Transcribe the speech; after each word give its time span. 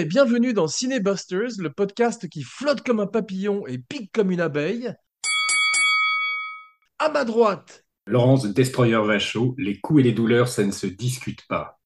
Et 0.00 0.06
bienvenue 0.06 0.54
dans 0.54 0.66
Cinébusters, 0.66 1.58
le 1.58 1.70
podcast 1.70 2.26
qui 2.26 2.42
flotte 2.42 2.80
comme 2.80 3.00
un 3.00 3.06
papillon 3.06 3.66
et 3.66 3.76
pique 3.76 4.10
comme 4.14 4.30
une 4.30 4.40
abeille. 4.40 4.94
À 6.98 7.10
ma 7.10 7.26
droite, 7.26 7.84
Laurence 8.06 8.46
Destroyer 8.46 9.02
Vachot, 9.04 9.54
les 9.58 9.78
coups 9.78 10.00
et 10.00 10.02
les 10.04 10.12
douleurs, 10.12 10.48
ça 10.48 10.64
ne 10.64 10.70
se 10.70 10.86
discute 10.86 11.46
pas. 11.48 11.78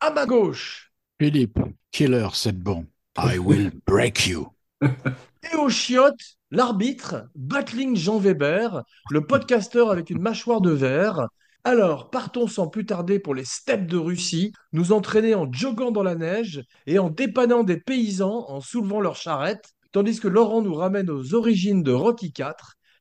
à 0.00 0.10
ma 0.10 0.26
gauche, 0.26 0.92
Philippe, 1.20 1.60
killer, 1.92 2.26
c'est 2.34 2.58
bon. 2.58 2.86
I 3.16 3.38
will 3.38 3.70
break 3.86 4.26
you. 4.26 4.48
et 4.82 5.54
au 5.56 5.68
chiotte, 5.68 6.38
l'arbitre, 6.50 7.28
Battling 7.36 7.94
Jean 7.94 8.18
Weber, 8.18 8.82
le 9.10 9.24
podcasteur 9.24 9.92
avec 9.92 10.10
une 10.10 10.20
mâchoire 10.20 10.60
de 10.60 10.72
verre. 10.72 11.28
Alors, 11.64 12.10
partons 12.10 12.48
sans 12.48 12.66
plus 12.66 12.86
tarder 12.86 13.20
pour 13.20 13.36
les 13.36 13.44
steppes 13.44 13.86
de 13.86 13.96
Russie, 13.96 14.52
nous 14.72 14.90
entraîner 14.90 15.36
en 15.36 15.50
joguant 15.52 15.92
dans 15.92 16.02
la 16.02 16.16
neige 16.16 16.64
et 16.86 16.98
en 16.98 17.08
dépannant 17.08 17.62
des 17.62 17.76
paysans 17.76 18.46
en 18.48 18.60
soulevant 18.60 19.00
leurs 19.00 19.14
charrettes, 19.14 19.72
tandis 19.92 20.18
que 20.18 20.26
Laurent 20.26 20.60
nous 20.62 20.74
ramène 20.74 21.08
aux 21.08 21.34
origines 21.34 21.84
de 21.84 21.92
Rocky 21.92 22.34
IV, 22.36 22.54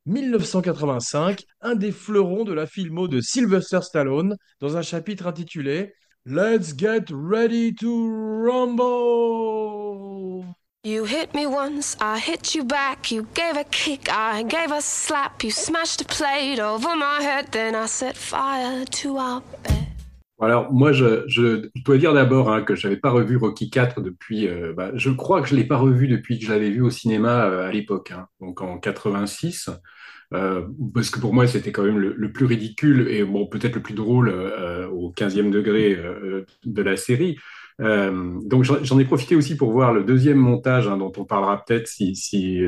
1985, 0.05 1.43
un 1.61 1.73
des 1.73 1.91
fleurons 1.91 2.43
de 2.43 2.53
la 2.53 2.67
filmo 2.67 3.07
de 3.07 3.19
Sylvester 3.19 3.81
Stallone, 3.81 4.35
dans 4.59 4.77
un 4.77 4.83
chapitre 4.83 5.25
intitulé 5.25 5.93
Let's 6.27 6.75
get 6.77 7.05
ready 7.11 7.73
to 7.73 8.09
rumble! 8.45 9.41
You 10.83 11.05
hit 11.05 11.35
me 11.35 11.45
once, 11.45 11.95
I 12.01 12.17
hit 12.17 12.55
you 12.55 12.63
back. 12.63 13.11
You 13.11 13.27
gave 13.35 13.55
a 13.55 13.63
kick, 13.65 14.09
I 14.11 14.41
gave 14.41 14.71
a 14.71 14.81
slap. 14.81 15.43
You 15.43 15.51
smashed 15.51 16.01
a 16.01 16.05
plate 16.05 16.59
over 16.59 16.95
my 16.95 17.21
head, 17.21 17.51
then 17.51 17.75
I 17.75 17.85
set 17.85 18.17
fire 18.17 18.83
to 18.85 19.17
our 19.17 19.41
bed. 19.63 19.85
Alors 20.41 20.73
moi, 20.73 20.91
je, 20.91 21.23
je 21.27 21.69
dois 21.85 21.99
dire 21.99 22.15
d'abord 22.15 22.51
hein, 22.51 22.63
que 22.63 22.73
j'avais 22.73 22.97
pas 22.97 23.11
revu 23.11 23.37
Rocky 23.37 23.69
IV 23.71 24.01
depuis. 24.01 24.47
euh, 24.47 24.73
bah, 24.75 24.89
je 24.95 25.11
crois 25.11 25.43
que 25.43 25.47
je 25.47 25.55
l'ai 25.55 25.65
pas 25.65 25.77
revu 25.77 26.07
depuis 26.07 26.39
que 26.39 26.45
je 26.45 26.51
l'avais 26.51 26.71
vu 26.71 26.81
au 26.81 26.89
cinéma 26.89 27.45
euh, 27.45 27.69
à 27.69 27.71
l'époque, 27.71 28.09
hein, 28.09 28.25
donc 28.39 28.61
en 28.63 28.79
86. 28.79 29.69
euh, 30.33 30.65
parce 30.95 31.11
que 31.11 31.19
pour 31.19 31.31
moi, 31.35 31.45
c'était 31.45 31.71
quand 31.71 31.83
même 31.83 31.99
le, 31.99 32.15
le 32.17 32.31
plus 32.31 32.45
ridicule 32.47 33.07
et 33.07 33.23
bon, 33.23 33.45
peut-être 33.45 33.75
le 33.75 33.83
plus 33.83 33.93
drôle 33.93 34.29
euh, 34.29 34.87
au 34.87 35.11
15e 35.11 35.51
degré 35.51 35.93
euh, 35.93 36.43
de 36.65 36.81
la 36.81 36.97
série. 36.97 37.37
Euh, 37.79 38.39
donc 38.43 38.63
j'en 38.63 38.99
ai 38.99 39.05
profité 39.05 39.35
aussi 39.35 39.55
pour 39.55 39.71
voir 39.71 39.93
le 39.93 40.03
deuxième 40.03 40.37
montage 40.37 40.87
hein, 40.87 40.97
dont 40.97 41.11
on 41.17 41.25
parlera 41.25 41.63
peut-être 41.63 41.87
si 41.87 42.15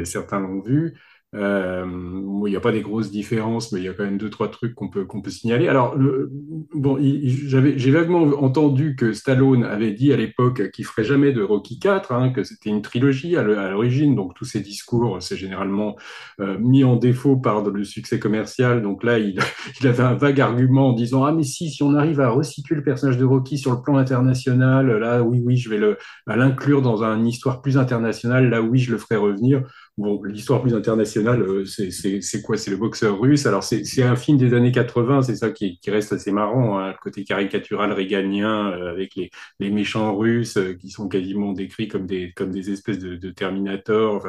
certains 0.06 0.40
l'ont 0.40 0.62
vu. 0.62 0.96
Euh, 1.36 1.86
bon, 1.86 2.46
il 2.46 2.52
n'y 2.52 2.56
a 2.56 2.60
pas 2.60 2.72
des 2.72 2.82
grosses 2.82 3.10
différences, 3.10 3.72
mais 3.72 3.80
il 3.80 3.86
y 3.86 3.90
a 3.90 3.94
quand 3.94 4.04
même 4.04 4.18
deux, 4.18 4.30
trois 4.30 4.50
trucs 4.50 4.76
qu'on 4.76 4.90
peut, 4.90 5.06
qu'on 5.06 5.22
peut 5.22 5.32
signaler. 5.32 5.68
Alors, 5.68 5.96
le, 5.96 6.30
bon, 6.74 6.98
j'ai 7.00 7.92
vaguement 7.92 8.22
entendu 8.44 8.96
que 8.96 9.14
Stallone 9.14 9.64
avait 9.64 9.92
dit 9.92 10.14
à 10.14 10.18
l'époque 10.18 10.70
qu'il 10.72 10.86
ferait 10.86 11.04
jamais 11.04 11.32
de 11.32 11.42
Rocky 11.42 11.80
IV, 11.84 12.02
hein, 12.12 12.30
que 12.30 12.44
c'était 12.44 12.70
une 12.70 12.82
trilogie 12.82 13.36
à 13.36 13.44
l'origine, 13.44 14.16
donc 14.16 14.36
tous 14.36 14.46
ces 14.46 14.60
discours, 14.60 15.22
c'est 15.22 15.38
généralement 15.38 15.96
euh, 16.40 16.58
mis 16.60 16.84
en 16.84 16.96
défaut 16.96 17.38
par 17.38 17.64
le 17.64 17.84
succès 17.84 18.20
commercial. 18.20 18.82
Donc 18.82 19.04
là, 19.04 19.18
il, 19.18 19.40
il 19.82 19.88
avait 19.88 20.04
un 20.04 20.16
vague 20.16 20.40
argument 20.40 20.90
en 20.90 20.94
disant, 20.94 21.24
ah 21.24 21.32
mais 21.32 21.44
si, 21.44 21.70
si 21.70 21.82
on 21.82 21.96
arrive 21.96 22.20
à 22.20 22.30
resituer 22.30 22.76
le 22.76 22.84
personnage 22.84 23.18
de 23.18 23.26
Rocky 23.26 23.58
sur 23.58 23.72
le 23.72 23.82
plan 23.82 23.98
international, 23.98 24.92
là, 25.00 25.24
oui, 25.24 25.42
oui, 25.44 25.58
je 25.58 25.70
vais 25.70 25.80
l'inclure 26.28 26.82
dans 26.82 27.04
une 27.04 27.26
histoire 27.26 27.62
plus 27.62 27.78
internationale, 27.78 28.50
là, 28.50 28.62
oui, 28.62 28.80
je 28.80 28.92
le 28.92 28.98
ferai 28.98 29.16
revenir. 29.16 29.64
Bon, 29.96 30.24
l'histoire 30.24 30.60
plus 30.64 30.74
internationale, 30.74 31.44
euh, 31.44 31.66
c'est 31.66 32.42
quoi? 32.42 32.58
C'est 32.58 32.72
le 32.72 32.78
boxeur 32.78 33.20
russe. 33.20 33.46
Alors, 33.46 33.64
c'est 33.64 34.02
un 34.02 34.16
film 34.16 34.40
des 34.40 34.56
années 34.56 34.72
80, 34.72 35.22
c'est 35.22 35.36
ça 35.36 35.52
qui, 35.52 35.78
qui 35.78 35.92
reste 35.92 36.12
assez 36.14 36.32
marrant, 36.32 36.80
hein, 36.80 36.88
le 36.94 36.98
côté 37.00 37.24
caricatural 37.24 37.92
réganien, 37.92 38.72
euh, 38.72 38.90
avec 38.90 39.14
les, 39.16 39.30
les 39.60 39.70
méchants 39.70 40.18
russes 40.18 40.58
euh, 40.58 40.74
qui 40.74 40.90
sont 40.90 41.08
quasiment 41.08 41.54
décrits 41.54 41.88
comme 41.90 42.08
des, 42.08 42.32
comme 42.36 42.50
des 42.50 42.72
espèces 42.72 42.98
de, 42.98 43.18
de 43.18 43.30
Terminator. 43.30 44.26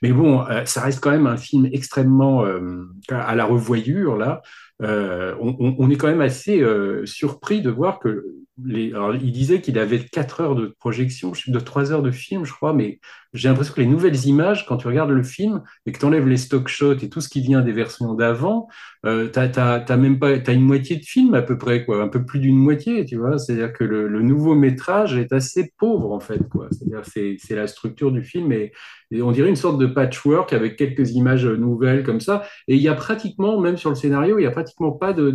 Mais 0.00 0.12
bon, 0.12 0.46
euh, 0.48 0.64
ça 0.64 0.80
reste 0.80 1.00
quand 1.00 1.10
même 1.10 1.26
un 1.26 1.36
film 1.36 1.68
extrêmement 1.70 2.46
euh, 2.46 2.86
à 3.10 3.34
la 3.34 3.44
revoyure, 3.44 4.16
là. 4.16 4.40
Euh, 4.80 5.36
on, 5.40 5.54
on- 5.60 5.76
on 5.78 5.90
est 5.90 5.96
quand 5.96 6.08
même 6.08 6.22
assez 6.22 6.64
surpris 7.04 7.60
de 7.60 7.70
voir 7.70 7.98
que 8.00 8.24
il 8.66 9.32
disait 9.32 9.60
qu'il 9.60 9.78
avait 9.78 10.04
4 10.04 10.40
heures 10.40 10.54
de 10.54 10.74
projection, 10.78 11.34
je- 11.34 11.50
de 11.50 11.58
3 11.60 11.92
heures 11.92 12.02
de 12.02 12.10
film, 12.10 12.44
je 12.44 12.52
crois, 12.52 12.72
mais 12.72 13.00
j'ai 13.32 13.48
l'impression 13.48 13.74
que 13.74 13.80
les 13.80 13.86
nouvelles 13.86 14.26
images, 14.26 14.66
quand 14.66 14.76
tu 14.76 14.86
regardes 14.86 15.10
le 15.10 15.22
film 15.22 15.62
et 15.86 15.92
que 15.92 15.98
tu 15.98 16.04
enlèves 16.04 16.28
les 16.28 16.36
stock 16.36 16.68
shots 16.68 16.98
et 16.98 17.08
tout 17.08 17.20
ce 17.20 17.28
qui 17.28 17.40
vient 17.40 17.62
des 17.62 17.72
versions 17.72 18.14
d'avant, 18.14 18.68
euh, 19.06 19.28
pas, 19.28 19.48
t'as 19.48 20.52
une 20.52 20.60
moitié 20.60 20.96
de 20.96 21.04
film 21.04 21.34
à 21.34 21.42
peu 21.42 21.56
près, 21.56 21.84
quoi, 21.84 22.02
un 22.02 22.08
peu 22.08 22.24
plus 22.24 22.40
d'une 22.40 22.58
moitié, 22.58 23.04
tu 23.06 23.16
vois. 23.16 23.38
C'est-à-dire 23.38 23.72
que 23.72 23.84
le, 23.84 24.22
nouveau 24.22 24.54
métrage 24.54 25.16
est 25.16 25.32
assez 25.32 25.72
pauvre, 25.78 26.12
en 26.12 26.20
fait. 26.20 26.40
C'est-à-dire 26.70 27.02
c'est, 27.04 27.54
la 27.54 27.66
structure 27.66 28.12
du 28.12 28.22
film 28.22 28.52
et, 28.52 28.72
on 29.20 29.32
dirait 29.32 29.48
une 29.50 29.56
sorte 29.56 29.78
de 29.78 29.86
patchwork 29.86 30.52
avec 30.52 30.76
quelques 30.76 31.10
images 31.12 31.46
nouvelles 31.46 32.02
comme 32.02 32.20
ça. 32.20 32.44
Et 32.68 32.76
il 32.76 32.82
y 32.82 32.88
a 32.88 32.94
pratiquement, 32.94 33.60
même 33.60 33.76
sur 33.76 33.90
le 33.90 33.96
scénario, 33.96 34.38
il 34.38 34.42
y 34.42 34.46
a 34.46 34.50
pratiquement 34.50 34.92
pas 34.92 35.12
de, 35.12 35.30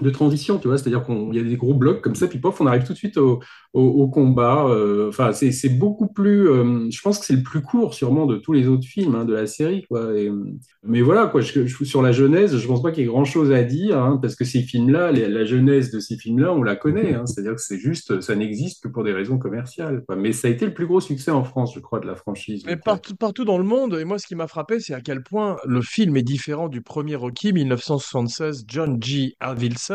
de 0.00 0.10
transition, 0.10 0.58
tu 0.58 0.68
vois. 0.68 0.78
C'est-à-dire 0.78 1.04
qu'il 1.04 1.34
y 1.34 1.38
a 1.38 1.42
des 1.42 1.56
gros 1.56 1.74
blocs 1.74 2.02
comme 2.02 2.14
ça, 2.14 2.26
puis 2.28 2.38
pof, 2.38 2.60
on 2.60 2.66
arrive 2.66 2.84
tout 2.84 2.92
de 2.92 2.98
suite 2.98 3.16
au, 3.16 3.40
au, 3.72 4.08
combat. 4.08 4.66
euh, 4.68 5.08
Enfin, 5.08 5.32
c'est 5.32 5.52
c'est 5.52 5.68
beaucoup 5.70 6.08
plus. 6.08 6.48
euh, 6.50 6.88
je 6.90 7.00
pense 7.02 7.18
que 7.18 7.24
c'est 7.24 7.36
le 7.36 7.42
plus 7.42 7.62
court, 7.62 7.94
sûrement, 7.94 8.26
de 8.26 8.36
tous 8.36 8.52
les 8.52 8.68
autres 8.68 8.84
films 8.86 9.14
hein, 9.14 9.24
de 9.24 9.32
la 9.34 9.46
série, 9.46 9.84
quoi. 9.88 10.00
Euh, 10.00 10.44
mais 10.82 11.00
voilà, 11.02 11.26
quoi. 11.26 11.40
Je, 11.40 11.66
je- 11.66 11.84
sur 11.84 12.02
la 12.02 12.12
genèse, 12.12 12.56
je 12.56 12.66
pense 12.66 12.82
pas 12.82 12.90
qu'il 12.92 13.02
y 13.04 13.06
ait 13.06 13.10
grand-chose 13.10 13.52
à 13.52 13.62
dire, 13.62 13.98
hein, 13.98 14.18
parce 14.20 14.34
que 14.36 14.44
ces 14.44 14.60
films-là, 14.62 15.12
la 15.12 15.44
genèse 15.44 15.90
de 15.90 16.00
ces 16.00 16.16
films-là, 16.16 16.52
on 16.52 16.62
la 16.62 16.76
connaît. 16.76 17.14
Hein, 17.14 17.24
C'est-à-dire 17.26 17.54
que 17.54 17.60
c'est 17.62 17.78
juste, 17.78 18.20
ça 18.20 18.34
n'existe 18.36 18.82
que 18.82 18.88
pour 18.88 19.02
des 19.04 19.12
raisons 19.12 19.38
commerciales. 19.38 20.04
Mais 20.16 20.32
ça 20.32 20.48
a 20.48 20.50
été 20.50 20.66
le 20.66 20.74
plus 20.74 20.86
gros 20.86 21.00
succès 21.00 21.30
en 21.30 21.44
France, 21.44 21.72
je 21.74 21.80
crois, 21.80 22.00
de 22.00 22.06
la 22.06 22.14
franchise. 22.16 22.62
Mais 22.66 22.76
partout, 22.76 23.14
partout 23.16 23.44
dans 23.44 23.58
le 23.58 23.64
monde, 23.64 23.94
et 23.94 24.04
moi 24.04 24.18
ce 24.18 24.26
qui 24.26 24.34
m'a 24.34 24.46
frappé, 24.46 24.80
c'est 24.80 24.94
à 24.94 25.00
quel 25.00 25.22
point 25.22 25.56
le 25.66 25.80
film 25.82 26.16
est 26.16 26.22
différent 26.22 26.68
du 26.68 26.82
premier 26.82 27.14
Rocky 27.16 27.52
1976, 27.52 28.64
John 28.68 29.02
G. 29.02 29.34
Avildsen, 29.40 29.85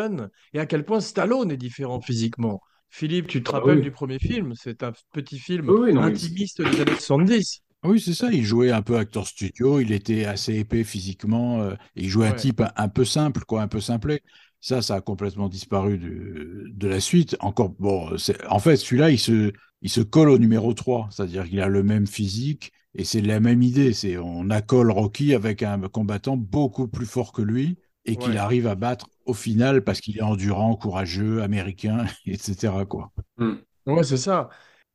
et 0.54 0.60
à 0.60 0.66
quel 0.66 0.86
point 0.86 1.00
Stallone 1.02 1.52
est 1.52 1.58
différent 1.58 2.02
physiquement. 2.02 2.62
Philippe, 2.90 3.28
tu 3.28 3.42
te 3.44 3.52
Ah 3.54 3.60
rappelles 3.60 3.80
oui. 3.80 3.82
du 3.82 3.92
premier 3.92 4.20
film? 4.20 4.54
C'est 4.56 4.84
un 4.84 4.94
petit 5.14 5.40
film 5.40 5.70
Oui, 5.70 5.76
oui, 5.80 5.94
non, 5.94 6.02
mais- 6.02 6.08
intimiste 6.12 6.62
des 6.62 6.82
années 6.82 6.94
70. 6.96 7.62
Oui, 7.84 8.00
c'est 8.00 8.14
ça, 8.14 8.32
il 8.32 8.44
jouait 8.46 8.72
un 8.72 8.84
peu 8.84 8.98
acteur 8.98 9.26
studio, 9.28 9.80
il 9.80 9.92
était 9.92 10.26
assez 10.26 10.54
épais 10.56 10.84
physiquement, 10.84 11.62
euh, 11.64 11.74
et 11.96 12.04
il 12.04 12.10
jouait 12.10 12.28
un 12.28 12.34
type 12.34 12.62
un, 12.62 12.72
un 12.76 12.90
peu 12.90 13.06
simple, 13.06 13.44
quoi, 13.46 13.64
un 13.64 13.68
peu 13.68 13.82
simplet. 13.82 14.22
Ça, 14.60 14.84
ça 14.84 14.96
a 14.96 15.02
complètement 15.02 15.50
disparu 15.50 15.98
de, 15.98 16.66
de 16.72 16.88
la 16.88 17.00
suite. 17.00 17.36
Encore, 17.40 17.70
bon, 17.80 18.16
c'est, 18.20 18.46
en 18.48 18.60
fait, 18.60 18.76
celui-là, 18.78 19.10
il 19.10 19.18
se, 19.18 19.52
il 19.82 19.90
se 19.90 20.02
colle 20.02 20.30
au 20.30 20.38
numéro 20.38 20.76
3, 20.76 21.10
c'est-à-dire 21.12 21.46
qu'il 21.50 21.60
a 21.60 21.68
le 21.68 21.82
même 21.82 22.06
physique, 22.06 22.72
et 22.94 23.04
c'est 23.04 23.22
la 23.22 23.40
même 23.40 23.64
idée, 23.64 23.94
c'est 23.94 24.18
on 24.18 24.52
accole 24.52 24.92
Rocky 24.92 25.34
avec 25.34 25.64
un 25.64 25.80
combattant 25.90 26.38
beaucoup 26.38 26.88
plus 26.88 27.08
fort 27.08 27.32
que 27.34 27.42
lui, 27.42 27.78
et 28.06 28.18
qu'il 28.18 28.38
Ouais. 28.38 28.38
arrive 28.38 28.68
à 28.68 28.76
battre 28.76 29.08
au 29.26 29.34
final 29.34 29.84
parce 29.84 30.02
qu'il 30.02 30.18
est 30.18 30.22
endurant, 30.22 30.76
courageux, 30.76 31.42
américain, 31.44 32.06
etc., 32.26 32.86
quoi. 32.86 33.12
Hmm. 33.38 33.56
Ouais, 33.86 34.04
c'est 34.04 34.18
ça. 34.18 34.50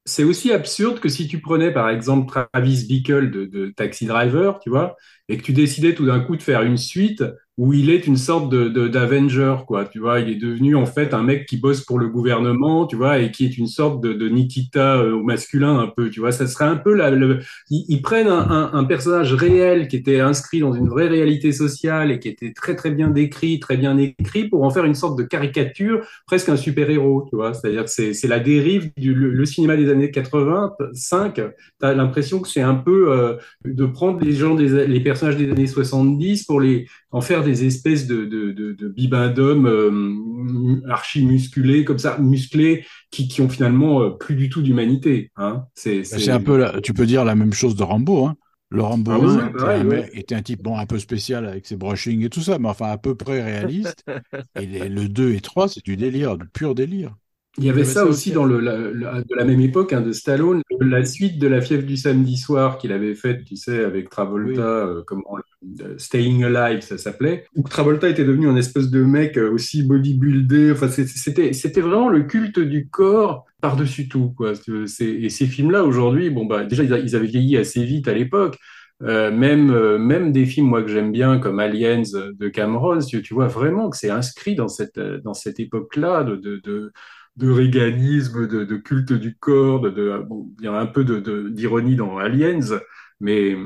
C'est 0.05 0.25
aussi 0.25 0.53
absurde 0.53 1.01
que 1.01 1.09
si 1.09 1.27
tu 1.29 1.41
prenais 1.41 1.73
par 1.73 1.91
exemple 1.91 2.29
Travis 2.53 2.87
Bickle 2.89 3.31
de, 3.31 3.45
de 3.47 3.71
Taxi 3.71 4.07
Driver, 4.07 4.61
tu 4.61 4.71
vois, 4.71 4.97
et 5.29 5.37
que 5.37 5.43
tu 5.43 5.53
décidais 5.53 5.95
tout 5.95 6.07
d'un 6.07 6.21
coup 6.21 6.37
de 6.37 6.43
faire 6.43 6.63
une 6.63 6.77
suite 6.77 7.25
où 7.59 7.73
il 7.73 7.89
est 7.89 8.07
une 8.07 8.17
sorte 8.19 8.51
de, 8.51 8.89
d'Avenger, 8.89 9.57
quoi, 9.67 9.87
tu 9.87 9.99
vois, 9.99 10.21
il 10.21 10.29
est 10.29 10.41
devenu 10.41 10.77
en 10.77 10.85
fait 10.85 11.15
un 11.15 11.23
mec 11.23 11.47
qui 11.47 11.57
bosse 11.57 11.81
pour 11.81 11.99
le 11.99 12.09
gouvernement, 12.09 12.87
tu 12.87 12.97
vois, 12.97 13.19
et 13.19 13.31
qui 13.31 13.47
est 13.47 13.57
une 13.57 13.67
sorte 13.67 14.03
de, 14.03 14.13
de 14.13 14.29
Nikita 14.29 14.99
euh, 14.99 15.15
au 15.15 15.23
masculin 15.23 15.79
un 15.79 15.87
peu, 15.87 16.11
tu 16.11 16.21
vois, 16.21 16.33
ça 16.33 16.47
serait 16.47 16.67
un 16.67 16.77
peu 16.77 16.95
la, 16.95 17.11
le, 17.11 17.41
ils, 17.71 18.03
prennent 18.03 18.29
un, 18.29 18.51
un, 18.51 18.75
un 18.75 18.85
personnage 18.85 19.33
réel 19.33 19.89
qui 19.89 19.97
était 19.97 20.21
inscrit 20.21 20.61
dans 20.61 20.75
une 20.75 20.89
vraie 20.89 21.09
réalité 21.09 21.51
sociale 21.53 22.11
et 22.11 22.19
qui 22.19 22.29
était 22.29 22.53
très 22.53 22.77
très 22.77 22.91
bien 22.91 23.09
décrit, 23.09 23.59
très 23.59 23.79
bien 23.79 23.97
écrit 23.97 24.49
pour 24.49 24.63
en 24.63 24.71
faire 24.71 24.85
une 24.85 24.95
sorte 24.95 25.19
de 25.19 25.23
caricature, 25.23 26.07
presque 26.27 26.51
un 26.51 26.57
super-héros, 26.57 27.27
tu 27.31 27.37
vois, 27.37 27.55
c'est-à-dire 27.55 27.85
que 27.85 27.91
c'est, 27.91 28.13
c'est 28.13 28.29
la 28.29 28.39
dérive 28.39 28.91
du 28.99 29.15
le, 29.15 29.31
le 29.31 29.47
cinéma 29.47 29.77
des 29.77 29.91
années 29.91 30.11
85, 30.11 31.35
tu 31.35 31.43
as 31.81 31.95
l'impression 31.95 32.41
que 32.41 32.49
c'est 32.49 32.61
un 32.61 32.75
peu 32.75 33.11
euh, 33.13 33.37
de 33.65 33.87
prendre 33.87 34.23
les 34.23 34.33
gens 34.33 34.55
des, 34.55 34.87
les 34.87 35.01
personnages 35.01 35.37
des 35.37 35.51
années 35.51 35.67
70 35.67 36.45
pour 36.45 36.61
les 36.61 36.87
en 37.17 37.21
faire 37.23 37.43
des 37.45 37.65
espèces 37.65 38.07
de, 38.07 38.25
de, 38.25 38.53
de, 38.53 38.73
de 38.73 38.89
bibendums 38.89 39.67
euh, 39.67 40.83
archi 40.91 41.25
musclés 41.25 41.85
comme 41.85 41.99
ça 41.99 42.19
musclés 42.19 42.85
qui, 43.11 43.29
qui 43.29 43.41
ont 43.41 43.49
finalement 43.49 44.03
euh, 44.03 44.11
plus 44.11 44.35
du 44.37 44.49
tout 44.51 44.63
d'humanité 44.63 45.31
hein. 45.37 45.65
c'est 45.75 46.05
Ben, 46.11 46.19
C'est 46.19 46.31
un 46.31 46.41
peu, 46.41 46.57
la- 46.57 46.81
tu 46.81 46.95
peux 46.95 47.07
dire 47.07 47.25
la 47.25 47.35
même 47.35 47.53
chose 47.53 47.75
de 47.77 47.83
Rambo, 47.83 48.27
hein. 48.27 48.37
Le 48.71 48.83
Rambo 48.83 49.13
Ah 49.13 49.19
oui, 49.19 49.29
1 49.29 49.39
c'est 49.41 49.51
était, 49.51 49.53
pareil, 49.59 49.83
un, 49.83 49.85
ouais. 49.85 50.05
mec- 50.07 50.11
était 50.13 50.35
un 50.35 50.43
type 50.43 50.63
bon, 50.63 50.77
un 50.77 50.87
peu 50.87 50.99
spécial 50.99 51.47
avec 51.47 51.67
ses 51.67 51.77
brushings 51.77 52.23
et 52.25 52.31
tout 52.31 52.41
ça, 52.43 52.59
mais 52.59 52.69
enfin 52.69 52.91
à 52.91 52.99
peu 52.99 53.15
près 53.15 53.43
réaliste. 53.43 54.05
et 54.57 54.67
les- 54.67 54.89
le 54.89 55.09
2 55.09 55.33
et 55.35 55.41
3, 55.41 55.69
c'est 55.69 55.85
du 55.85 55.97
délire, 55.97 56.37
du 56.39 56.49
pur 56.49 56.75
délire. 56.75 57.17
Il 57.59 57.65
y 57.65 57.71
avait 57.71 57.85
ça 57.85 58.05
aussi 58.05 58.33
dans 58.33 58.45
le, 58.45 58.61
la, 58.61 58.77
la- 58.77 59.23
de 59.23 59.35
la 59.35 59.45
même 59.45 59.61
époque, 59.61 59.93
hein, 59.95 60.03
de 60.03 60.13
Stallone, 60.13 60.61
la 60.79 61.05
suite 61.07 61.39
de 61.39 61.49
La 61.49 61.63
fièvre 61.63 61.85
du 61.87 61.97
samedi 61.97 62.37
soir 62.37 62.77
qu'il 62.77 62.93
avait 62.93 63.15
faite, 63.15 63.45
tu 63.45 63.57
sais, 63.57 63.83
avec 63.83 64.11
Travolta, 64.11 64.61
Oui. 64.85 64.91
euh, 64.91 65.03
comment, 65.07 65.39
euh, 65.81 65.95
Staying 65.97 66.45
Alive, 66.45 66.83
ça 66.83 66.99
s'appelait, 66.99 67.47
où 67.57 67.63
Travolta 67.63 68.11
était 68.11 68.25
devenu 68.25 68.49
un 68.49 68.57
espèce 68.57 68.91
de 68.91 69.03
mec 69.03 69.39
euh, 69.39 69.51
aussi 69.51 69.83
bodybuildé. 69.85 70.73
Enfin, 70.73 70.89
c'était, 70.89 71.55
c'était 71.55 71.81
vraiment 71.81 72.11
le 72.11 72.25
culte 72.25 72.59
du 72.61 72.89
corps 72.91 73.47
par-dessus 73.63 74.09
tout, 74.09 74.35
quoi. 74.37 74.53
Et 75.01 75.29
ces 75.31 75.47
films-là, 75.47 75.83
aujourd'hui, 75.85 76.29
bon, 76.29 76.45
bah, 76.45 76.65
déjà, 76.65 76.85
ils 76.85 77.17
avaient 77.17 77.27
vieilli 77.27 77.57
assez 77.57 77.85
vite 77.85 78.07
à 78.07 78.13
l'époque. 78.15 78.59
Euh, 79.03 79.31
même, 79.31 79.71
euh, 79.71 79.99
même 79.99 80.33
des 80.33 80.47
films, 80.47 80.69
moi, 80.69 80.83
que 80.83 80.89
j'aime 80.89 81.13
bien, 81.13 81.39
comme 81.39 81.59
Aliens 81.59 82.03
de 82.39 82.49
Cameron, 82.49 82.99
tu, 83.01 83.21
tu 83.23 83.35
vois 83.35 83.47
vraiment 83.47 83.91
que 83.91 83.97
c'est 83.97 84.09
inscrit 84.11 84.55
dans 84.55 84.69
cette, 84.69 84.99
dans 84.99 85.35
cette 85.35 85.61
époque-là 85.61 86.25
de, 86.25 86.37
de, 86.37 86.61
de, 86.65 86.93
de 87.37 87.49
véganisme, 87.51 88.47
de, 88.49 88.65
de 88.65 88.77
culte 88.77 89.13
du 89.13 89.37
corps, 89.37 89.81
de, 89.81 89.91
de- 89.91 90.19
bon, 90.27 90.51
il 90.59 90.65
y 90.65 90.69
a 90.69 90.73
un 90.79 90.87
peu 90.87 91.05
de, 91.05 91.21
de- 91.21 91.49
d'ironie 91.51 91.97
dans 91.97 92.19
Aliens, 92.19 92.61
mais, 93.21 93.57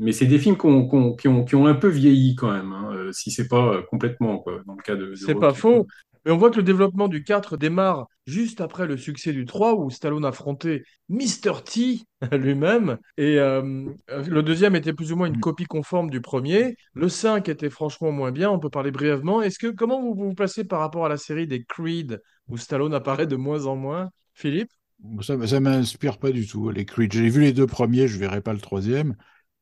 mais 0.00 0.12
c'est 0.12 0.26
des 0.26 0.38
films 0.38 0.56
qu'on- 0.56 0.86
qu'on- 0.86 1.14
qui 1.16 1.28
ont, 1.28 1.44
qui 1.44 1.54
ont 1.56 1.66
un 1.66 1.74
peu 1.74 1.88
vieilli 1.88 2.34
quand 2.36 2.52
même, 2.52 2.72
hein, 2.72 2.90
euh, 2.94 3.12
si 3.12 3.30
c'est 3.30 3.48
pas 3.48 3.74
euh, 3.76 3.82
complètement, 3.82 4.38
quoi, 4.38 4.62
dans 4.66 4.74
le 4.74 4.82
cas 4.82 4.96
de, 4.96 5.14
C'est 5.14 5.34
pas 5.34 5.52
faux. 5.54 5.86
Mais 6.26 6.32
on 6.32 6.36
voit 6.36 6.50
que 6.50 6.56
le 6.56 6.64
développement 6.64 7.08
du 7.08 7.24
4 7.24 7.56
démarre 7.56 8.08
juste 8.26 8.60
après 8.60 8.86
le 8.86 8.96
succès 8.98 9.32
du 9.32 9.46
3 9.46 9.74
où 9.76 9.90
Stallone 9.90 10.24
affrontait 10.24 10.82
Mr. 11.08 11.62
T 11.64 12.00
lui-même. 12.32 12.98
Et 13.16 13.38
euh, 13.38 13.86
le 14.08 14.42
deuxième 14.42 14.76
était 14.76 14.92
plus 14.92 15.12
ou 15.12 15.16
moins 15.16 15.28
une 15.28 15.36
Mm. 15.36 15.40
copie 15.40 15.64
conforme 15.66 16.10
du 16.10 16.20
premier. 16.20 16.76
Le 16.94 17.08
5 17.08 17.48
était 17.48 17.70
franchement 17.70 18.12
moins 18.12 18.32
bien, 18.32 18.50
on 18.50 18.58
peut 18.58 18.70
parler 18.70 18.90
brièvement. 18.90 19.40
Est-ce 19.40 19.58
que 19.58 19.68
comment 19.68 20.02
vous 20.02 20.14
vous 20.14 20.34
placez 20.34 20.64
par 20.64 20.80
rapport 20.80 21.06
à 21.06 21.08
la 21.08 21.16
série 21.16 21.46
des 21.46 21.64
Creed 21.64 22.20
où 22.48 22.56
Stallone 22.56 22.94
apparaît 22.94 23.26
de 23.26 23.36
moins 23.36 23.66
en 23.66 23.76
moins? 23.76 24.10
Philippe? 24.34 24.72
Ça, 25.20 25.46
ça 25.46 25.60
m'inspire 25.60 26.18
pas 26.18 26.32
du 26.32 26.46
tout, 26.46 26.70
les 26.70 26.84
Creed. 26.84 27.12
J'ai 27.12 27.28
vu 27.28 27.40
les 27.42 27.52
deux 27.52 27.66
premiers, 27.66 28.08
je 28.08 28.18
verrai 28.18 28.40
pas 28.40 28.52
le 28.52 28.60
troisième. 28.60 29.14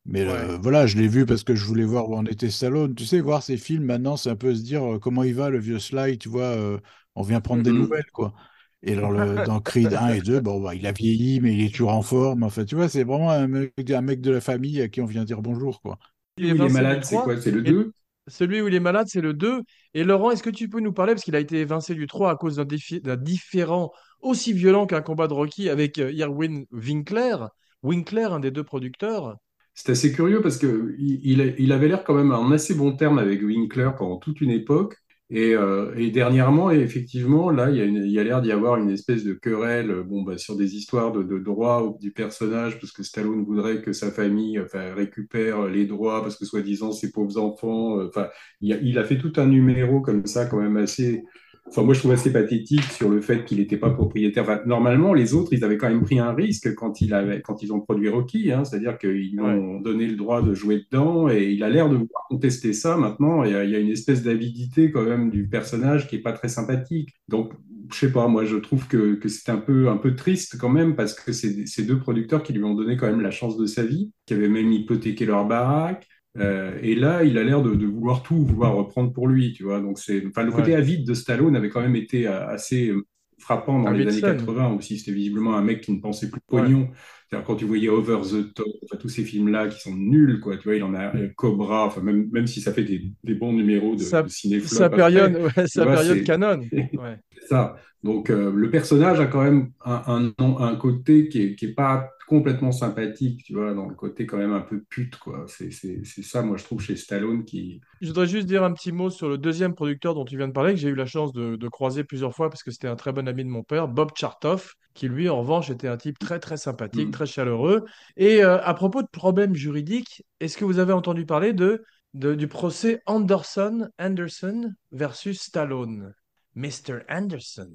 Mais 0.06 0.22
Ouais. 0.26 0.50
euh, 0.50 0.58
voilà, 0.58 0.86
je 0.86 0.98
l'ai 0.98 1.08
vu 1.08 1.24
parce 1.26 1.44
que 1.44 1.54
je 1.54 1.64
voulais 1.64 1.84
voir 1.84 2.10
où 2.10 2.14
en 2.16 2.26
était 2.26 2.50
Stallone. 2.50 2.94
Tu 2.94 3.06
sais, 3.06 3.20
voir 3.20 3.42
ces 3.42 3.56
films 3.56 3.84
maintenant, 3.84 4.16
c'est 4.16 4.30
un 4.30 4.36
peu 4.36 4.54
se 4.54 4.62
dire 4.62 4.84
euh, 4.96 4.98
comment 4.98 5.22
il 5.22 5.34
va, 5.34 5.48
le 5.50 5.58
vieux 5.58 5.78
Sly, 5.78 6.18
tu 6.18 6.28
vois, 6.28 6.44
euh, 6.44 6.78
on 7.14 7.22
vient 7.22 7.40
prendre 7.40 7.62
des 7.62 7.72
Mm. 7.72 7.88
nouvelles, 7.88 8.10
quoi. 8.12 8.34
Et 8.82 8.92
alors, 8.92 9.12
le, 9.12 9.40
dans 9.40 9.60
Creed 9.60 9.94
1 9.94 10.10
et 10.10 10.20
2, 10.20 10.40
bon, 10.40 10.60
bah, 10.60 10.74
il 10.74 10.86
a 10.86 10.92
vieilli, 10.92 11.40
mais 11.40 11.54
il 11.54 11.62
est 11.64 11.70
toujours 11.74 11.92
en 11.94 12.02
forme. 12.02 12.42
Enfin, 12.42 12.64
tu 12.66 12.74
vois, 12.74 12.88
c'est 12.90 13.04
vraiment 13.04 13.30
un 13.30 13.46
mec, 13.46 13.72
un 13.90 14.02
mec 14.02 14.20
de 14.20 14.30
la 14.30 14.40
famille 14.42 14.80
à 14.82 14.88
qui 14.88 15.00
on 15.00 15.06
vient 15.06 15.24
dire 15.24 15.40
bonjour, 15.40 15.80
quoi. 15.80 15.98
Il 16.36 16.46
Où 16.48 16.50
est 16.50 16.54
il 16.54 16.64
est 16.64 16.70
malade, 16.70 17.02
c'est 17.04 17.20
3. 17.20 17.22
quoi? 17.22 17.40
C'est 17.40 17.50
le 17.50 17.62
Et 17.64 17.72
2? 17.72 17.92
celui 18.26 18.60
où 18.62 18.68
il 18.68 18.74
est 18.74 18.80
malade, 18.80 19.06
c'est 19.08 19.20
le 19.20 19.34
2. 19.34 19.62
Et 19.94 20.04
Laurent, 20.04 20.30
est-ce 20.30 20.42
que 20.42 20.50
tu 20.50 20.68
peux 20.68 20.80
nous 20.80 20.92
parler, 20.92 21.12
parce 21.14 21.24
qu'il 21.24 21.36
a 21.36 21.40
été 21.40 21.58
évincé 21.60 21.94
du 21.94 22.06
3 22.06 22.30
à 22.32 22.36
cause 22.36 22.56
d'un 22.56 23.16
différend 23.16 23.92
aussi 24.20 24.52
violent 24.52 24.86
qu'un 24.86 25.02
combat 25.02 25.28
de 25.28 25.34
Rocky 25.34 25.68
avec 25.68 25.98
Irwin 25.98 26.64
Winkler, 26.72 27.36
Winkler, 27.82 28.24
un 28.24 28.40
des 28.40 28.50
deux 28.50 28.64
producteurs. 28.64 29.36
C'est 29.74 29.90
assez 29.90 30.12
curieux 30.12 30.40
parce 30.40 30.56
que 30.58 30.94
il, 30.98 31.72
avait 31.72 31.88
l'air 31.88 32.04
quand 32.04 32.14
même 32.14 32.32
en 32.32 32.50
assez 32.52 32.74
bon 32.74 32.96
terme 32.96 33.18
avec 33.18 33.42
Winkler 33.42 33.90
pendant 33.98 34.18
toute 34.18 34.40
une 34.40 34.50
époque. 34.50 34.96
Et, 35.30 35.54
euh, 35.54 36.10
dernièrement, 36.12 36.70
et 36.70 36.78
effectivement, 36.78 37.50
là, 37.50 37.70
il 37.70 38.08
y 38.10 38.18
a, 38.20 38.24
l'air 38.24 38.40
d'y 38.42 38.52
avoir 38.52 38.76
une 38.76 38.90
espèce 38.90 39.24
de 39.24 39.32
querelle 39.32 39.92
bon, 40.06 40.22
bah, 40.22 40.38
sur 40.38 40.56
des 40.56 40.76
histoires 40.76 41.12
de, 41.12 41.22
de 41.22 41.38
droits 41.38 41.96
du 42.00 42.12
personnage, 42.12 42.78
parce 42.78 42.92
que 42.92 43.02
Stallone 43.02 43.44
voudrait 43.44 43.82
que 43.82 43.92
sa 43.92 44.12
famille 44.12 44.60
enfin, 44.60 44.94
récupère 44.94 45.66
les 45.66 45.86
droits, 45.86 46.22
parce 46.22 46.36
que 46.36 46.44
soi-disant, 46.44 46.92
ses 46.92 47.10
pauvres 47.10 47.38
enfants. 47.38 47.98
euh, 47.98 48.08
Enfin, 48.08 48.28
il 48.60 48.72
a, 48.74 48.76
il 48.76 48.98
a 48.98 49.04
fait 49.04 49.18
tout 49.18 49.32
un 49.36 49.46
numéro 49.46 50.00
comme 50.00 50.26
ça, 50.26 50.46
quand 50.46 50.60
même 50.60 50.76
assez. 50.76 51.24
Enfin, 51.66 51.82
moi, 51.82 51.94
je 51.94 52.00
trouve 52.00 52.12
assez 52.12 52.32
pathétique 52.32 52.82
sur 52.82 53.08
le 53.08 53.20
fait 53.20 53.44
qu'il 53.44 53.58
n'était 53.58 53.78
pas 53.78 53.90
propriétaire. 53.90 54.42
Enfin, 54.42 54.60
normalement, 54.66 55.14
les 55.14 55.34
autres, 55.34 55.52
ils 55.52 55.64
avaient 55.64 55.78
quand 55.78 55.88
même 55.88 56.02
pris 56.02 56.18
un 56.18 56.32
risque 56.32 56.74
quand, 56.74 57.00
il 57.00 57.14
avait, 57.14 57.40
quand 57.40 57.62
ils 57.62 57.72
ont 57.72 57.80
produit 57.80 58.08
Rocky, 58.10 58.52
hein, 58.52 58.64
c'est-à-dire 58.64 58.98
qu'ils 58.98 59.40
ont 59.40 59.80
donné 59.80 60.06
le 60.06 60.16
droit 60.16 60.42
de 60.42 60.52
jouer 60.54 60.84
dedans, 60.90 61.28
et 61.28 61.50
il 61.50 61.62
a 61.62 61.70
l'air 61.70 61.88
de 61.88 61.94
vouloir 61.94 62.26
contester 62.28 62.74
ça 62.74 62.96
maintenant. 62.96 63.44
Il 63.44 63.52
y 63.52 63.54
a, 63.54 63.64
il 63.64 63.70
y 63.70 63.76
a 63.76 63.78
une 63.78 63.88
espèce 63.88 64.22
d'avidité 64.22 64.90
quand 64.90 65.04
même 65.04 65.30
du 65.30 65.48
personnage 65.48 66.06
qui 66.06 66.16
est 66.16 66.22
pas 66.22 66.32
très 66.32 66.48
sympathique. 66.48 67.14
Donc, 67.28 67.52
je 67.92 67.98
sais 67.98 68.12
pas, 68.12 68.28
moi, 68.28 68.44
je 68.44 68.56
trouve 68.56 68.86
que, 68.86 69.14
que 69.14 69.28
c'est 69.28 69.50
un 69.50 69.56
peu, 69.56 69.88
un 69.88 69.96
peu 69.96 70.14
triste 70.14 70.58
quand 70.58 70.68
même, 70.68 70.94
parce 70.94 71.14
que 71.14 71.32
c'est 71.32 71.66
ces 71.66 71.84
deux 71.84 71.98
producteurs 71.98 72.42
qui 72.42 72.52
lui 72.52 72.64
ont 72.64 72.74
donné 72.74 72.96
quand 72.96 73.06
même 73.06 73.20
la 73.20 73.30
chance 73.30 73.56
de 73.56 73.66
sa 73.66 73.84
vie, 73.84 74.12
qui 74.26 74.34
avaient 74.34 74.48
même 74.48 74.70
hypothéqué 74.70 75.24
leur 75.24 75.46
baraque. 75.46 76.06
Euh, 76.38 76.78
et 76.82 76.94
là, 76.96 77.22
il 77.22 77.38
a 77.38 77.44
l'air 77.44 77.62
de, 77.62 77.74
de 77.74 77.86
vouloir 77.86 78.22
tout, 78.22 78.44
vouloir 78.44 78.74
reprendre 78.74 79.12
pour 79.12 79.28
lui, 79.28 79.52
tu 79.52 79.62
vois. 79.64 79.80
Donc 79.80 79.98
c'est, 79.98 80.26
enfin, 80.26 80.42
le 80.42 80.52
côté 80.52 80.72
Ouais. 80.72 80.74
avide 80.74 81.06
de 81.06 81.14
Stallone 81.14 81.54
avait 81.56 81.68
quand 81.68 81.80
même 81.80 81.96
été 81.96 82.26
euh, 82.26 82.48
assez 82.48 82.88
euh, 82.88 83.06
frappant 83.38 83.80
dans 83.80 83.90
les 83.92 84.06
années 84.06 84.20
Davidson. 84.20 84.36
80 84.38 84.72
aussi. 84.74 84.98
C'était 84.98 85.12
visiblement 85.12 85.56
un 85.56 85.62
mec 85.62 85.80
qui 85.80 85.92
ne 85.92 86.00
pensait 86.00 86.30
plus 86.30 86.40
Ouais. 86.50 86.62
pognon. 86.62 86.88
C'est-à-dire 87.30 87.46
quand 87.46 87.56
tu 87.56 87.64
voyais 87.66 87.88
Over 87.88 88.18
the 88.22 88.52
Top, 88.54 88.66
enfin, 88.84 88.96
tous 89.00 89.08
ces 89.08 89.24
films-là 89.24 89.68
qui 89.68 89.80
sont 89.80 89.94
nuls, 89.94 90.40
quoi. 90.40 90.56
Tu 90.56 90.64
vois, 90.64 90.74
il 90.76 90.82
en 90.82 90.94
a 90.94 91.14
euh, 91.16 91.28
Cobra, 91.36 91.86
enfin 91.86 92.00
même, 92.00 92.28
même 92.32 92.46
si 92.46 92.60
ça 92.60 92.72
fait 92.72 92.84
des, 92.84 93.12
des 93.22 93.34
bons 93.34 93.52
numéros 93.52 93.94
de, 93.96 94.00
Sa, 94.02 94.22
de 94.22 94.28
sa 94.60 94.86
après, 94.86 94.96
période, 94.96 95.36
ouais, 95.56 95.66
sa 95.68 95.84
vois, 95.84 95.94
période 95.94 96.24
canon. 96.24 96.60
Ouais. 96.72 97.18
ça. 97.48 97.76
Donc 98.02 98.30
euh, 98.30 98.52
le 98.54 98.70
personnage 98.70 99.20
a 99.20 99.26
quand 99.26 99.42
même 99.42 99.70
un, 99.84 100.32
un, 100.38 100.56
un 100.58 100.76
côté 100.76 101.28
qui 101.28 101.42
est, 101.42 101.54
qui 101.56 101.66
est 101.66 101.74
pas 101.74 102.10
complètement 102.26 102.72
sympathique, 102.72 103.42
tu 103.44 103.54
vois, 103.54 103.74
dans 103.74 103.86
le 103.88 103.94
côté 103.94 104.26
quand 104.26 104.38
même 104.38 104.52
un 104.52 104.60
peu 104.60 104.82
pute, 104.82 105.16
quoi. 105.18 105.44
C'est 105.48 105.70
c'est- 105.70 106.04
c'est 106.04 106.22
ça, 106.22 106.42
moi, 106.42 106.56
je 106.56 106.64
trouve, 106.64 106.80
chez 106.80 106.96
Stallone 106.96 107.44
qui... 107.44 107.80
Je 108.00 108.08
voudrais 108.08 108.26
juste 108.26 108.46
dire 108.46 108.62
un 108.64 108.72
petit 108.72 108.92
mot 108.92 109.08
sur 109.08 109.28
le 109.28 109.38
deuxième 109.38 109.74
producteur 109.74 110.14
dont 110.14 110.24
tu 110.24 110.36
viens 110.36 110.48
de 110.48 110.52
parler, 110.52 110.74
que 110.74 110.80
j'ai 110.80 110.88
eu 110.90 110.94
la 110.94 111.06
chance 111.06 111.32
de, 111.32 111.56
de 111.56 111.68
croiser 111.68 112.04
plusieurs 112.04 112.34
fois 112.34 112.50
parce 112.50 112.62
que 112.62 112.70
c'était 112.70 112.88
un 112.88 112.96
très 112.96 113.12
bon 113.12 113.26
ami 113.28 113.44
de 113.44 113.48
mon 113.48 113.62
père, 113.62 113.88
Bob 113.88 114.10
Chartoff, 114.14 114.74
qui 114.92 115.08
lui, 115.08 115.28
en 115.28 115.38
revanche, 115.40 115.70
était 115.70 115.88
un 115.88 115.96
type 115.96 116.18
très 116.18 116.38
très 116.38 116.56
sympathique, 116.56 117.06
Hmm. 117.06 117.12
très 117.12 117.26
chaleureux. 117.26 117.84
Et 118.16 118.44
euh, 118.44 118.60
à 118.62 118.74
propos 118.74 119.02
de 119.02 119.08
problèmes 119.10 119.54
juridiques, 119.54 120.22
est-ce 120.40 120.58
que 120.58 120.64
vous 120.64 120.78
avez 120.78 120.92
entendu 120.92 121.24
parler 121.24 121.52
de, 121.52 121.82
de- 122.12 122.34
du 122.34 122.46
procès 122.46 123.00
Anderson, 123.06 123.88
Anderson 123.98 124.72
versus 124.92 125.40
Stallone? 125.40 126.12
Mr. 126.54 127.04
Anderson, 127.08 127.70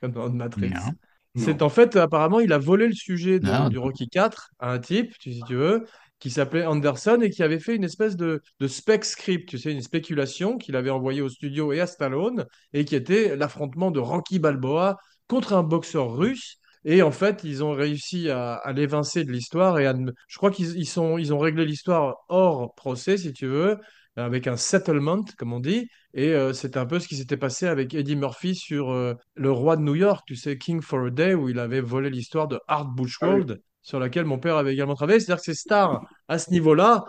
comme 0.00 0.12
dans 0.12 0.30
Matrix. 0.30 0.74
Non. 0.74 0.94
C'est 1.34 1.62
en 1.62 1.68
fait, 1.70 1.96
apparemment, 1.96 2.40
il 2.40 2.52
a 2.52 2.58
volé 2.58 2.86
le 2.86 2.92
sujet 2.94 3.40
de- 3.40 3.66
du 3.66 3.78
Rocky 3.78 4.08
4 4.08 4.50
à 4.58 4.72
un 4.72 4.78
type, 4.78 5.16
tu- 5.18 5.32
si 5.32 5.44
tu 5.44 5.54
veux, 5.54 5.84
qui 6.18 6.30
s'appelait 6.30 6.66
Anderson 6.66 7.18
et 7.22 7.30
qui 7.30 7.42
avait 7.42 7.58
fait 7.58 7.74
une 7.74 7.84
espèce 7.84 8.16
de, 8.16 8.42
de 8.60 8.68
spec 8.68 9.04
script, 9.04 9.48
tu 9.48 9.58
sais, 9.58 9.72
une 9.72 9.80
spéculation 9.82 10.58
qu'il 10.58 10.76
avait 10.76 10.90
envoyée 10.90 11.22
au 11.22 11.28
studio 11.28 11.72
et 11.72 11.80
à 11.80 11.86
Stallone 11.86 12.46
et 12.72 12.84
qui 12.84 12.94
était 12.94 13.34
l'affrontement 13.36 13.90
de 13.90 13.98
Rocky 13.98 14.38
Balboa 14.38 14.98
contre 15.26 15.54
un 15.54 15.62
boxeur 15.62 16.14
russe. 16.16 16.58
Et 16.84 17.02
en 17.02 17.12
fait, 17.12 17.42
ils 17.44 17.64
ont 17.64 17.72
réussi 17.72 18.28
à, 18.28 18.54
à 18.54 18.72
l'évincer 18.72 19.24
de 19.24 19.32
l'histoire 19.32 19.78
et 19.78 19.86
à, 19.86 19.94
je 20.28 20.36
crois 20.36 20.50
qu'ils 20.50 20.76
ils 20.76 20.88
ils 21.18 21.32
ont 21.34 21.38
réglé 21.38 21.64
l'histoire 21.64 22.16
hors 22.28 22.74
procès, 22.74 23.16
si 23.16 23.32
tu 23.32 23.46
veux, 23.46 23.78
avec 24.16 24.46
un 24.46 24.56
settlement, 24.56 25.22
comme 25.38 25.52
on 25.52 25.60
dit. 25.60 25.88
Et 26.14 26.28
euh, 26.34 26.52
c'est 26.52 26.76
un 26.76 26.86
peu 26.86 26.98
ce 26.98 27.08
qui 27.08 27.16
s'était 27.16 27.36
passé 27.36 27.66
avec 27.66 27.94
Eddie 27.94 28.16
Murphy 28.16 28.54
sur 28.54 28.90
euh, 28.90 29.14
Le 29.34 29.50
Roi 29.50 29.76
de 29.76 29.82
New 29.82 29.94
York, 29.94 30.24
tu 30.26 30.36
sais, 30.36 30.58
King 30.58 30.82
for 30.82 31.06
a 31.06 31.10
Day, 31.10 31.34
où 31.34 31.48
il 31.48 31.58
avait 31.58 31.80
volé 31.80 32.10
l'histoire 32.10 32.48
de 32.48 32.60
Art 32.68 32.86
Ah 33.20 33.30
oui. 33.30 33.44
Buchwald, 33.44 33.60
sur 33.80 33.98
laquelle 33.98 34.24
mon 34.26 34.38
père 34.38 34.56
avait 34.56 34.72
également 34.74 34.94
travaillé. 34.94 35.20
C'est-à-dire 35.20 35.40
que 35.42 35.44
ces 35.52 35.54
stars, 35.54 36.02
à 36.28 36.38
ce 36.38 36.50
niveau-là, 36.50 37.04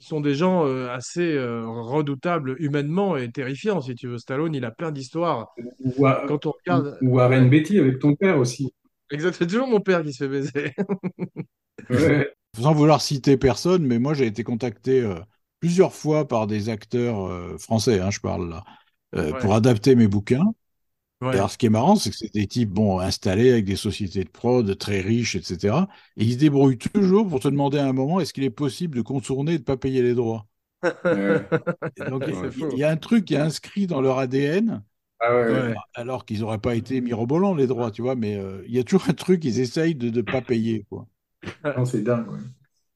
sont 0.00 0.20
des 0.20 0.34
gens 0.34 0.66
euh, 0.66 0.88
assez 0.90 1.34
euh, 1.34 1.64
redoutables 1.66 2.56
humainement 2.58 3.16
et 3.16 3.30
terrifiants, 3.30 3.80
si 3.80 3.94
tu 3.94 4.08
veux. 4.08 4.18
Stallone, 4.18 4.54
il 4.54 4.64
a 4.64 4.70
plein 4.70 4.90
d'histoires. 4.90 5.52
Ou, 5.84 6.06
à- 6.06 6.24
Quand 6.26 6.46
on 6.46 6.50
ou, 6.50 6.52
regarde... 6.66 6.98
ou 7.02 7.08
Warren 7.16 7.48
Beatty 7.48 7.78
avec 7.78 7.98
ton 7.98 8.14
père 8.16 8.38
aussi. 8.38 8.72
exact. 9.10 9.36
C'est 9.38 9.46
toujours 9.46 9.68
mon 9.68 9.80
père 9.80 10.02
qui 10.02 10.12
se 10.12 10.24
fait 10.24 10.28
baiser. 10.28 10.72
Ouais. 11.90 12.32
Sans 12.60 12.74
vouloir 12.74 13.00
citer 13.00 13.36
personne, 13.36 13.86
mais 13.86 13.98
moi 13.98 14.14
j'ai 14.14 14.26
été 14.26 14.44
contacté 14.44 15.00
euh, 15.00 15.14
plusieurs 15.62 15.94
fois 15.94 16.26
par 16.28 16.46
des 16.48 16.68
acteurs 16.68 17.26
euh, 17.28 17.56
français, 17.58 18.00
hein, 18.00 18.10
je 18.10 18.20
parle 18.20 18.50
là, 18.50 18.64
euh, 19.14 19.32
pour 19.34 19.54
adapter 19.54 19.94
mes 19.94 20.08
bouquins. 20.08 20.44
Ouais. 21.20 21.28
alors 21.38 21.50
ce 21.50 21.58
qui 21.58 21.66
est 21.66 21.70
marrant, 21.70 21.96
c'est 21.96 22.10
que 22.10 22.16
c'est 22.16 22.32
des 22.34 22.46
types 22.48 22.70
bon, 22.70 22.98
installés 23.00 23.50
avec 23.52 23.64
des 23.66 23.76
sociétés 23.76 24.24
de 24.24 24.30
prod 24.30 24.76
très 24.78 25.00
riches, 25.00 25.36
etc. 25.36 25.88
Et 26.16 26.24
ils 26.24 26.34
se 26.34 26.38
débrouillent 26.38 26.78
toujours 26.78 27.28
pour 27.28 27.40
te 27.40 27.48
demander 27.48 27.78
à 27.78 27.86
un 27.88 27.92
moment 27.94 28.20
est-ce 28.20 28.32
qu'il 28.34 28.44
est 28.44 28.50
possible 28.50 28.96
de 28.96 29.02
contourner 29.02 29.52
et 29.54 29.58
de 29.58 29.62
ne 29.62 29.66
pas 29.66 29.76
payer 29.78 30.02
les 30.02 30.14
droits? 30.14 30.46
Ouais. 31.04 31.46
Donc 32.06 32.24
il 32.72 32.78
y 32.78 32.84
a 32.84 32.90
un 32.90 32.96
truc 32.96 33.24
qui 33.26 33.34
est 33.34 33.38
inscrit 33.38 33.86
dans 33.86 34.00
leur 34.00 34.18
ADN, 34.18 34.82
Ah 35.20 35.34
ouais, 35.34 35.44
ouais. 35.44 35.62
Ouais. 35.68 35.82
alors 35.94 36.24
qu'ils 36.26 36.40
n'auraient 36.40 36.58
pas 36.60 36.74
été 36.76 37.00
mirobolants 37.00 37.54
les 37.54 37.66
droits, 37.66 37.90
tu 37.90 38.02
vois, 38.02 38.16
mais 38.16 38.36
euh, 38.36 38.62
il 38.66 38.74
y 38.74 38.78
a 38.78 38.84
toujours 38.84 39.08
un 39.10 39.14
truc, 39.14 39.44
ils 39.44 39.60
essayent 39.60 39.94
de 39.94 40.10
ne 40.10 40.22
pas 40.22 40.42
payer, 40.42 40.84
quoi. 40.90 41.08
Non, 41.64 41.84
c'est 41.84 42.02
dingue, 42.02 42.28
ouais. 42.30 42.38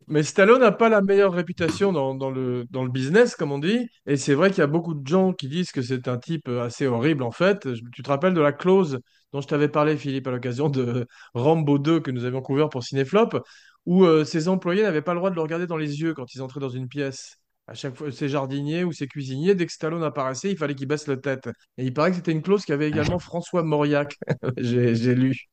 Mais 0.08 0.22
Stallone 0.22 0.60
n'a 0.60 0.70
pas 0.70 0.88
la 0.88 1.02
meilleure 1.02 1.32
réputation 1.32 1.92
dans, 1.92 2.30
le, 2.30 2.64
dans 2.70 2.84
le 2.84 2.90
business, 2.90 3.34
comme 3.34 3.50
on 3.50 3.58
dit. 3.58 3.88
Et 4.06 4.16
c'est 4.16 4.34
vrai 4.34 4.50
qu'il 4.50 4.58
y 4.58 4.62
a 4.62 4.68
beaucoup 4.68 4.94
de 4.94 5.06
gens 5.06 5.32
qui 5.32 5.48
disent 5.48 5.72
que 5.72 5.82
c'est 5.82 6.06
un 6.06 6.18
type 6.18 6.48
euh, 6.48 6.62
assez 6.64 6.86
horrible, 6.86 7.24
en 7.24 7.32
fait. 7.32 7.68
Tu 7.92 8.02
te 8.02 8.08
rappelles 8.08 8.34
de 8.34 8.40
la 8.40 8.52
clause 8.52 9.00
dont 9.32 9.40
je 9.40 9.48
t'avais 9.48 9.68
parlé, 9.68 9.96
Philippe, 9.96 10.28
à 10.28 10.30
l'occasion 10.30 10.68
de 10.68 11.06
Rambo 11.34 11.78
2 11.78 11.98
que 12.00 12.12
nous 12.12 12.24
avions 12.24 12.40
couvert 12.40 12.68
pour 12.68 12.84
Cinéflop, 12.84 13.40
où 13.84 14.04
euh, 14.04 14.24
ses 14.24 14.46
employés 14.48 14.82
n'avaient 14.82 15.02
pas 15.02 15.12
le 15.12 15.18
droit 15.18 15.30
de 15.30 15.34
le 15.34 15.40
regarder 15.40 15.66
dans 15.66 15.76
les 15.76 16.00
yeux 16.00 16.14
quand 16.14 16.32
ils 16.34 16.42
entraient 16.42 16.60
dans 16.60 16.68
une 16.68 16.86
pièce. 16.88 17.38
À 17.66 17.74
chaque 17.74 17.96
fois, 17.96 18.12
ses 18.12 18.28
jardiniers 18.28 18.84
ou 18.84 18.92
ses 18.92 19.08
cuisiniers, 19.08 19.56
dès 19.56 19.66
que 19.66 19.72
Stallone 19.72 20.04
apparaissait, 20.04 20.52
il 20.52 20.56
fallait 20.56 20.76
qu'il 20.76 20.86
baisse 20.86 21.08
la 21.08 21.16
tête. 21.16 21.48
Et 21.78 21.84
il 21.84 21.92
paraît 21.92 22.10
que 22.10 22.16
c'était 22.16 22.30
une 22.30 22.42
clause 22.42 22.64
qu'avait 22.64 22.88
également 22.88 23.18
François 23.18 23.64
Mauriac. 23.64 24.16
J'ai 24.56 25.14
lu. 25.16 25.48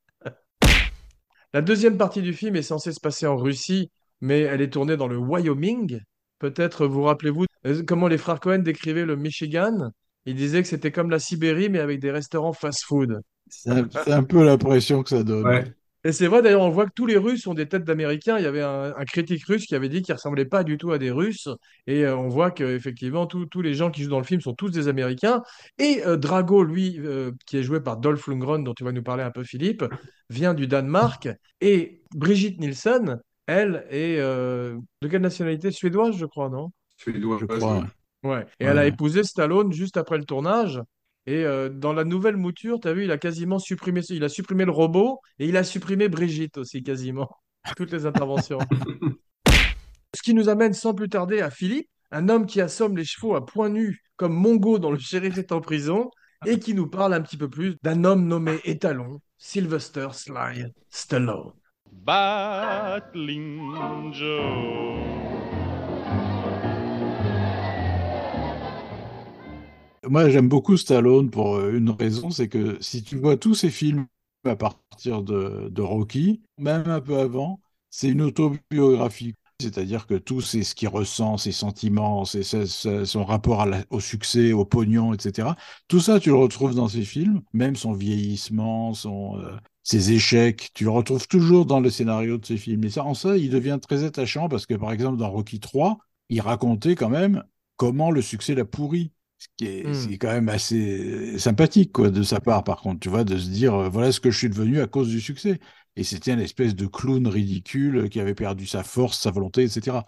La 1.53 1.61
deuxième 1.61 1.97
partie 1.97 2.21
du 2.21 2.33
film 2.33 2.55
est 2.55 2.61
censée 2.61 2.91
se 2.91 2.99
passer 2.99 3.25
en 3.25 3.35
Russie, 3.35 3.91
mais 4.23 4.39
elle 4.39 4.61
est 4.61 4.69
tournée 4.69 4.95
dans 4.95 5.09
le 5.09 5.17
Wyoming. 5.17 5.99
Peut-être 6.39 6.87
vous 6.87 7.03
rappelez-vous 7.03 7.45
euh, 7.67 7.83
comment 7.85 8.07
les 8.07 8.17
frères 8.17 8.39
Cohen 8.39 8.59
décrivaient 8.59 9.05
le 9.05 9.17
Michigan? 9.17 9.91
Ils 10.25 10.35
disaient 10.35 10.61
que 10.61 10.69
c'était 10.69 10.93
comme 10.93 11.09
la 11.09 11.19
Sibérie, 11.19 11.69
mais 11.69 11.79
avec 11.79 11.99
des 11.99 12.09
restaurants 12.09 12.53
fast-food. 12.53 13.19
C'est 13.49 13.69
un, 13.69 13.87
c'est 13.91 14.13
un 14.13 14.23
peu 14.23 14.45
l'impression 14.45 15.03
que 15.03 15.09
ça 15.09 15.23
donne. 15.23 15.45
Ouais. 15.45 15.65
Et 16.05 16.13
c'est 16.13 16.27
vrai, 16.27 16.41
d'ailleurs, 16.41 16.61
on 16.61 16.69
voit 16.69 16.85
que 16.85 16.93
tous 16.95 17.05
les 17.05 17.17
Russes 17.17 17.47
ont 17.47 17.53
des 17.53 17.67
têtes 17.67 17.83
d'Américains. 17.83 18.37
Il 18.37 18.43
y 18.43 18.47
avait 18.47 18.61
un, 18.61 18.93
un 18.97 19.05
critique 19.05 19.43
russe 19.45 19.65
qui 19.65 19.75
avait 19.75 19.89
dit 19.89 20.01
qu'ils 20.01 20.13
ressemblaient 20.13 20.45
pas 20.45 20.63
du 20.63 20.77
tout 20.77 20.91
à 20.93 20.97
des 20.97 21.11
Russes. 21.11 21.49
Et 21.87 22.05
euh, 22.05 22.15
on 22.15 22.29
voit 22.29 22.51
qu'effectivement, 22.51 23.25
tous 23.25 23.45
tous 23.47 23.61
les 23.61 23.73
gens 23.73 23.91
qui 23.91 24.03
jouent 24.03 24.09
dans 24.09 24.19
le 24.19 24.25
film 24.25 24.39
sont 24.39 24.53
tous 24.53 24.69
des 24.69 24.87
Américains. 24.87 25.41
Et 25.77 26.01
euh, 26.05 26.15
Drago, 26.15 26.63
lui, 26.63 26.97
euh, 26.99 27.31
qui 27.45 27.57
est 27.57 27.63
joué 27.63 27.81
par 27.81 27.97
Dolph 27.97 28.27
Lundgren, 28.27 28.63
dont 28.63 28.73
tu 28.73 28.85
vas 28.85 28.93
nous 28.93 29.03
parler 29.03 29.23
un 29.23 29.31
peu, 29.31 29.43
Philippe, 29.43 29.83
vient 30.29 30.53
du 30.53 30.67
Danemark. 30.67 31.29
Et 31.59 32.01
Brigitte 32.15 32.59
Nielsen, 32.59 33.19
elle, 33.47 33.85
est 33.89 34.17
euh, 34.19 34.77
de 35.01 35.07
quelle 35.07 35.21
nationalité? 35.21 35.71
Suédoise, 35.71 36.15
je 36.17 36.25
crois, 36.25 36.49
non? 36.49 36.71
Suédoise, 36.97 37.39
Je 37.41 37.45
crois. 37.45 37.79
ouais. 37.79 37.83
Ouais. 38.23 38.45
Et 38.59 38.65
Ouais. 38.65 38.71
elle 38.71 38.77
a 38.77 38.85
épousé 38.87 39.23
Stallone 39.23 39.71
juste 39.73 39.97
après 39.97 40.17
le 40.17 40.23
tournage. 40.25 40.81
Et 41.25 41.43
euh, 41.45 41.69
dans 41.69 41.93
la 41.93 42.03
nouvelle 42.03 42.37
mouture, 42.37 42.79
tu 42.81 42.87
as 42.87 42.93
vu, 42.93 43.03
il 43.05 43.11
a 43.11 43.17
quasiment 43.17 43.59
supprimé, 43.59 44.01
il 44.09 44.23
a 44.23 44.29
supprimé 44.29 44.65
le 44.65 44.71
robot 44.71 45.19
et 45.39 45.47
il 45.47 45.57
a 45.57 45.63
supprimé 45.63 46.09
Brigitte 46.09 46.57
aussi, 46.57 46.83
quasiment. 46.83 47.29
Toutes 47.77 47.91
les 47.91 48.05
interventions. 48.05 48.59
Ce 50.15 50.21
qui 50.21 50.33
nous 50.33 50.49
amène 50.49 50.73
sans 50.73 50.93
plus 50.93 51.09
tarder 51.09 51.41
à 51.41 51.49
Philippe, 51.49 51.89
un 52.11 52.29
homme 52.29 52.45
qui 52.45 52.61
assomme 52.61 52.95
les 52.95 53.05
chevaux 53.05 53.35
à 53.35 53.45
poings 53.45 53.69
nus 53.69 54.03
comme 54.15 54.33
Mongo 54.33 54.79
dans 54.79 54.91
Le 54.91 54.99
shérif 54.99 55.37
est 55.37 55.51
en 55.51 55.59
prison 55.59 56.11
et 56.45 56.59
qui 56.59 56.73
nous 56.73 56.87
parle 56.87 57.13
un 57.13 57.21
petit 57.21 57.37
peu 57.37 57.49
plus 57.49 57.77
d'un 57.83 58.03
homme 58.03 58.27
nommé 58.27 58.59
étalon, 58.65 59.21
Sylvester 59.37 60.09
Sly 60.11 60.65
Stallone. 60.89 61.53
Battling 62.05 63.73
Joe. 64.13 65.23
Moi, 70.05 70.29
j'aime 70.29 70.49
beaucoup 70.49 70.75
Stallone 70.77 71.29
pour 71.29 71.55
euh, 71.55 71.77
une 71.77 71.89
raison, 71.89 72.29
c'est 72.29 72.49
que 72.49 72.77
si 72.81 73.03
tu 73.03 73.17
vois 73.17 73.37
tous 73.37 73.55
ses 73.55 73.69
films 73.69 74.05
à 74.43 74.55
partir 74.55 75.23
de, 75.23 75.69
de 75.69 75.81
Rocky, 75.81 76.41
même 76.57 76.89
un 76.89 76.99
peu 76.99 77.17
avant, 77.17 77.61
c'est 77.89 78.09
une 78.09 78.21
autobiographie. 78.21 79.35
C'est-à-dire 79.63 80.05
que 80.07 80.15
tout 80.15 80.41
c'est 80.41 80.63
ce 80.63 80.75
qu'il 80.75 80.87
ressent, 80.89 81.37
ses 81.37 81.51
sentiments, 81.51 82.25
ses- 82.25 82.43
ses- 82.43 82.67
ses- 82.67 83.05
son 83.05 83.25
rapport 83.25 83.65
la- 83.65 83.83
au 83.89 83.99
succès, 83.99 84.53
au 84.53 84.65
pognon, 84.65 85.13
etc. 85.13 85.55
Tout 85.87 85.99
ça, 85.99 86.19
tu 86.19 86.29
le 86.29 86.35
retrouves 86.35 86.75
dans 86.75 86.87
ses 86.87 87.03
films, 87.05 87.41
même 87.53 87.75
son 87.75 87.93
vieillissement, 87.93 88.93
son, 88.93 89.37
euh, 89.39 89.57
ses 89.83 90.11
échecs, 90.13 90.69
tu 90.73 90.83
le 90.85 90.89
retrouves 90.91 91.27
toujours 91.27 91.65
dans 91.65 91.79
le 91.79 91.89
scénario 91.89 92.37
de 92.37 92.45
ses 92.45 92.57
films. 92.57 92.83
Et 92.85 92.89
ça, 92.89 93.03
en 93.03 93.13
ça, 93.13 93.37
il 93.37 93.49
devient 93.49 93.79
très 93.81 94.03
attachant 94.03 94.47
parce 94.49 94.65
que, 94.65 94.75
par 94.75 94.91
exemple, 94.91 95.17
dans 95.17 95.29
Rocky 95.31 95.59
3, 95.59 95.97
il 96.29 96.41
racontait 96.41 96.95
quand 96.95 97.09
même 97.09 97.43
comment 97.77 98.11
le 98.11 98.21
succès 98.21 98.55
l'a 98.55 98.65
pourri. 98.65 99.11
Ce 99.39 99.47
qui 99.57 99.65
est, 99.65 99.83
Hmm. 99.85 100.13
est 100.13 100.17
quand 100.17 100.31
même 100.31 100.47
assez 100.47 101.37
sympathique 101.37 101.91
quoi, 101.91 102.09
de 102.11 102.23
sa 102.23 102.39
part, 102.39 102.63
par 102.63 102.77
contre, 102.81 103.01
tu 103.01 103.09
vois, 103.09 103.25
de 103.25 103.37
se 103.37 103.49
dire, 103.49 103.73
euh, 103.75 103.89
voilà 103.89 104.11
ce 104.13 104.21
que 104.21 104.31
je 104.31 104.37
suis 104.37 104.49
devenu 104.49 104.79
à 104.79 104.87
cause 104.87 105.09
du 105.09 105.19
succès. 105.19 105.59
Et 105.95 106.03
c'était 106.03 106.33
une 106.33 106.39
espèce 106.39 106.75
de 106.75 106.87
clown 106.87 107.27
ridicule 107.27 108.09
qui 108.09 108.19
avait 108.19 108.35
perdu 108.35 108.65
sa 108.67 108.83
force, 108.83 109.19
sa 109.19 109.31
volonté, 109.31 109.63
etc. 109.63 110.05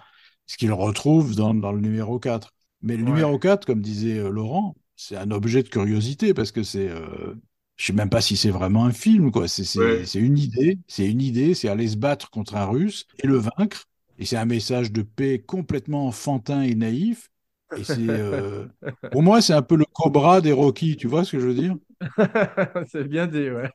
Ce 0.48 0.58
qu'il 0.58 0.72
retrouve 0.74 1.36
dans, 1.36 1.54
dans 1.54 1.72
le 1.72 1.82
numéro 1.82 2.20
4. 2.20 2.54
Mais 2.82 2.98
le 2.98 3.04
Ouais. 3.06 3.26
numéro 3.26 3.40
4, 3.40 3.66
comme 3.66 3.82
disait 3.82 4.20
euh, 4.20 4.30
Laurent, 4.30 4.76
c'est 4.96 5.18
un 5.18 5.32
objet 5.32 5.64
de 5.64 5.70
curiosité 5.70 6.34
parce 6.34 6.52
que 6.52 6.64
c'est... 6.64 6.90
euh, 6.90 7.36
je 7.78 7.86
sais 7.88 7.94
même 7.94 8.10
pas 8.10 8.22
si 8.22 8.38
c'est 8.38 8.50
vraiment 8.52 8.86
un 8.86 8.92
film, 8.92 9.32
quoi. 9.32 9.48
C'est 9.48 9.64
Ouais. 9.76 10.10
une 10.16 10.38
idée, 10.38 10.80
c'est 10.88 11.10
une 11.10 11.22
idée, 11.22 11.54
c'est 11.54 11.68
aller 11.70 11.88
se 11.90 11.98
battre 11.98 12.30
contre 12.30 12.56
un 12.56 12.66
Russe 12.66 13.06
et 13.20 13.28
le 13.28 13.38
vaincre. 13.38 13.86
Et 14.18 14.26
c'est 14.26 14.38
un 14.38 14.46
message 14.46 14.92
de 14.92 15.02
paix 15.02 15.40
complètement 15.46 16.08
enfantin 16.08 16.62
et 16.62 16.74
naïf. 16.76 17.30
Et 17.76 18.18
euh, 18.18 18.68
pour 19.12 19.24
moi, 19.24 19.42
c'est 19.42 19.54
un 19.54 19.62
peu 19.62 19.76
le 19.76 19.86
Cobra 19.94 20.42
des 20.42 20.52
Rocky, 20.54 20.96
tu 20.98 21.08
vois 21.08 21.26
ce 21.26 21.34
que 21.34 21.40
je 21.40 21.48
veux 21.48 21.54
dire? 21.56 21.76
C'est 22.92 23.04
bien 23.06 23.28
dit, 23.28 23.50
ouais. 23.50 23.72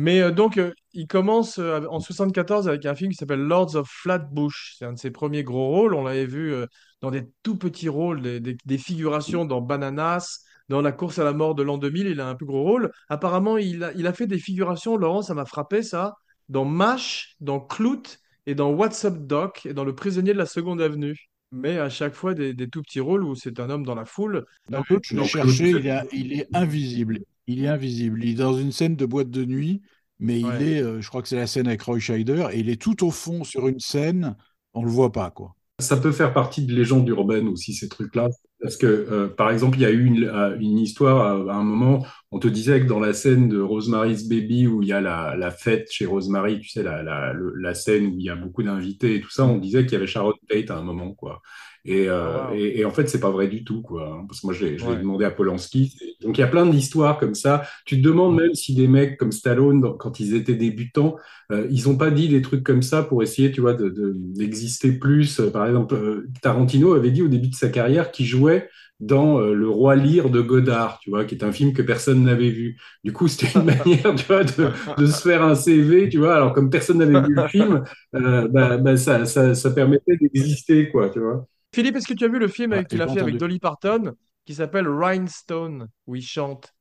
Mais 0.00 0.20
euh, 0.20 0.30
donc, 0.30 0.58
euh, 0.58 0.72
il 0.92 1.06
commence 1.08 1.58
euh, 1.58 1.80
en 1.90 1.98
74 2.00 2.68
avec 2.68 2.86
un 2.86 2.94
film 2.94 3.10
qui 3.10 3.16
s'appelle 3.16 3.40
Lords 3.40 3.74
of 3.76 3.88
Flatbush. 3.90 4.76
C'est 4.78 4.84
un 4.84 4.92
de 4.92 4.98
ses 4.98 5.10
premiers 5.10 5.42
gros 5.42 5.68
rôles. 5.68 5.94
On 5.94 6.04
l'avait 6.04 6.26
vu 6.26 6.52
euh, 6.54 6.66
dans 7.00 7.10
des 7.10 7.24
tout 7.42 7.56
petits 7.58 7.88
rôles, 7.88 8.22
des, 8.22 8.40
des- 8.40 8.56
des 8.64 8.78
figurations 8.78 9.44
dans 9.44 9.60
Bananas, 9.60 10.40
dans 10.68 10.80
La 10.82 10.92
course 10.92 11.18
à 11.18 11.24
la 11.24 11.32
mort 11.32 11.54
de 11.56 11.62
l'an 11.64 11.78
2000. 11.78 12.06
Il 12.06 12.20
a 12.20 12.28
un 12.28 12.34
plus 12.36 12.46
gros 12.46 12.62
rôle. 12.62 12.92
Apparemment, 13.08 13.56
il 13.58 13.82
a, 13.82 13.92
il 13.94 14.06
a 14.06 14.12
fait 14.12 14.26
des 14.28 14.38
figurations, 14.38 14.96
Laurent, 14.96 15.22
ça 15.22 15.34
m'a 15.34 15.46
frappé, 15.46 15.82
ça, 15.82 16.14
dans 16.48 16.64
MASH, 16.64 17.34
dans 17.40 17.58
Clout 17.60 18.18
et 18.46 18.54
dans 18.54 18.70
What's 18.70 19.04
Up 19.04 19.14
Doc 19.18 19.66
et 19.66 19.74
dans 19.74 19.84
Le 19.84 19.94
prisonnier 19.94 20.32
de 20.32 20.38
la 20.38 20.46
Seconde 20.46 20.80
Avenue. 20.80 21.16
Mais 21.50 21.78
à 21.78 21.88
chaque 21.88 22.14
fois, 22.14 22.34
des, 22.34 22.54
des 22.54 22.68
tout 22.68 22.82
petits 22.82 23.00
rôles 23.00 23.24
où 23.24 23.34
c'est 23.34 23.58
un 23.60 23.70
homme 23.70 23.84
dans 23.84 23.94
la 23.94 24.04
foule. 24.04 24.44
Dans 24.68 24.84
l'autre, 24.88 25.06
je 25.10 25.16
l'ai 25.16 25.24
cherché, 25.24 25.82
il 26.12 26.32
est 26.34 26.48
invisible. 26.54 27.20
Il 27.48 27.64
est 27.64 27.68
invisible. 27.68 28.22
Il 28.24 28.30
est 28.30 28.34
dans 28.34 28.54
une 28.56 28.70
scène 28.72 28.94
de 28.96 29.04
boîte 29.06 29.30
de 29.30 29.44
nuit, 29.44 29.82
mais 30.20 30.40
il 30.40 30.62
est, 30.62 30.80
euh, 30.82 31.00
je 31.00 31.08
crois 31.08 31.22
que 31.22 31.28
c'est 31.28 31.36
la 31.36 31.46
scène 31.48 31.66
avec 31.66 31.82
Roy 31.82 31.98
Scheider, 31.98 32.48
et 32.52 32.60
il 32.60 32.68
est 32.68 32.80
tout 32.80 33.04
au 33.06 33.10
fond 33.10 33.42
sur 33.44 33.66
une 33.68 33.80
scène, 33.80 34.36
on 34.74 34.84
le 34.84 34.90
voit 34.90 35.12
pas, 35.12 35.30
quoi. 35.30 35.54
Ça 35.80 35.96
peut 35.96 36.10
faire 36.10 36.32
partie 36.34 36.66
de 36.66 36.74
légendes 36.74 37.08
urbaines 37.08 37.46
aussi, 37.46 37.72
ces 37.72 37.88
trucs-là. 37.88 38.28
Parce 38.60 38.76
que, 38.76 38.86
euh, 38.86 39.28
par 39.28 39.50
exemple, 39.50 39.78
il 39.78 39.82
y 39.82 39.86
a 39.86 39.90
eu 39.92 40.04
une, 40.04 40.24
euh, 40.24 40.56
une 40.58 40.76
histoire 40.78 41.48
à, 41.48 41.52
à 41.52 41.56
un 41.56 41.62
moment, 41.62 42.04
on 42.32 42.40
te 42.40 42.48
disait 42.48 42.80
que 42.80 42.86
dans 42.86 42.98
la 42.98 43.12
scène 43.12 43.48
de 43.48 43.60
Rosemary's 43.60 44.28
Baby, 44.28 44.66
où 44.66 44.82
il 44.82 44.88
y 44.88 44.92
a 44.92 45.00
la, 45.00 45.36
la 45.36 45.52
fête 45.52 45.86
chez 45.92 46.04
Rosemary, 46.06 46.58
tu 46.60 46.68
sais, 46.68 46.82
la, 46.82 47.04
la, 47.04 47.32
le- 47.32 47.54
la 47.54 47.74
scène 47.74 48.06
où 48.06 48.18
il 48.18 48.24
y 48.24 48.30
a 48.30 48.34
beaucoup 48.34 48.64
d'invités 48.64 49.14
et 49.14 49.20
tout 49.20 49.30
ça, 49.30 49.44
on 49.44 49.58
disait 49.58 49.84
qu'il 49.84 49.92
y 49.92 49.96
avait 49.96 50.08
Sharon 50.08 50.32
Tate 50.48 50.70
à 50.72 50.78
un 50.78 50.82
moment, 50.82 51.12
quoi. 51.14 51.40
Et, 51.84 52.08
euh, 52.08 52.38
Ah, 52.38 52.52
wow. 52.52 52.58
et, 52.58 52.80
et 52.80 52.84
en 52.84 52.90
fait, 52.90 53.08
c'est 53.08 53.20
pas 53.20 53.30
vrai 53.30 53.48
du 53.48 53.64
tout, 53.64 53.82
quoi. 53.82 54.06
hein, 54.20 54.24
parce 54.28 54.40
que 54.40 54.46
moi, 54.46 54.54
je 54.54 54.66
l'ai 54.66 54.78
Ouais. 54.80 54.98
demandé 54.98 55.24
à 55.24 55.30
Polanski. 55.30 55.96
Donc, 56.20 56.36
il 56.38 56.40
y 56.40 56.44
a 56.44 56.48
plein 56.48 56.66
d'histoires 56.66 57.18
comme 57.18 57.34
ça. 57.34 57.62
Tu 57.86 57.96
te 57.96 58.02
demandes 58.02 58.36
même 58.36 58.54
si 58.54 58.74
des 58.74 58.88
mecs 58.88 59.16
comme 59.18 59.32
Stallone, 59.32 59.80
dans- 59.80 59.94
quand 59.94 60.20
ils 60.20 60.34
étaient 60.34 60.54
débutants, 60.54 61.16
euh, 61.52 61.66
ils 61.70 61.88
ont 61.88 61.96
pas 61.96 62.10
dit 62.10 62.28
des 62.28 62.42
trucs 62.42 62.62
comme 62.64 62.82
ça 62.82 63.02
pour 63.02 63.22
essayer, 63.22 63.50
tu 63.52 63.60
vois, 63.60 63.74
de, 63.74 63.88
de- 63.88 64.12
d'exister 64.16 64.92
plus. 64.92 65.40
Euh, 65.40 65.50
Par 65.50 65.66
exemple, 65.66 65.94
euh, 65.94 66.28
Tarantino 66.42 66.92
avait 66.94 67.10
dit 67.10 67.22
au 67.22 67.28
début 67.28 67.48
de 67.48 67.54
sa 67.54 67.68
carrière 67.68 68.10
qu'il 68.10 68.26
jouait 68.26 68.68
dans 69.00 69.38
Le 69.38 69.68
Roi 69.68 69.94
Lear 69.94 70.28
de 70.28 70.40
Godard, 70.40 70.98
tu 71.00 71.10
vois, 71.10 71.24
qui 71.24 71.36
est 71.36 71.44
un 71.44 71.52
film 71.52 71.72
que 71.72 71.82
personne 71.82 72.24
n'avait 72.24 72.50
vu. 72.50 72.78
Du 73.04 73.12
coup, 73.12 73.28
c'était 73.28 73.56
une 73.58 73.64
manière, 73.66 74.12
tu 74.16 74.24
vois, 74.26 74.42
de, 74.44 74.72
de 74.96 75.06
se 75.06 75.22
faire 75.22 75.42
un 75.42 75.54
CV, 75.54 76.08
tu 76.08 76.18
vois. 76.18 76.34
Alors, 76.34 76.52
comme 76.52 76.68
personne 76.68 76.98
n'avait 76.98 77.20
vu 77.20 77.34
le 77.34 77.44
film, 77.44 77.84
bah, 78.12 78.76
bah, 78.78 78.96
ça, 78.96 79.24
ça, 79.26 79.54
ça 79.54 79.70
permettait 79.70 80.16
d'exister, 80.16 80.88
quoi, 80.90 81.10
tu 81.10 81.20
vois. 81.20 81.46
Philippe, 81.74 81.96
est-ce 81.96 82.06
que 82.06 82.14
tu 82.14 82.24
as 82.24 82.28
vu 82.28 82.38
le 82.38 82.48
film 82.48 82.72
avec- 82.72 82.88
qu'il 82.88 83.02
a 83.02 83.08
fait 83.08 83.20
avec. 83.20 83.36
Dolly 83.36 83.58
Parton 83.58 84.14
qui 84.44 84.54
s'appelle 84.54 84.88
Rhinestone, 84.88 85.88
où 86.06 86.16
il 86.16 86.22
chante? 86.22 86.72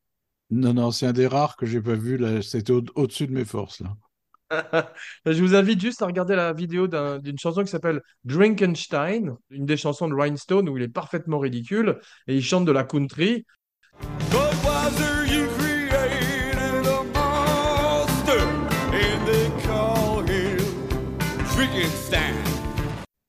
Non, 0.50 0.74
non, 0.74 0.92
c'est 0.92 1.06
un 1.08 1.14
des 1.14 1.28
rares 1.28 1.58
que 1.58 1.66
j'ai 1.66 1.82
pas 1.82 1.96
vu, 1.96 2.18
c'était 2.42 2.72
au- 2.72 2.84
au-dessus 2.96 3.28
de 3.28 3.34
mes 3.34 3.44
forces, 3.46 3.82
là. 3.82 3.94
Je 5.26 5.42
vous 5.44 5.56
invite 5.56 5.82
juste 5.82 6.02
à 6.02 6.06
regarder 6.06 6.36
la 6.38 6.54
vidéo 6.54 6.88
d'un- 6.88 7.20
d'une 7.20 7.38
chanson 7.38 7.64
qui 7.64 7.70
s'appelle 7.70 8.02
Drinkenstein, 8.24 9.36
une 9.50 9.66
des 9.66 9.76
chansons 9.76 10.08
de 10.08 10.14
Rhinestone 10.16 10.70
où 10.70 10.78
il 10.78 10.84
est 10.84 10.88
parfaitement 10.88 11.40
ridicule 11.40 12.00
et 12.28 12.36
il 12.38 12.42
chante 12.42 12.64
de 12.64 12.72
la 12.72 12.86
country. 12.86 13.46
Budweiser, 14.32 15.34
you 15.34 15.47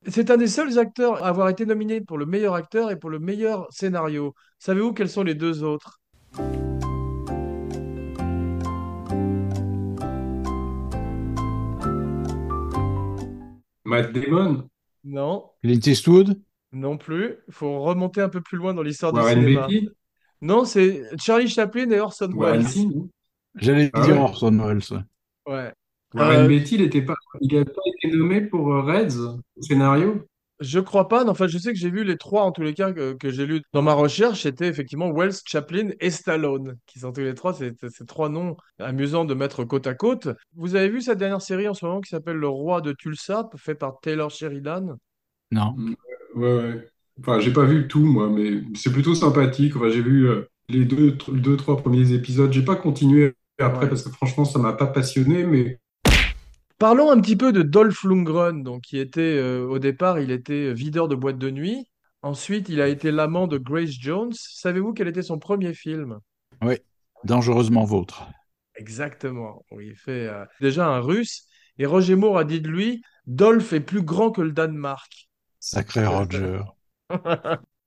C'est 0.09 0.31
un 0.31 0.37
des 0.37 0.47
seuls 0.47 0.77
acteurs 0.79 1.23
à 1.23 1.27
avoir 1.29 1.49
été 1.49 1.65
nominé 1.65 2.01
pour 2.01 2.17
le 2.17 2.25
meilleur 2.25 2.53
acteur 2.55 2.91
et 2.91 2.97
pour 2.97 3.09
le 3.09 3.19
meilleur 3.19 3.67
scénario. 3.71 4.33
Savez-vous 4.57 4.93
quels 4.93 5.09
sont 5.09 5.23
les 5.23 5.35
deux 5.35 5.63
autres? 5.63 5.99
Matt 13.85 14.11
Damon, 14.13 14.69
Non, 15.03 15.49
Clint 15.63 15.79
Eastwood? 15.87 16.39
non 16.71 16.97
plus. 16.97 17.37
Il 17.47 17.53
faut 17.53 17.79
remonter 17.81 18.21
un 18.21 18.29
peu 18.29 18.41
plus 18.41 18.57
loin 18.57 18.73
dans 18.73 18.83
l'histoire 18.83 19.11
du 19.13 19.21
cinéma. 19.21 19.65
Beatty, 19.67 19.89
Non, 20.41 20.65
c'est 20.65 21.03
Charlie 21.19 21.47
Chaplin 21.47 21.89
et 21.91 21.99
Orson 21.99 22.29
Welles. 22.35 22.65
J'allais 23.55 23.89
Ah 23.93 24.01
dire 24.01 24.15
ouais. 24.15 24.21
Orson 24.21 24.51
Welles. 24.59 24.81
ouais. 25.47 25.73
Ouais. 26.13 26.21
Warren 26.21 26.45
Euh, 26.45 26.47
Beatty, 26.47 26.75
il 26.75 26.81
était 26.81 27.01
pas, 27.01 27.15
il 27.41 27.57
a 27.57 27.65
pas 27.65 27.81
été 27.97 28.15
nommé 28.15 28.41
pour 28.41 28.71
euh, 28.73 28.81
Reds, 28.81 29.39
scénario? 29.61 30.25
Je 30.59 30.79
crois 30.79 31.07
pas. 31.07 31.23
mais 31.23 31.29
Enfin, 31.29 31.47
je 31.47 31.57
sais 31.57 31.71
que 31.71 31.79
j'ai 31.79 31.89
vu 31.89 32.03
les 32.03 32.17
trois, 32.17 32.43
en 32.43 32.51
tous 32.51 32.61
les 32.63 32.73
cas, 32.73 32.91
que, 32.91 33.13
que 33.13 33.31
j'ai 33.31 33.45
lu 33.45 33.61
dans 33.73 33.81
ma 33.81 33.93
recherche. 33.93 34.43
C'était 34.43 34.67
effectivement 34.67 35.09
Wells, 35.11 35.33
Chaplin 35.45 35.89
et 36.01 36.09
Stallone, 36.11 36.77
qui 36.85 36.99
sont 36.99 37.13
tous 37.13 37.21
les 37.21 37.33
trois. 37.33 37.53
C'est 37.53 37.73
c'est 37.89 38.05
trois 38.05 38.27
noms 38.29 38.57
amusants 38.77 39.23
de 39.25 39.33
mettre 39.33 39.63
côte 39.63 39.87
à 39.87 39.93
côte. 39.95 40.27
Vous 40.55 40.75
avez 40.75 40.89
vu 40.89 41.01
cette 41.01 41.17
dernière 41.17 41.41
série 41.41 41.67
en 41.69 41.73
ce 41.73 41.85
moment 41.85 42.01
qui 42.01 42.09
s'appelle 42.09 42.37
Le 42.37 42.47
Roi 42.49 42.81
de 42.81 42.91
Tulsa, 42.91 43.49
fait 43.55 43.75
par 43.75 43.99
Taylor 44.01 44.29
Sheridan? 44.31 44.97
Non. 45.51 45.75
Ouais, 46.35 46.53
ouais. 46.57 46.87
Enfin, 47.19 47.39
j'ai 47.39 47.51
pas 47.51 47.65
vu 47.65 47.87
tout, 47.87 48.05
moi, 48.05 48.29
mais 48.29 48.61
c'est 48.75 48.91
plutôt 48.91 49.15
sympathique. 49.15 49.75
Enfin, 49.75 49.89
j'ai 49.89 50.01
vu 50.01 50.27
euh, 50.29 50.43
les 50.69 50.85
deux, 50.85 51.17
deux, 51.29 51.57
trois 51.57 51.77
premiers 51.77 52.11
épisodes. 52.13 52.51
J'ai 52.53 52.63
pas 52.63 52.75
continué 52.75 53.33
après 53.59 53.87
Ouais. 53.87 53.89
parce 53.89 54.03
que 54.03 54.09
franchement, 54.09 54.45
ça 54.45 54.59
m'a 54.59 54.73
pas 54.73 54.87
passionné, 54.87 55.43
mais 55.43 55.79
Parlons 56.79 57.11
un 57.11 57.19
petit 57.19 57.35
peu 57.35 57.51
de 57.51 57.61
Dolph 57.61 58.03
Lundgren, 58.03 58.63
donc 58.63 58.83
qui 58.83 58.99
était 58.99 59.19
euh, 59.37 59.67
au 59.67 59.79
départ, 59.79 60.19
il 60.19 60.31
était 60.31 60.73
videur 60.73 61.09
de 61.09 61.15
boîte 61.15 61.37
de 61.37 61.49
nuit. 61.49 61.85
Ensuite, 62.21 62.69
il 62.69 62.79
a 62.79 62.87
été 62.87 63.11
l'amant 63.11 63.47
de 63.47 63.57
Grace 63.57 63.91
Jones. 63.91 64.31
Savez-vous 64.33 64.93
quel 64.93 65.09
était 65.09 65.21
son 65.21 65.39
premier 65.39 65.73
film? 65.73 66.19
Oui, 66.61 66.75
dangereusement 67.25 67.83
vôtre. 67.83 68.23
Exactement. 68.75 69.65
il 69.79 69.95
fait 69.97 70.27
euh, 70.27 70.45
déjà 70.61 70.87
un 70.87 71.01
Russe. 71.01 71.45
Et 71.79 71.85
Roger 71.85 72.15
Moore 72.15 72.37
a 72.37 72.43
dit 72.45 72.61
de 72.61 72.69
lui, 72.69 73.01
Dolph 73.25 73.73
est 73.73 73.81
plus 73.81 74.01
grand 74.01 74.31
que 74.31 74.41
le 74.41 74.53
Danemark. 74.53 75.29
Sacré 75.59 76.05
Roger. 76.07 76.61
les 77.09 77.17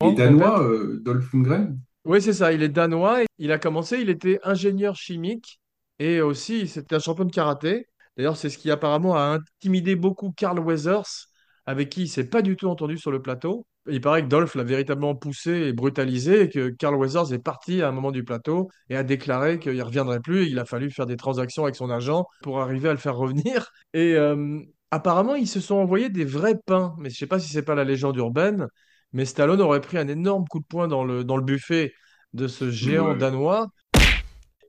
On 0.01 0.13
Danois, 0.13 0.63
euh, 0.63 1.01
Dolph 1.03 1.33
Lundgren, 1.33 1.79
Oui, 2.05 2.21
c'est 2.21 2.35
ça. 2.35 2.53
Il 2.53 2.63
est 2.63 2.69
danois. 2.69 3.21
Il 3.39 3.53
a 3.53 3.59
commencé, 3.59 4.01
il 4.01 4.11
était 4.11 4.39
ingénieur 4.43 4.97
chimique 4.97 5.61
et 5.99 6.21
aussi 6.21 6.69
c'était 6.69 6.97
un 6.97 6.99
champion 6.99 7.25
de 7.25 7.33
karaté. 7.33 7.87
D'ailleurs, 8.17 8.37
c'est 8.37 8.51
ce 8.51 8.59
qui 8.59 8.71
apparemment 8.71 9.17
a 9.17 9.39
intimidé 9.39 9.97
beaucoup 9.97 10.33
Carl 10.33 10.59
Weathers, 10.59 11.29
avec 11.67 11.91
qui 11.91 12.03
il 12.03 12.09
s'est 12.09 12.29
pas 12.29 12.43
du 12.43 12.57
tout 12.57 12.69
entendu 12.69 12.99
sur 12.99 13.11
le 13.11 13.23
plateau. 13.23 13.67
Il 13.89 14.01
paraît 14.01 14.23
que 14.23 14.29
Dolph 14.29 14.55
l'a 14.55 14.63
véritablement 14.63 15.15
poussé 15.17 15.51
et 15.51 15.73
brutalisé 15.73 16.43
et 16.43 16.49
que 16.49 16.69
Carl 16.71 16.95
Weathers 16.95 17.33
est 17.33 17.39
parti 17.41 17.83
à 17.83 17.89
un 17.89 17.93
moment 17.93 18.13
du 18.13 18.23
plateau 18.23 18.71
et 18.89 18.97
a 18.97 19.03
déclaré 19.03 19.59
qu'il 19.59 19.77
ne 19.77 19.83
reviendrait 19.83 20.21
plus. 20.21 20.47
Il 20.49 20.59
a 20.61 20.65
fallu 20.65 20.91
faire 20.91 21.07
des 21.07 21.17
transactions 21.17 21.65
avec 21.65 21.75
son 21.75 21.91
agent 21.91 22.25
pour 22.43 22.61
arriver 22.61 22.89
à 22.89 22.93
le 22.93 22.99
faire 22.99 23.17
revenir. 23.17 23.71
Et 23.95 24.15
euh, 24.15 24.61
apparemment, 24.93 25.35
ils 25.35 25.49
se 25.49 25.61
sont 25.61 25.75
envoyés 25.77 26.11
des 26.11 26.25
vrais 26.25 26.57
pains. 26.65 26.95
Mais 26.99 27.11
je 27.11 27.17
sais 27.17 27.27
pas 27.27 27.41
si 27.41 27.49
c'est 27.49 27.63
pas 27.65 27.75
la 27.75 27.85
légende 27.85 28.17
urbaine. 28.17 28.69
Mais 29.13 29.25
Stallone 29.25 29.61
aurait 29.61 29.81
pris 29.81 29.99
un 29.99 30.09
énorme 30.09 30.47
coup 30.49 30.61
de 30.61 30.65
poing 30.67 30.87
dans 30.89 31.05
le, 31.05 31.25
dans 31.25 31.37
le 31.37 31.43
buffet 31.45 31.93
de 32.33 32.47
ce 32.49 32.71
géant 32.71 33.13
Ouais. 33.13 33.19
danois 33.19 33.69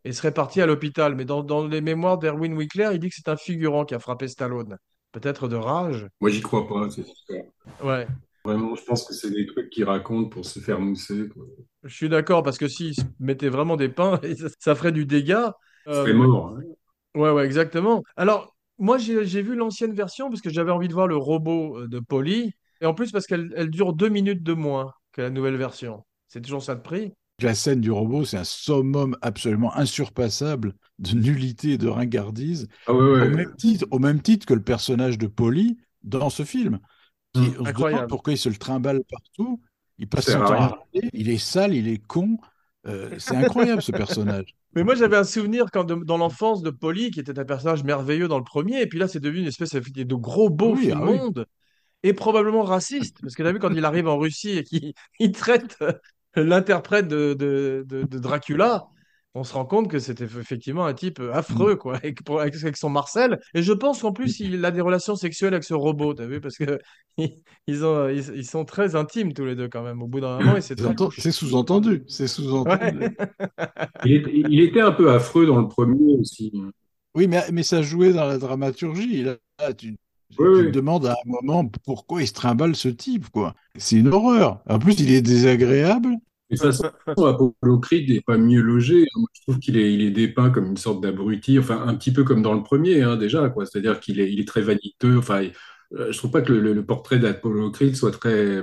et 0.05 0.11
serait 0.11 0.33
parti 0.33 0.61
à 0.61 0.65
l'hôpital. 0.65 1.15
Mais 1.15 1.25
dans, 1.25 1.43
dans 1.43 1.65
les 1.65 1.81
mémoires 1.81 2.17
d'Erwin 2.17 2.53
Wickler, 2.53 2.89
il 2.93 2.99
dit 2.99 3.09
que 3.09 3.15
c'est 3.15 3.29
un 3.29 3.37
figurant 3.37 3.85
qui 3.85 3.95
a 3.95 3.99
frappé 3.99 4.27
Stallone. 4.27 4.77
Peut-être 5.11 5.47
de 5.47 5.55
rage. 5.55 6.07
moi, 6.19 6.29
j'y 6.29 6.41
crois 6.41 6.67
pas. 6.67 6.89
c'est. 6.89 7.05
Ouais, 7.83 8.07
Vraiment, 8.45 8.75
je 8.75 8.83
pense 8.83 9.05
que 9.05 9.13
c'est 9.13 9.31
des 9.31 9.45
trucs 9.45 9.69
qu'ils 9.69 9.85
racontent 9.85 10.27
pour 10.27 10.45
se 10.45 10.59
faire 10.59 10.79
mousser. 10.79 11.29
Quoi. 11.29 11.45
je 11.83 11.95
suis 11.95 12.09
d'accord 12.09 12.43
parce 12.43 12.57
que 12.57 12.67
s'il 12.67 12.93
se 12.93 13.01
mettait 13.19 13.47
vraiment 13.47 13.77
des 13.77 13.87
pains, 13.87 14.19
ça, 14.59 14.75
ferait 14.75 14.91
du 14.91 15.05
dégât. 15.05 15.55
Euh, 15.87 16.13
mort. 16.13 16.57
hein. 16.57 16.61
ouais, 17.15 17.31
ouais, 17.31 17.45
exactement. 17.45 18.03
Alors, 18.17 18.53
moi, 18.77 18.97
j'ai 18.97 19.41
vu 19.41 19.55
l'ancienne 19.55 19.93
version 19.93 20.29
parce 20.29 20.41
que 20.41 20.49
j'avais 20.49 20.71
envie 20.71 20.89
de 20.89 20.93
voir 20.93 21.07
le 21.07 21.15
robot 21.15 21.79
euh, 21.79 21.87
de 21.87 21.99
Polly. 21.99 22.51
Et 22.81 22.85
en 22.85 22.93
plus, 22.93 23.11
parce 23.13 23.27
qu'elle 23.27 23.53
elle 23.55 23.69
dure 23.69 23.93
deux 23.93 24.09
minutes 24.09 24.43
de 24.43 24.53
moins 24.53 24.93
que 25.13 25.21
la 25.21 25.29
nouvelle 25.29 25.55
version. 25.55 26.03
C'est 26.27 26.41
toujours 26.41 26.63
ça 26.63 26.75
de 26.75 26.81
prix. 26.81 27.13
La 27.43 27.55
scène 27.55 27.81
du 27.81 27.91
robot, 27.91 28.25
c'est 28.25 28.37
un 28.37 28.43
summum 28.45 29.17
absolument 29.21 29.75
insurpassable 29.75 30.75
de 30.99 31.15
nullité 31.15 31.71
et 31.73 31.77
de 31.77 31.87
ringardise, 31.89 32.67
Ah 32.87 32.93
ouais, 32.93 32.99
au 33.01 33.13
ouais. 33.13 33.29
même 33.29 33.55
titre, 33.57 33.85
au 33.91 33.99
même 33.99 34.21
titre 34.21 34.45
que 34.45 34.53
le 34.53 34.63
personnage 34.63 35.17
de 35.17 35.27
Polly 35.27 35.77
dans 36.03 36.29
ce 36.29 36.43
film. 36.43 36.79
Qui, 37.33 37.41
Mm. 37.41 37.43
on 37.43 37.47
se 37.49 37.51
demande 37.51 37.67
Incroyable. 37.67 38.07
pourquoi 38.07 38.33
il 38.33 38.37
se 38.37 38.49
le 38.49 38.55
trimballe 38.55 39.03
partout. 39.09 39.61
Il 39.97 40.07
passe 40.07 40.25
son 40.31 40.39
temps 40.39 40.53
à 40.53 40.79
il 41.13 41.29
est 41.29 41.37
sale, 41.37 41.73
il 41.75 41.87
est 41.87 41.97
con. 41.97 42.37
Euh, 42.87 43.15
c'est 43.19 43.35
incroyable 43.35 43.81
ce 43.81 43.91
personnage. 43.93 44.55
Mais 44.75 44.83
moi, 44.83 44.95
j'avais 44.95 45.17
un 45.17 45.23
souvenir 45.23 45.65
quand 45.71 45.83
de- 45.83 45.95
dans 45.95 46.17
l'enfance 46.17 46.61
de 46.63 46.69
Polly, 46.69 47.11
qui 47.11 47.19
était 47.19 47.37
un 47.39 47.45
personnage 47.45 47.83
merveilleux 47.83 48.27
dans 48.27 48.37
le 48.39 48.43
premier, 48.43 48.81
et 48.81 48.87
puis 48.87 48.99
là, 48.99 49.07
c'est 49.07 49.19
devenu 49.19 49.41
une 49.41 49.47
espèce 49.47 49.71
de, 49.71 50.03
de 50.03 50.15
gros 50.15 50.49
beauf 50.49 50.79
Oui, 50.79 50.91
ah 50.91 50.99
oui. 51.03 51.15
immonde 51.15 51.45
et 52.03 52.13
probablement 52.13 52.63
raciste. 52.63 53.17
Parce 53.21 53.35
que 53.35 53.43
tu 53.43 53.47
as 53.47 53.51
vu, 53.53 53.59
quand 53.59 53.73
il 53.73 53.85
arrive 53.85 54.07
en 54.07 54.17
Russie 54.17 54.57
et 54.59 54.63
qu'il 54.63 54.93
il 55.19 55.31
traite 55.31 55.77
euh, 55.81 55.93
l'interprète 56.41 57.07
de, 57.07 57.33
de, 57.33 57.85
de- 57.87 58.03
de 58.03 58.19
Dracula, 58.19 58.85
on 59.35 59.43
se 59.43 59.53
rend 59.53 59.65
compte 59.65 59.89
que 59.89 59.97
c'était 59.97 60.25
effectivement 60.25 60.85
un 60.85 60.93
type 60.93 61.19
affreux, 61.33 61.75
quoi, 61.75 61.95
avec, 61.97 62.19
avec 62.29 62.77
son 62.77 62.89
Marcel. 62.89 63.39
Et 63.55 63.63
je 63.63 63.73
pense 63.73 64.01
qu'en 64.01 64.11
plus, 64.13 64.39
il 64.39 64.63
a 64.63 64.69
des 64.71 64.81
relations 64.81 65.15
sexuelles 65.15 65.53
avec 65.55 65.63
ce 65.63 65.73
robot, 65.73 66.13
t'as 66.13 66.27
vu, 66.27 66.39
parce 66.39 66.55
que 66.57 66.77
ils, 67.67 67.83
ont, 67.83 68.09
ils, 68.09 68.35
ils 68.35 68.45
sont 68.45 68.63
très 68.63 68.95
intimes 68.95 69.33
tous 69.33 69.45
les 69.45 69.55
deux, 69.55 69.67
quand 69.69 69.81
même, 69.83 70.03
au 70.03 70.07
bout 70.07 70.19
d'un 70.19 70.37
moment, 70.37 70.55
et 70.57 70.61
c'est 70.61 70.79
sous-entendu. 70.79 72.03
C'est 72.07 72.27
sous-entendu. 72.27 72.99
Ouais. 72.99 73.15
Il, 74.05 74.13
était, 74.13 74.31
il 74.33 74.59
était 74.59 74.81
un 74.81 74.91
peu 74.91 75.11
affreux 75.11 75.45
dans 75.45 75.59
le 75.59 75.67
premier 75.67 76.15
aussi. 76.19 76.51
Oui, 77.15 77.27
mais, 77.27 77.43
mais 77.51 77.63
ça 77.63 77.81
jouait 77.81 78.13
dans 78.13 78.25
la 78.25 78.37
dramaturgie. 78.37 79.23
Là, 79.23 79.37
tu, 80.33 80.49
tu 80.51 80.63
Oui, 80.63 80.65
te 80.65 80.69
oui. 80.69 80.71
demandes 80.71 81.05
à 81.07 81.11
un 81.13 81.29
moment 81.29 81.67
pourquoi 81.85 82.21
il 82.21 82.27
se 82.27 82.33
trimballe 82.33 82.75
ce 82.75 82.89
type, 82.89 83.29
quoi. 83.29 83.55
C'est 83.77 83.97
une 83.97 84.07
horreur. 84.13 84.61
En 84.69 84.79
plus, 84.79 84.99
il 84.99 85.11
est 85.11 85.21
désagréable. 85.21 86.17
De 86.49 86.57
toute 86.57 86.65
façon, 86.67 86.85
Apollo 87.07 87.79
Creed 87.79 88.09
n'est 88.09 88.21
pas 88.21 88.37
mieux 88.37 88.61
logé. 88.61 89.05
Moi, 89.15 89.27
je 89.33 89.41
trouve 89.41 89.59
qu'il 89.59 89.77
est, 89.77 89.93
il 89.93 90.01
est 90.01 90.11
dépeint 90.11 90.51
comme 90.51 90.67
une 90.67 90.77
sorte 90.77 91.01
d'abruti, 91.01 91.57
enfin 91.57 91.81
un 91.87 91.95
petit 91.95 92.13
peu 92.13 92.23
comme 92.23 92.41
dans 92.43 92.53
le 92.53 92.61
premier 92.63 93.01
hein, 93.01 93.15
déjà, 93.17 93.49
quoi. 93.49 93.65
C'est-à-dire 93.65 93.99
qu'il 93.99 94.19
est, 94.19 94.31
il 94.31 94.39
est 94.39 94.47
très 94.47 94.61
vaniteux. 94.61 95.17
Enfin, 95.17 95.45
euh, 95.93 96.11
je 96.11 96.17
trouve 96.17 96.31
pas 96.31 96.41
que 96.41 96.53
le, 96.53 96.59
le- 96.61 96.73
le 96.73 96.85
portrait 96.85 97.17
d'Apollo 97.19 97.71
Creed 97.71 97.95
soit 97.95 98.11
très. 98.11 98.61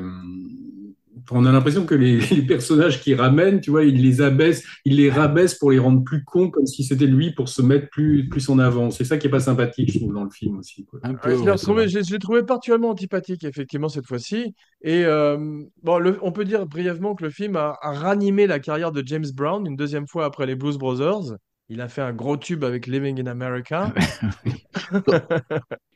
On 1.33 1.45
a 1.47 1.53
l'impression 1.53 1.87
que 1.87 1.95
les, 1.95 2.19
les 2.21 2.43
personnages 2.43 3.01
qu'il 3.01 3.15
ramène, 3.15 3.61
tu 3.61 3.71
vois, 3.71 3.85
il 3.85 4.03
les 4.03 4.21
abaisse, 4.21 4.65
il 4.85 4.97
les 4.97 5.11
rabaisse 5.11 5.55
pour 5.55 5.71
les 5.71 5.79
rendre 5.79 6.03
plus 6.03 6.25
cons, 6.25 6.51
comme 6.51 6.67
si 6.67 6.85
c'était 6.85 7.07
lui 7.07 7.33
pour 7.33 7.49
se 7.49 7.63
mettre 7.63 7.89
plus, 7.91 8.29
plus 8.29 8.49
en 8.49 8.59
avant. 8.59 8.91
C'est 8.91 9.05
ça 9.05 9.19
qui 9.19 9.27
est 9.27 9.31
pas 9.31 9.41
sympathique, 9.41 9.93
je 9.93 9.99
trouve, 9.99 10.13
dans 10.15 10.25
le 10.25 10.31
film 10.31 10.59
aussi. 10.59 10.85
quoi. 10.87 11.01
Un 11.03 11.15
peu, 11.15 11.35
Ouais, 11.37 11.89
je 11.89 11.99
l'ai 11.99 12.03
l'ai 12.11 12.19
trouvé 12.19 12.43
particulièrement 12.43 12.91
antipathique, 12.91 13.45
effectivement, 13.45 13.89
cette 13.89 14.07
fois-ci. 14.07 14.55
Et 14.83 15.05
euh, 15.05 15.37
bon, 15.83 15.99
le- 15.99 16.19
on 16.23 16.33
peut 16.33 16.45
dire 16.45 16.67
brièvement 16.67 17.15
que 17.15 17.25
le 17.25 17.31
film 17.31 17.57
a, 17.57 17.77
a 17.81 17.93
ranimé 17.93 18.47
la 18.47 18.59
carrière 18.59 18.93
de 18.93 19.03
James 19.07 19.27
Brown 19.35 19.67
une 19.67 19.77
deuxième 19.77 20.07
fois 20.07 20.25
après 20.25 20.47
les 20.47 20.55
Blues 20.57 20.79
Brothers. 20.79 21.37
Il 21.69 21.81
a 21.81 21.89
fait 21.89 22.03
un 22.03 22.13
gros 22.13 22.37
tube 22.37 22.65
avec 22.65 22.87
Living 22.89 23.21
in 23.21 23.27
America. 23.27 23.93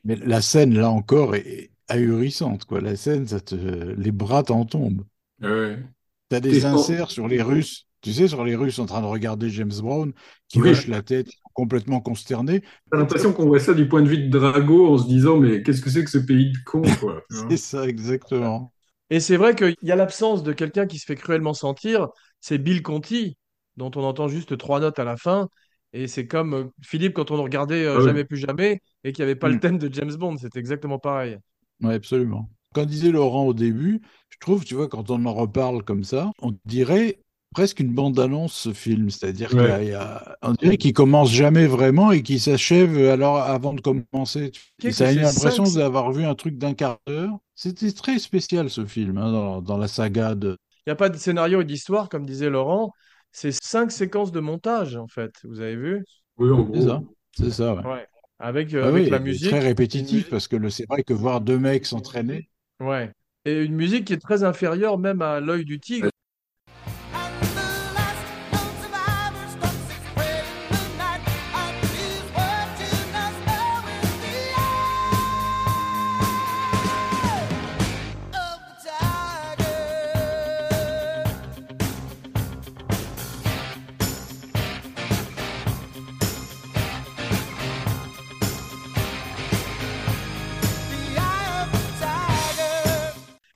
Mais 0.05 0.16
la 0.16 0.40
scène, 0.40 0.75
là 0.75 0.90
encore, 0.90 1.35
est 1.35 1.70
ahurissante, 1.88 2.64
quoi. 2.64 2.81
La 2.81 2.97
scène, 2.97 3.27
ça 3.27 3.40
te... 3.40 3.55
les 3.55 4.12
bras 4.12 4.42
t'en 4.42 4.64
tombent. 4.64 5.05
Ouais. 5.40 5.79
T'as 6.29 6.40
des 6.40 6.64
inserts 6.64 7.11
sur 7.11 7.29
les 7.29 7.42
Russes. 7.42 7.87
Tu 8.01 8.12
sais, 8.12 8.29
sur 8.29 8.44
les 8.44 8.55
Russes 8.55 8.79
en 8.79 8.87
train 8.87 9.01
de 9.01 9.07
regarder 9.07 9.49
James 9.49 9.73
Brown, 9.81 10.12
qui 10.49 10.61
Oui. 10.61 10.70
hoche 10.70 10.88
la 10.88 11.03
tête, 11.03 11.29
complètement 11.55 12.01
consterné. 12.01 12.62
T'as 12.90 12.99
l'impression 12.99 13.33
qu'on 13.33 13.47
voit 13.47 13.61
ça 13.61 13.73
du 13.75 13.88
point 13.88 14.03
de 14.03 14.09
vue 14.09 14.18
de 14.18 14.31
Drago 14.38 14.92
en 14.94 14.99
se 14.99 15.07
disant, 15.07 15.38
mais 15.38 15.62
qu'est-ce 15.62 15.81
que 15.81 15.90
c'est 15.90 16.05
que 16.05 16.11
ce 16.11 16.18
pays 16.18 16.53
de 16.53 16.59
cons, 16.64 16.83
quoi. 17.01 17.23
C'est 17.31 17.57
ça, 17.57 17.87
exactement. 17.87 18.73
Et 19.11 19.20
c'est 19.20 19.37
vrai 19.37 19.55
qu'il 19.55 19.77
y 19.83 19.92
a 19.92 19.97
l'absence 19.97 20.42
de 20.42 20.53
quelqu'un 20.53 20.87
qui 20.87 20.99
se 20.99 21.05
fait 21.07 21.14
cruellement 21.16 21.55
sentir. 21.55 22.09
C'est 22.40 22.59
Bill 22.59 22.83
Conti, 22.83 23.37
dont 23.77 23.90
on 23.97 24.03
entend 24.03 24.29
juste 24.29 24.57
trois 24.59 24.81
notes 24.81 24.99
à 24.99 25.05
la 25.05 25.16
fin. 25.16 25.49
Et 25.92 26.09
c'est 26.09 26.27
comme 26.27 26.55
euh, 26.55 26.64
Philippe 26.83 27.14
quand 27.14 27.31
on 27.31 27.42
regardait 27.42 27.85
euh, 27.85 27.94
Ah 27.97 28.01
oui. 28.01 28.05
Jamais 28.05 28.25
plus 28.25 28.38
jamais 28.38 28.81
et 29.05 29.12
qu'il 29.12 29.25
n'y 29.25 29.31
avait 29.31 29.38
pas 29.38 29.49
le 29.49 29.57
Mm. 29.57 29.61
thème 29.61 29.79
de 29.79 29.92
James 29.92 30.14
Bond. 30.16 30.37
C'est 30.38 30.57
exactement 30.57 30.99
pareil. 30.99 31.38
Oui, 31.81 31.94
absolument. 31.94 32.51
Comme 32.75 32.87
disait 32.87 33.11
Laurent 33.13 33.45
au 33.47 33.55
début, 33.55 34.03
je 34.31 34.39
trouve, 34.41 34.65
tu 34.65 34.75
vois, 34.75 34.89
quand 34.89 35.11
on 35.11 35.25
en 35.27 35.35
reparle 35.35 35.83
comme 35.85 36.05
ça, 36.05 36.31
on 36.43 36.55
dirait 36.67 37.21
presque 37.55 37.81
une 37.81 37.95
bande-annonce, 37.95 38.53
ce 38.55 38.73
film. 38.73 39.11
C'est-à-dire 39.11 39.57
qu'il 39.57 39.69
y 39.69 39.71
a- 39.71 39.79
Ouais. 39.79 39.85
il 39.85 39.91
y 39.91 39.95
a, 39.95 40.37
on 40.43 40.53
dirait 40.53 40.77
qu'il 40.77 40.93
commence 40.93 41.31
jamais 41.33 41.67
vraiment 41.69 42.11
et 42.13 42.23
qu'il 42.23 42.41
s'achève 42.41 42.99
alors 43.09 43.39
avant 43.39 43.75
de 43.75 43.81
commencer. 43.81 44.53
Ça 44.91 45.07
a 45.09 45.13
c'est, 45.13 45.15
l'impression 45.15 45.65
d'avoir 45.65 46.13
vu 46.13 46.25
un 46.25 46.35
truc 46.35 46.59
d'un 46.59 46.75
quart 46.75 46.99
d'heure. 47.07 47.39
C'était 47.55 47.93
très 47.93 48.19
spécial, 48.19 48.69
ce 48.71 48.85
film, 48.85 49.19
hein, 49.19 49.33
dans, 49.33 49.63
dans 49.63 49.79
la 49.79 49.89
saga 49.89 50.35
de... 50.35 50.57
Il 50.87 50.91
n'y 50.91 50.93
a 50.93 50.97
pas 50.97 51.09
de 51.09 51.17
scénario 51.17 51.61
et 51.63 51.65
d'histoire, 51.65 52.09
comme 52.09 52.27
disait 52.27 52.51
Laurent. 52.51 52.93
C'est 53.33 53.53
cinq 53.53 53.91
séquences 53.93 54.33
de 54.33 54.41
montage, 54.41 54.97
en 54.97 55.09
fait. 55.09 55.33
Vous 55.45 55.61
avez 55.61 55.77
vu? 55.77 56.05
Oui, 56.37 56.51
en 56.51 56.63
C'est 56.73 56.81
gros. 56.81 56.83
ça, 56.83 57.03
c'est 57.37 57.51
ça, 57.51 57.75
ouais. 57.75 57.83
Ouais. 57.85 58.07
Avec, 58.39 58.75
euh, 58.75 58.85
Ah 58.85 58.89
avec 58.89 58.93
oui, 58.93 59.11
la 59.11 59.19
musique. 59.21 59.49
très 59.49 59.61
répétitif, 59.61 60.25
musique- 60.25 60.29
parce 60.31 60.49
que 60.49 60.57
le- 60.57 60.71
c'est 60.71 60.87
vrai 60.89 61.03
que 61.05 61.13
voir 61.15 61.41
deux 61.41 61.59
mecs 61.59 61.87
s'entraîner, 61.87 62.51
Ouais. 62.85 63.11
Et 63.44 63.62
une 63.64 63.75
musique 63.75 64.07
qui 64.07 64.12
est 64.12 64.18
très 64.18 64.42
inférieure 64.44 64.99
même 64.99 65.23
à 65.23 65.40
l'œil 65.40 65.64
du 65.64 65.81
tigre. 65.81 66.09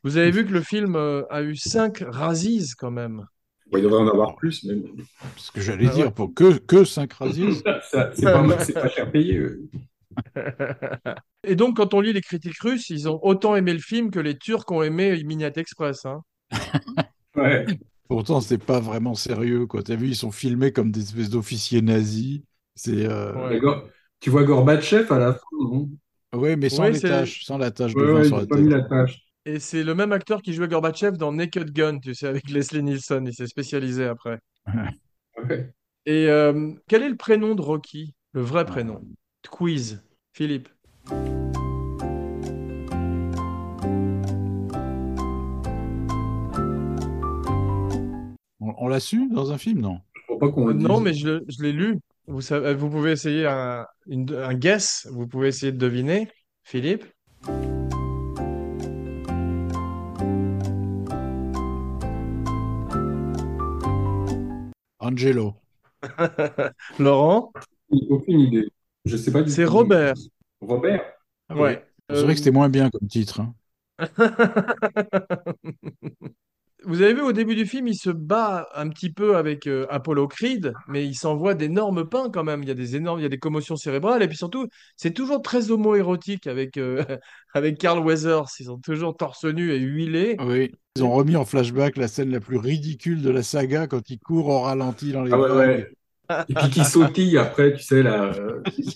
Vous 0.08 0.16
avez 0.16 0.30
vu 0.30 0.46
que 0.46 0.52
le 0.52 0.62
film 0.62 0.96
euh, 0.96 1.22
a 1.28 1.42
eu 1.42 1.54
cinq 1.54 2.02
Razzies 2.08 2.70
quand 2.78 2.90
même. 2.90 3.26
Bon, 3.70 3.76
il 3.76 3.82
devrait 3.84 4.00
en 4.00 4.08
avoir 4.08 4.36
plus, 4.36 4.64
mais 4.64 4.76
ce 5.36 5.50
que 5.52 5.60
j'allais 5.60 5.84
Ah 5.86 5.90
ouais. 5.90 5.94
dire, 5.96 6.12
pour 6.14 6.32
que, 6.32 6.56
que 6.56 6.84
5 6.84 7.12
Razzies, 7.12 7.62
c'est 8.14 8.22
pas, 8.24 8.58
c'est 8.64 8.72
pas 8.72 8.88
cher 8.88 9.10
payé. 9.12 9.36
euh. 9.36 9.60
Et 11.44 11.54
donc, 11.56 11.76
quand 11.76 11.92
on 11.92 12.00
lit 12.00 12.14
les 12.14 12.22
critiques 12.22 12.58
russes, 12.60 12.88
ils 12.88 13.06
ont 13.08 13.20
autant 13.22 13.54
aimé 13.56 13.74
le 13.74 13.78
film 13.80 14.10
que 14.10 14.18
les 14.20 14.38
Turcs 14.38 14.64
ont 14.70 14.82
aimé 14.82 15.22
Midnight 15.24 15.58
Express. 15.58 16.06
hein. 16.06 16.22
Ouais. 17.36 17.66
Pourtant, 18.08 18.40
c'est 18.40 18.58
pas 18.58 18.80
vraiment 18.80 19.14
sérieux, 19.14 19.66
quoi. 19.66 19.82
T'as 19.82 19.94
vu, 19.96 20.08
ils 20.08 20.16
sont 20.16 20.32
filmés 20.32 20.72
comme 20.72 20.90
des 20.90 21.02
espèces 21.02 21.28
d'officiers 21.30 21.82
nazis. 21.82 22.40
C'est. 22.74 23.04
euh, 23.06 23.34
Ouais. 23.50 23.60
Tu 24.20 24.30
vois 24.30 24.44
Gorbatchev 24.44 25.12
à 25.12 25.18
la 25.18 25.34
fin, 25.34 25.40
non? 25.60 25.90
Ouais, 26.34 26.56
mais 26.56 26.68
sans 26.70 26.82
Ouais, 26.84 26.92
les 26.92 26.98
c'est- 26.98 27.08
taches, 27.08 27.44
sans 27.44 27.58
la 27.58 27.70
tache 27.70 27.94
de 27.94 28.00
Ouais, 28.00 28.06
vin 28.06 28.18
ouais, 28.20 28.24
sur 28.24 28.48
pas 28.48 28.56
mis 28.56 28.68
la 28.70 28.80
tâche. 28.82 29.20
Et 29.48 29.60
c'est 29.60 29.82
le 29.82 29.94
même 29.94 30.12
acteur 30.12 30.42
qui 30.42 30.52
jouait 30.52 30.68
Gorbatchev 30.68 31.16
dans 31.16 31.32
Naked 31.32 31.70
Gun, 31.72 32.00
tu 32.00 32.14
sais, 32.14 32.26
avec 32.26 32.50
Leslie 32.50 32.82
Nielsen. 32.82 33.26
Il 33.26 33.32
s'est 33.32 33.46
spécialisé 33.46 34.04
après. 34.04 34.38
Ouais. 35.48 35.72
Et 36.04 36.26
euh, 36.28 36.72
quel 36.88 37.04
est 37.04 37.08
le 37.08 37.16
prénom 37.16 37.54
de 37.54 37.62
Rocky? 37.62 38.12
Le 38.32 38.40
vrai 38.40 38.66
prénom? 38.66 39.00
Quiz. 39.48 40.02
Philippe. 40.32 40.68
On, 48.60 48.74
on 48.78 48.88
l'a 48.88 49.00
su 49.00 49.28
dans 49.28 49.52
un 49.52 49.58
film, 49.58 49.80
non? 49.80 50.00
Je 50.14 50.22
crois 50.22 50.38
pas 50.40 50.48
qu'on 50.50 50.68
Euh, 50.68 50.72
non, 50.74 51.00
mais 51.00 51.14
je, 51.14 51.40
l'ai 51.62 51.72
lu. 51.72 52.00
Vous 52.26 52.40
savez, 52.40 52.74
vous 52.74 52.90
pouvez 52.90 53.12
essayer 53.12 53.46
un, 53.46 53.86
une- 54.08 54.34
un 54.34 54.54
guess. 54.54 55.06
Vous 55.12 55.26
pouvez 55.26 55.48
essayer 55.48 55.70
de 55.72 55.78
deviner. 55.78 56.28
Philippe? 56.64 57.04
Angelo. 65.18 65.54
Laurent? 66.98 67.52
Aucune 68.10 68.40
idée. 68.40 68.68
Je 69.04 69.16
sais 69.16 69.32
pas 69.32 69.42
du 69.42 69.50
C'est. 69.50 69.64
Robert. 69.64 70.14
Robert? 70.60 71.02
Ouais. 71.50 71.84
C'est 72.12 72.22
vrai 72.22 72.28
Euh, 72.28 72.32
que 72.34 72.38
c'était 72.38 72.50
moins 72.50 72.68
bien 72.70 72.90
comme 72.90 73.08
titre. 73.08 73.40
hein. 73.40 73.54
Vous 76.84 77.02
avez 77.02 77.12
vu 77.12 77.22
au 77.22 77.32
début 77.32 77.56
du 77.56 77.66
film, 77.66 77.88
il 77.88 77.96
se 77.96 78.08
bat 78.10 78.68
un 78.74 78.88
petit 78.88 79.10
peu 79.12 79.36
avec 79.36 79.66
euh, 79.66 79.84
Apollo 79.90 80.28
Creed, 80.28 80.72
mais 80.86 81.04
il 81.04 81.14
s'envoie 81.14 81.54
d'énormes 81.54 82.08
pains 82.08 82.30
quand 82.32 82.44
même. 82.44 82.62
Il 82.62 82.68
y 82.68 82.70
a 82.70 82.74
des 82.74 82.94
énormes, 82.94 83.18
il 83.18 83.24
y 83.24 83.26
a 83.26 83.28
des 83.28 83.38
commotions 83.38 83.74
cérébrales 83.76 84.22
et 84.22 84.28
puis 84.28 84.36
surtout, 84.36 84.68
c'est 84.96 85.12
toujours 85.12 85.42
très 85.42 85.72
homo-érotique 85.72 86.46
avec 86.46 86.76
euh, 86.76 87.04
avec 87.54 87.78
Carl 87.78 87.98
Weathers. 87.98 88.46
Ils 88.60 88.66
sont 88.66 88.78
toujours 88.78 89.16
torse 89.16 89.44
nu 89.44 89.72
et 89.72 89.78
huilés. 89.78 90.36
Oui. 90.40 90.70
Ils 90.96 91.02
ont 91.04 91.12
remis 91.12 91.36
en 91.36 91.44
flashback 91.44 91.96
la 91.96 92.08
scène 92.08 92.30
la 92.30 92.40
plus 92.40 92.58
ridicule 92.58 93.22
de 93.22 93.30
la 93.30 93.42
saga 93.42 93.86
quand 93.86 94.08
il 94.10 94.18
court 94.18 94.46
au 94.48 94.60
ralenti 94.60 95.12
dans 95.12 95.22
les 95.22 95.32
Ah 95.32 95.38
ouais, 95.38 95.48
vagues. 95.48 95.68
ouais. 95.68 95.97
Et 96.48 96.54
puis 96.54 96.70
qui 96.70 96.84
sautille 96.84 97.36
après, 97.38 97.74
tu 97.74 97.82
sais, 97.82 98.02
là, 98.02 98.34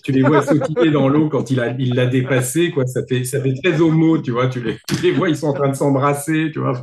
tu 0.03 0.11
les 0.11 0.23
vois 0.23 0.41
sautiller 0.41 0.91
dans 0.91 1.07
l'eau 1.07 1.29
quand 1.29 1.51
il 1.51 1.59
a, 1.59 1.69
il 1.77 1.93
l'a 1.95 2.07
dépassé, 2.07 2.71
quoi. 2.71 2.85
Ça 2.87 3.01
fait, 3.07 3.23
ça 3.25 3.41
fait 3.41 3.53
très 3.63 3.79
homo, 3.81 4.17
tu 4.19 4.31
vois. 4.31 4.47
Tu 4.47 4.61
les, 4.61 4.77
tu 4.87 4.95
les 5.03 5.11
vois, 5.11 5.29
ils 5.29 5.37
sont 5.37 5.47
en 5.47 5.53
train 5.53 5.69
de 5.69 5.75
s'embrasser, 5.75 6.49
tu 6.53 6.59
vois. 6.59 6.73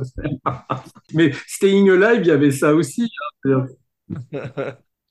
Mais 1.13 1.31
Staying 1.47 1.89
Alive, 1.89 2.21
il 2.21 2.27
y 2.27 2.31
avait 2.31 2.51
ça 2.51 2.73
aussi. 2.73 3.09
hein. 3.45 3.65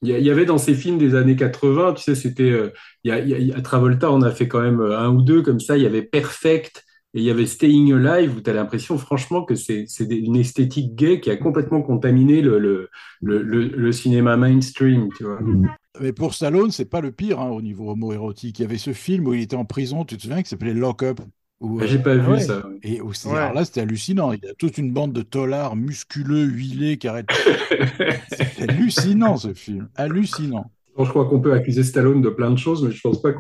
Il 0.03 0.09
y 0.19 0.31
a- 0.31 0.33
avait 0.33 0.47
dans 0.47 0.57
ces 0.59 0.75
films 0.75 0.97
des 0.99 1.15
années 1.15 1.37
80, 1.37 1.93
tu 1.95 2.03
sais, 2.03 2.15
c'était, 2.15 2.51
euh, 2.51 2.73
a, 3.07 3.13
a- 3.15 3.17
a- 3.17 3.59
à 3.59 3.61
Travolta, 3.63 4.11
on 4.11 4.23
a 4.23 4.31
fait 4.31 4.49
quand 4.49 4.61
même 4.63 4.81
euh, 4.81 4.99
un 4.99 5.11
ou 5.11 5.21
deux 5.23 5.43
comme 5.43 5.61
ça. 5.61 5.77
Il 5.77 5.83
y 5.83 5.87
avait 5.87 6.03
Perfect 6.03 6.85
et 7.15 7.19
il 7.21 7.25
y 7.25 7.31
avait 7.31 7.47
Staying 7.47 7.93
Alive 7.93 8.37
où 8.37 8.41
tu 8.41 8.51
as 8.51 8.53
l'impression, 8.53 8.97
franchement, 8.99 9.45
que 9.45 9.55
c'est 9.55 9.87
une 10.01 10.37
esthétique 10.37 10.95
gay 10.95 11.21
qui 11.21 11.31
a 11.31 11.37
complètement 11.37 11.83
contaminé 11.83 12.41
le, 12.41 12.59
le, 12.59 12.89
le, 13.21 13.43
le, 13.43 13.67
le 13.69 13.93
cinéma 13.93 14.37
mainstream, 14.37 15.09
tu 15.17 15.25
vois. 15.25 15.41
Mais 16.01 16.13
pour 16.13 16.35
Stallone, 16.35 16.71
c'est 16.71 16.85
pas 16.89 17.01
le 17.01 17.11
pire 17.11 17.41
hein, 17.41 17.51
au 17.51 17.61
niveau 17.63 17.91
homo-érotique. 17.91 18.59
Il 18.61 18.63
y 18.63 18.65
avait 18.65 18.79
ce 18.79 18.93
film 18.93 19.27
où 19.27 19.35
il 19.35 19.43
était 19.43 19.57
en 19.57 19.65
prison, 19.65 20.05
tu 20.05 20.17
te 20.17 20.23
souviens, 20.23 20.41
qui 20.43 20.49
s'appelait 20.49 20.73
Lock 20.73 21.03
Up. 21.03 21.21
Ah, 21.63 21.67
euh, 21.67 21.87
J'ai 21.87 21.99
pas 21.99 22.15
vu 22.15 22.31
ouais. 22.33 22.41
ça. 22.41 22.63
et 22.83 23.01
où 23.03 23.13
c'est- 23.13 23.29
Ouais. 23.29 23.37
alors 23.39 23.53
là, 23.55 23.65
c'était 23.67 23.81
hallucinant. 23.83 24.33
Il 24.33 24.41
y 24.43 24.49
a 24.49 24.55
toute 24.55 24.79
une 24.79 24.93
bande 24.93 25.13
de 25.13 25.21
tolards 25.23 25.77
musculeux, 25.77 26.45
huilés, 26.45 26.97
qui 26.97 27.07
arrêtent. 27.09 27.27
C'est 28.31 28.63
hallucinant 28.71 29.37
ce 29.37 29.53
film. 29.53 29.89
Hallucinant. 29.97 30.71
Bon, 30.97 31.05
je 31.05 31.11
crois 31.11 31.27
qu'on 31.27 31.41
peut 31.41 31.53
accuser 31.53 31.83
Stallone 31.83 32.23
de 32.23 32.31
plein 32.31 32.51
de 32.51 32.57
choses, 32.57 32.83
mais 32.83 32.91
je 32.93 33.01
pense 33.01 33.21
pas 33.21 33.33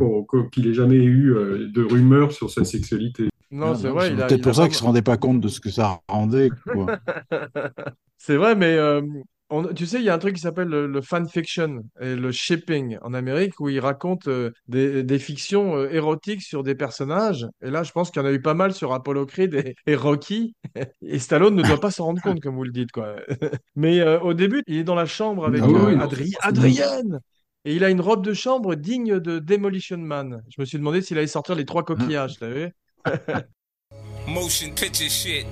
qu'il 0.52 0.66
ait 0.66 0.74
jamais 0.74 0.96
eu 0.96 1.32
euh, 1.34 1.68
de 1.72 1.82
rumeurs 1.82 2.32
sur 2.32 2.50
sa 2.50 2.64
sexualité. 2.64 3.29
Non, 3.50 3.74
c'est 3.74 3.88
non, 3.88 3.94
vrai. 3.94 4.14
peut-être 4.14 4.42
pour 4.42 4.50
a 4.52 4.54
ça 4.54 4.62
qu'il 4.66 4.74
se 4.74 4.78
vraiment- 4.78 4.88
rendait 4.90 5.02
pas 5.02 5.16
compte 5.16 5.40
de 5.40 5.48
ce 5.48 5.60
que 5.60 5.70
ça 5.70 6.00
rendait. 6.08 6.50
C'est 8.18 8.36
vrai, 8.36 8.54
mais 8.54 8.76
euh, 8.76 9.00
on- 9.48 9.72
tu 9.72 9.86
sais, 9.86 9.96
il 9.98 10.04
y 10.04 10.10
a 10.10 10.14
un 10.14 10.18
truc 10.18 10.34
qui 10.36 10.42
s'appelle 10.42 10.68
le, 10.68 10.86
le 10.86 11.00
fanfiction 11.00 11.80
et 12.00 12.14
le 12.14 12.32
shipping 12.32 12.98
en 13.02 13.14
Amérique 13.14 13.58
où 13.60 13.68
ils 13.70 13.80
racontent 13.80 14.30
euh, 14.30 14.50
des, 14.68 15.02
des 15.02 15.18
fictions 15.18 15.74
euh, 15.76 15.88
érotiques 15.90 16.42
sur 16.42 16.62
des 16.62 16.74
personnages. 16.74 17.46
Et 17.62 17.70
là, 17.70 17.82
je 17.82 17.92
pense 17.92 18.10
qu'il 18.10 18.20
y 18.20 18.24
en 18.24 18.28
a 18.28 18.32
eu 18.32 18.42
pas 18.42 18.54
mal 18.54 18.72
sur 18.74 18.92
Apollo 18.92 19.26
Creed 19.26 19.54
et, 19.54 19.74
et 19.86 19.96
Rocky. 19.96 20.54
Et 21.02 21.18
Stallone 21.18 21.54
ne 21.54 21.62
doit 21.62 21.80
pas 21.80 21.90
s'en 21.90 22.04
rendre 22.04 22.20
compte, 22.22 22.40
comme 22.40 22.54
vous 22.56 22.64
le 22.64 22.72
dites, 22.72 22.92
quoi. 22.92 23.16
Mais 23.74 24.02
au 24.18 24.34
début, 24.34 24.62
il 24.66 24.76
est 24.78 24.84
dans 24.84 24.94
la 24.94 25.06
chambre 25.06 25.46
avec 25.46 25.62
Ah 25.64 25.68
oui, 25.68 25.94
Adri- 25.96 26.28
c'est- 26.28 26.46
Adrienne. 26.46 27.20
Et 27.64 27.74
il 27.74 27.84
a 27.84 27.90
une 27.90 28.00
robe 28.00 28.24
de 28.24 28.32
chambre 28.32 28.74
digne 28.74 29.18
de 29.18 29.38
Demolition 29.38 29.98
Man. 29.98 30.42
Je 30.54 30.60
me 30.60 30.66
suis 30.66 30.78
demandé 30.78 31.02
s'il 31.02 31.18
allait 31.18 31.26
sortir 31.26 31.54
les 31.54 31.64
trois 31.66 31.84
coquillages, 31.84 32.36
t'as 32.38 32.48
vu? 32.48 32.70
motion 34.28 34.74
picture 34.74 35.08
shit. 35.08 35.46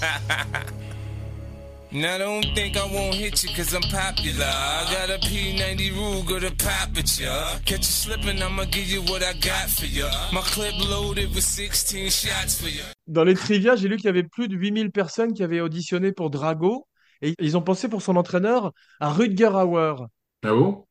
now 1.92 2.18
don't 2.18 2.46
think 2.56 2.76
I 2.76 2.86
won't 2.86 3.16
hit 3.16 3.44
you 3.44 3.50
cause 3.56 3.74
I'm 3.74 3.84
popular. 3.84 4.46
I 4.46 4.86
got 4.92 5.10
a 5.10 5.20
P90 5.20 5.92
Ruger 5.92 6.42
to 6.42 6.52
pop 6.56 6.98
at 6.98 7.20
ya. 7.20 7.60
Catch 7.66 7.80
you 7.80 7.84
slipping, 7.84 8.42
I'ma 8.42 8.66
give 8.66 8.90
you 8.90 9.02
what 9.04 9.24
I 9.24 9.34
got 9.34 9.70
for 9.70 9.86
ya. 9.86 10.10
My 10.32 10.42
clip 10.42 10.74
loaded 10.90 11.34
with 11.34 11.44
16 11.44 12.10
shots 12.10 12.60
for 12.60 12.70
ya. 12.70 12.84
Dans 13.08 13.24
les 13.24 13.36
trivia, 13.36 13.76
j'ai 13.76 13.88
lu 13.88 13.98
qu'il 13.98 14.06
y 14.06 14.10
avait 14.10 14.24
plus 14.24 14.48
de 14.48 14.56
8000 14.56 14.92
personnes 14.92 15.34
qui 15.34 15.44
avaient 15.44 15.62
auditionné 15.62 16.12
pour 16.12 16.30
Drago 16.30 16.88
et 17.22 17.34
ils 17.40 17.58
ont 17.58 17.62
pensé 17.62 17.88
pour 17.88 18.02
son 18.02 18.16
entraîneur 18.16 18.74
à 19.00 19.10
Rutger 19.12 19.52
Hauer. 19.54 19.96
Ah 20.44 20.50
bon? 20.50 20.86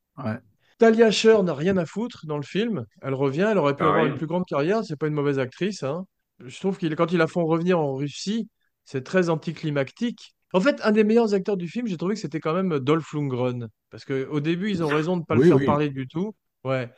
Talia 0.83 1.12
Shire 1.12 1.45
n'a 1.45 1.55
rien 1.55 1.77
à 1.77 1.87
foutre 1.87 2.27
dans 2.27 2.38
le 2.38 2.42
film. 2.42 2.85
Elle 3.03 3.14
revient, 3.14 3.47
elle 3.49 3.59
aurait 3.59 3.77
pu 3.77 3.85
Ah 3.85 3.88
avoir 3.90 4.03
oui. 4.03 4.11
une 4.11 4.16
plus 4.16 4.27
grande 4.27 4.45
carrière. 4.47 4.83
C'est 4.85 4.97
pas 4.97 5.07
une 5.07 5.14
mauvaise 5.14 5.38
actrice. 5.38 5.85
hein. 5.85 6.07
Je 6.45 6.59
trouve 6.59 6.77
qu'il 6.77 6.97
quand 6.97 7.12
ils 7.12 7.18
la 7.18 7.29
font 7.29 7.45
revenir 7.45 7.79
en 7.79 7.95
Russie, 7.95 8.49
c'est 8.85 9.05
très 9.05 9.29
anticlimactique. 9.29 10.35
En 10.53 10.61
fait, 10.61 10.81
un 10.83 10.90
des 10.90 11.05
meilleurs 11.05 11.35
acteurs 11.35 11.57
du 11.57 11.68
film, 11.68 11.87
j'ai 11.87 11.97
trouvé 11.97 12.14
que 12.16 12.21
c'était 12.21 12.40
quand 12.40 12.53
même 12.53 12.81
Dolph 12.81 13.12
Lundgren. 13.12 13.68
Parce 13.90 14.05
qu'au 14.05 14.40
début, 14.40 14.71
ils 14.71 14.83
ont 14.83 14.88
raison 14.88 15.14
de 15.14 15.21
ne 15.21 15.25
pas 15.25 15.37
le 15.37 15.45
faire 15.45 15.57
oui. 15.57 15.66
parler 15.66 15.88
du 15.88 16.09
tout. 16.09 16.35
Ouais. 16.64 16.90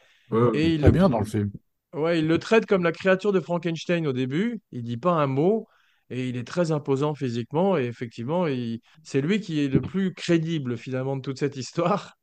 Et 0.54 0.74
il 0.74 0.80
Très 0.80 0.86
le- 0.88 0.90
bien 0.92 1.10
dans 1.10 1.18
le 1.20 1.26
film. 1.26 1.50
Ouais, 1.92 2.20
il 2.20 2.26
le 2.26 2.38
traite 2.38 2.64
comme 2.64 2.82
la 2.84 2.92
créature 2.92 3.32
de 3.32 3.40
Frankenstein 3.40 4.06
au 4.06 4.14
début. 4.14 4.60
Il 4.72 4.82
dit 4.82 4.96
pas 4.96 5.12
un 5.12 5.26
mot 5.26 5.68
et 6.08 6.28
il 6.30 6.36
est 6.38 6.46
très 6.46 6.72
imposant 6.72 7.14
physiquement. 7.14 7.76
Et 7.76 7.84
effectivement, 7.84 8.46
il- 8.46 8.80
c'est 9.02 9.20
lui 9.20 9.40
qui 9.40 9.60
est 9.62 9.68
le 9.68 9.82
plus 9.82 10.14
crédible 10.14 10.78
finalement 10.78 11.16
de 11.16 11.20
toute 11.20 11.38
cette 11.38 11.56
histoire. 11.58 12.14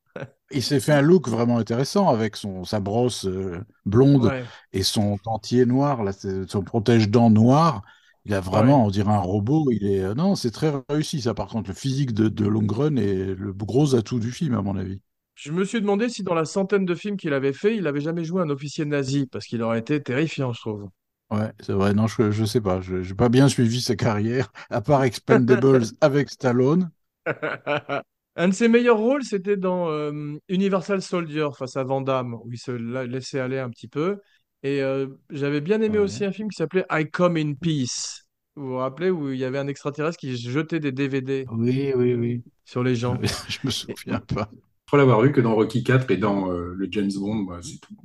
Il 0.51 0.61
s'est 0.63 0.79
fait 0.81 0.91
un 0.91 1.01
look 1.01 1.27
vraiment 1.29 1.57
intéressant 1.57 2.09
avec 2.09 2.35
son, 2.35 2.65
sa 2.65 2.79
brosse 2.81 3.25
euh, 3.25 3.63
blonde 3.85 4.31
Ouais. 4.31 4.51
et 4.73 4.83
son 4.83 5.17
dentier 5.23 5.65
noir, 5.65 6.03
là, 6.03 6.11
son 6.47 6.63
protège-dents 6.63 7.29
noir. 7.29 7.83
Il 8.25 8.33
a 8.33 8.41
vraiment, 8.41 8.85
on 8.85 8.89
dirait 8.89 9.11
un 9.13 9.19
robot. 9.19 9.71
Il 9.71 9.87
est, 9.87 10.01
euh, 10.01 10.13
non, 10.13 10.35
c'est 10.35 10.51
très 10.51 10.73
réussi 10.89 11.21
ça. 11.21 11.33
Par 11.33 11.47
contre, 11.47 11.69
le 11.69 11.75
physique 11.75 12.13
de, 12.13 12.27
de 12.29 12.45
Lundgren 12.47 12.97
est 12.97 13.33
le 13.35 13.53
gros 13.53 13.95
atout 13.95 14.19
du 14.19 14.31
film, 14.31 14.53
à 14.55 14.61
mon 14.61 14.75
avis. 14.77 14.99
Je 15.35 15.51
me 15.51 15.65
suis 15.65 15.81
demandé 15.81 16.07
si 16.07 16.23
dans 16.23 16.33
la 16.33 16.45
centaine 16.45 16.85
de 16.85 16.95
films 16.95 17.17
qu'il 17.17 17.33
avait 17.33 17.51
fait, 17.51 17.75
il 17.75 17.85
avait 17.85 17.99
jamais 17.99 18.23
joué 18.23 18.41
un 18.41 18.49
officier 18.49 18.85
nazi 18.85 19.27
parce 19.27 19.45
qu'il 19.45 19.61
aurait 19.61 19.79
été 19.79 20.01
terrifiant, 20.01 20.53
je 20.53 20.61
trouve. 20.61 20.89
Ouais, 21.31 21.51
c'est 21.61 21.73
vrai. 21.73 21.93
Non, 21.93 22.07
je, 22.07 22.29
je 22.31 22.45
sais 22.45 22.61
pas. 22.61 22.81
Je 22.81 22.97
n'ai 22.97 23.13
pas 23.15 23.29
bien 23.29 23.47
suivi 23.47 23.81
sa 23.81 23.95
carrière, 23.95 24.51
à 24.69 24.81
part 24.81 25.03
Expendables 25.03 25.83
avec 26.01 26.29
Stallone. 26.29 26.91
Un 28.35 28.47
de 28.49 28.53
ses 28.53 28.67
meilleurs 28.69 28.97
rôles, 28.97 29.23
c'était 29.23 29.57
dans 29.57 29.89
euh, 29.89 30.11
Universal 30.47 31.01
Soldier 31.01 31.49
face 31.57 31.75
à 31.75 31.83
Van 31.83 32.01
Damme, 32.01 32.33
où 32.35 32.49
il 32.51 32.57
se 32.57 32.71
la- 32.71 33.05
laissait 33.05 33.39
aller 33.39 33.59
un 33.59 33.69
petit 33.69 33.87
peu. 33.89 34.19
Et 34.63 34.81
euh, 34.81 35.07
j'avais 35.29 35.59
bien 35.61 35.81
aimé 35.81 35.97
Ouais. 35.97 36.03
aussi 36.05 36.23
un 36.23 36.31
film 36.31 36.47
qui 36.49 36.55
s'appelait 36.55 36.85
I 36.91 37.09
Come 37.11 37.35
in 37.37 37.53
Peace. 37.55 38.25
Vous 38.55 38.67
vous 38.69 38.77
rappelez, 38.77 39.09
où 39.09 39.31
il 39.31 39.39
y 39.39 39.43
avait 39.45 39.57
un 39.57 39.67
extraterrestre 39.67 40.17
qui 40.17 40.37
jetait 40.37 40.79
des 40.79 40.91
DVD 40.91 41.45
Oui, 41.51 41.91
oui, 41.95 42.13
oui. 42.15 42.43
sur 42.65 42.83
les 42.83 42.95
gens. 42.95 43.17
Je 43.49 43.57
me 43.63 43.71
souviens 43.71 44.19
pas. 44.19 44.49
Je 44.53 44.87
crois 44.87 44.99
l'avoir 44.99 45.21
vu 45.21 45.31
que 45.31 45.39
dans 45.41 45.55
Rocky 45.55 45.83
4 45.83 46.11
et 46.11 46.17
dans 46.17 46.51
euh, 46.51 46.73
le 46.75 46.87
James 46.91 47.09
Bond, 47.15 47.35
moi, 47.35 47.59
c'est 47.61 47.79
tout. 47.79 47.95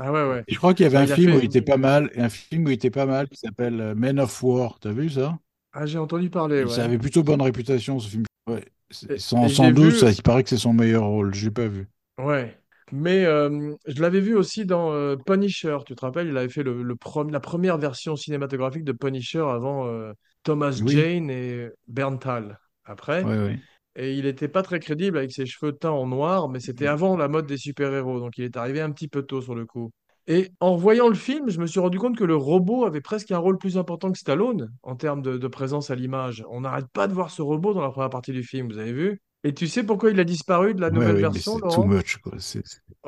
Ah 0.00 0.12
ouais, 0.12 0.28
ouais. 0.28 0.44
Et 0.48 0.54
je 0.54 0.58
crois 0.58 0.74
qu'il 0.74 0.82
y 0.84 0.86
avait 0.88 0.96
un 0.98 1.04
il 1.06 1.12
a 1.12 1.14
film 1.14 1.30
fait- 1.30 1.36
où 1.36 1.40
il 1.40 1.44
était 1.46 1.62
pas 1.62 1.76
mal, 1.76 2.10
et 2.14 2.20
un 2.20 2.28
film 2.28 2.64
où 2.66 2.68
il 2.70 2.72
était 2.74 2.90
pas 2.90 3.06
mal 3.06 3.28
qui 3.28 3.36
s'appelle 3.38 3.80
euh, 3.80 3.94
Men 3.94 4.18
of 4.18 4.42
War. 4.42 4.78
T'as 4.80 4.90
vu 4.92 5.08
ça? 5.08 5.38
Ah, 5.72 5.86
j'ai 5.86 5.98
entendu 5.98 6.28
parler, 6.30 6.64
ouais. 6.64 6.70
Ça 6.70 6.84
avait 6.84 6.98
plutôt 6.98 7.22
bonne 7.22 7.42
réputation, 7.42 7.98
ce 8.00 8.08
film. 8.08 8.24
Ouais. 8.48 8.64
Sans, 8.90 9.48
sans 9.48 9.70
doute, 9.70 9.92
vu- 9.92 9.98
ça, 9.98 10.10
il 10.10 10.22
paraît 10.22 10.42
que 10.42 10.48
c'est 10.50 10.56
son 10.56 10.72
meilleur 10.72 11.04
rôle. 11.04 11.34
Je 11.34 11.44
l'ai 11.46 11.50
pas 11.52 11.68
vu. 11.68 11.88
Ouais. 12.18 12.58
Mais 12.92 13.24
euh, 13.24 13.74
je 13.86 14.00
l'avais 14.00 14.20
vu 14.20 14.36
aussi 14.36 14.64
dans 14.64 14.92
euh, 14.92 15.16
Punisher. 15.16 15.78
Tu 15.86 15.94
te 15.96 16.00
rappelles, 16.04 16.28
il 16.28 16.36
avait 16.36 16.48
fait 16.48 16.62
le, 16.62 16.82
le 16.82 16.94
la 17.30 17.40
première 17.40 17.78
version 17.78 18.14
cinématographique 18.16 18.84
de 18.84 18.92
Punisher 18.92 19.40
avant 19.40 19.86
euh, 19.88 20.12
Thomas 20.44 20.80
Oui. 20.82 20.92
Jane 20.92 21.30
et 21.30 21.68
Berntal. 21.88 22.58
Après. 22.84 23.24
Ouais, 23.24 23.36
ouais. 23.36 23.60
Et 23.96 24.14
il 24.14 24.24
n'était 24.24 24.48
pas 24.48 24.62
très 24.62 24.80
crédible 24.80 25.18
avec 25.18 25.32
ses 25.32 25.46
cheveux 25.46 25.72
teints 25.72 25.90
en 25.90 26.06
noir, 26.06 26.48
mais 26.48 26.60
c'était 26.60 26.86
avant 26.86 27.16
la 27.16 27.28
mode 27.28 27.46
des 27.46 27.56
super-héros. 27.58 28.20
Donc 28.20 28.38
il 28.38 28.44
est 28.44 28.56
arrivé 28.56 28.80
un 28.80 28.92
petit 28.92 29.08
peu 29.08 29.22
tôt 29.22 29.42
sur 29.42 29.54
le 29.54 29.66
coup. 29.66 29.92
Et 30.28 30.50
en 30.60 30.76
voyant 30.76 31.08
le 31.08 31.14
film, 31.14 31.50
je 31.50 31.60
me 31.60 31.66
suis 31.66 31.78
rendu 31.80 31.98
compte 31.98 32.16
que 32.16 32.24
le 32.24 32.36
robot 32.36 32.84
avait 32.84 33.00
presque 33.00 33.30
un 33.30 33.38
rôle 33.38 33.58
plus 33.58 33.78
important 33.78 34.10
que 34.10 34.18
Stallone 34.18 34.72
en 34.82 34.96
termes 34.96 35.22
de, 35.22 35.38
de 35.38 35.48
présence 35.48 35.90
à 35.90 35.94
l'image. 35.94 36.44
On 36.50 36.62
n'arrête 36.62 36.86
pas 36.92 37.06
de 37.06 37.12
voir 37.14 37.30
ce 37.30 37.42
robot 37.42 37.74
dans 37.74 37.80
la 37.82 37.90
première 37.90 38.10
partie 38.10 38.32
du 38.32 38.42
film, 38.42 38.68
vous 38.72 38.78
avez 38.78 38.92
vu? 38.92 39.20
Et 39.44 39.54
tu 39.54 39.68
sais 39.68 39.84
pourquoi 39.84 40.10
il 40.10 40.18
a 40.18 40.24
disparu 40.24 40.74
de 40.74 40.80
la 40.80 40.90
nouvelle 40.90 41.16
version, 41.16 41.54
c'est 41.54 41.74
too 41.76 41.84
much, 41.84 42.16
quoi. 42.16 42.32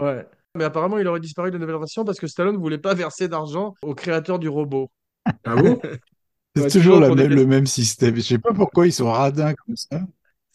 Ouais. 0.00 0.24
Mais 0.54 0.64
apparemment, 0.64 0.98
il 0.98 1.06
aurait 1.08 1.20
disparu 1.20 1.50
de 1.50 1.56
la 1.56 1.60
nouvelle 1.60 1.78
version 1.78 2.04
parce 2.04 2.18
que 2.20 2.26
Stallone 2.26 2.54
ne 2.54 2.60
voulait 2.60 2.78
pas 2.78 2.94
verser 2.94 3.28
d'argent 3.28 3.74
au 3.82 3.94
créateur 3.94 4.38
du 4.38 4.48
robot. 4.48 4.90
Ah 5.44 5.56
bon? 5.56 5.80
C'est 6.56 6.62
Ouais, 6.62 6.70
toujours 6.70 6.82
toujours 6.82 7.00
la 7.00 7.06
pour 7.08 7.16
des 7.16 7.28
même- 7.28 7.38
le 7.38 7.46
même 7.46 7.66
système. 7.66 8.16
Je 8.16 8.20
sais 8.20 8.38
pas 8.38 8.52
pourquoi 8.54 8.86
ils 8.86 8.92
sont 8.92 9.10
radins 9.12 9.54
comme 9.54 9.76
ça. 9.76 10.00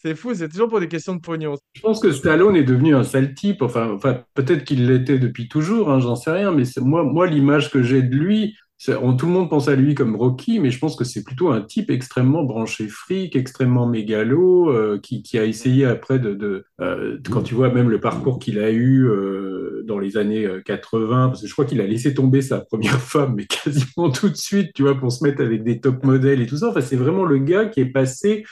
C'est 0.05 0.15
fou, 0.15 0.33
c'est 0.33 0.49
toujours 0.49 0.67
pour 0.67 0.81
des 0.81 0.89
questions 0.89 1.15
de 1.15 1.21
pognon. 1.21 1.55
Je 1.73 1.81
pense 1.81 2.01
que 2.01 2.11
Stallone 2.11 2.57
est 2.57 2.65
devenu 2.65 2.93
un 2.93 3.03
sale 3.03 3.33
type. 3.33 3.61
Enfin, 3.61 3.91
enfin 3.93 4.25
peut-être 4.33 4.65
qu'il 4.65 4.85
l'était 4.87 5.17
depuis 5.17 5.47
toujours, 5.47 5.89
hein, 5.89 6.01
j'en 6.01 6.17
sais 6.17 6.31
rien. 6.31 6.51
Mais 6.51 6.63
moi, 6.81 7.03
moi 7.03 7.25
l'image 7.25 7.71
que 7.71 7.81
j'ai 7.81 8.01
de 8.01 8.13
lui, 8.13 8.57
on- 9.01 9.15
tout 9.15 9.27
le 9.27 9.31
monde 9.31 9.49
pense 9.49 9.69
à 9.69 9.75
lui 9.75 9.95
comme 9.95 10.15
Rocky, 10.15 10.59
mais 10.59 10.69
je 10.69 10.77
pense 10.79 10.95
que 10.97 11.05
c'est 11.05 11.23
plutôt 11.23 11.49
un 11.51 11.61
type 11.61 11.89
extrêmement 11.89 12.43
branché 12.43 12.87
fric, 12.89 13.35
extrêmement 13.35 13.87
mégalo, 13.87 14.69
euh, 14.71 14.99
qui, 15.01 15.23
qui 15.23 15.37
a 15.39 15.45
essayé 15.45 15.85
après 15.85 16.19
de, 16.19 16.33
de 16.33 16.65
euh, 16.81 17.17
quand 17.31 17.43
tu 17.43 17.55
vois 17.55 17.71
même 17.71 17.89
le 17.89 17.99
parcours 18.01 18.39
qu'il 18.39 18.59
a 18.59 18.71
eu 18.71 19.05
euh, 19.07 19.83
dans 19.85 19.99
les 19.99 20.17
années 20.17 20.45
euh, 20.45 20.61
80, 20.61 21.29
parce 21.29 21.41
que 21.41 21.47
je 21.47 21.53
crois 21.53 21.65
qu'il 21.65 21.79
a 21.79 21.87
laissé 21.87 22.13
tomber 22.13 22.41
sa 22.41 22.59
première 22.59 22.99
femme, 23.01 23.35
mais 23.37 23.45
quasiment 23.45 24.09
tout 24.11 24.27
de 24.29 24.35
suite, 24.35 24.71
tu 24.75 24.81
vois, 24.81 24.95
pour 24.99 25.11
se 25.13 25.23
mettre 25.23 25.41
avec 25.41 25.63
des 25.63 25.79
top 25.79 26.03
modèles 26.03 26.41
et 26.41 26.47
tout 26.47 26.57
ça. 26.57 26.69
Enfin, 26.69 26.81
c'est 26.81 26.97
vraiment 26.97 27.23
le 27.23 27.37
gars 27.37 27.65
qui 27.65 27.79
est 27.79 27.85
passé 27.85 28.43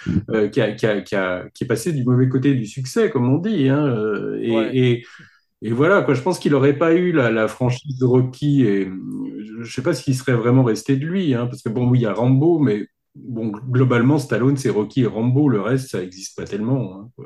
qui, 0.52 0.62
a, 0.62 0.72
qui, 0.74 0.86
a, 0.86 1.02
qui, 1.02 1.16
a, 1.16 1.46
qui 1.54 1.64
est 1.64 1.68
passé 1.68 1.92
du 1.94 2.04
mauvais 2.06 2.30
côté 2.30 2.54
du 2.56 2.66
succès, 2.66 3.10
comme 3.10 3.30
on 3.30 3.38
dit. 3.38 3.68
Hein, 3.70 3.96
et, 4.42 4.52
Ouais. 4.52 4.70
et, 4.78 5.04
et 5.62 5.72
voilà, 5.72 6.02
quoi, 6.02 6.14
je 6.14 6.22
pense 6.22 6.40
qu'il 6.40 6.52
n'aurait 6.54 6.78
pas 6.78 6.94
eu 6.96 7.12
la, 7.12 7.30
la 7.32 7.48
franchise 7.48 7.98
de 8.00 8.06
Rocky. 8.06 8.64
Et 8.66 8.86
je 8.86 9.60
ne 9.60 9.64
sais 9.64 9.84
pas 9.84 9.94
s'il 9.94 10.16
serait 10.16 10.34
vraiment 10.34 10.64
resté 10.64 10.96
de 10.96 11.06
lui. 11.06 11.34
Hein, 11.36 11.48
parce 11.48 11.62
que 11.62 11.70
bon, 11.70 11.88
oui, 11.90 12.00
il 12.00 12.02
y 12.02 12.06
a 12.08 12.14
Rambo, 12.14 12.58
mais 12.60 12.88
bon, 13.16 13.48
globalement, 13.50 14.18
Stallone, 14.18 14.58
c'est 14.58 14.70
Rocky 14.72 15.02
et 15.02 15.08
Rambo. 15.08 15.50
Le 15.50 15.62
reste, 15.62 15.90
ça 15.90 16.00
n'existe 16.02 16.36
pas 16.38 16.46
tellement. 16.46 17.12
Hein. 17.20 17.24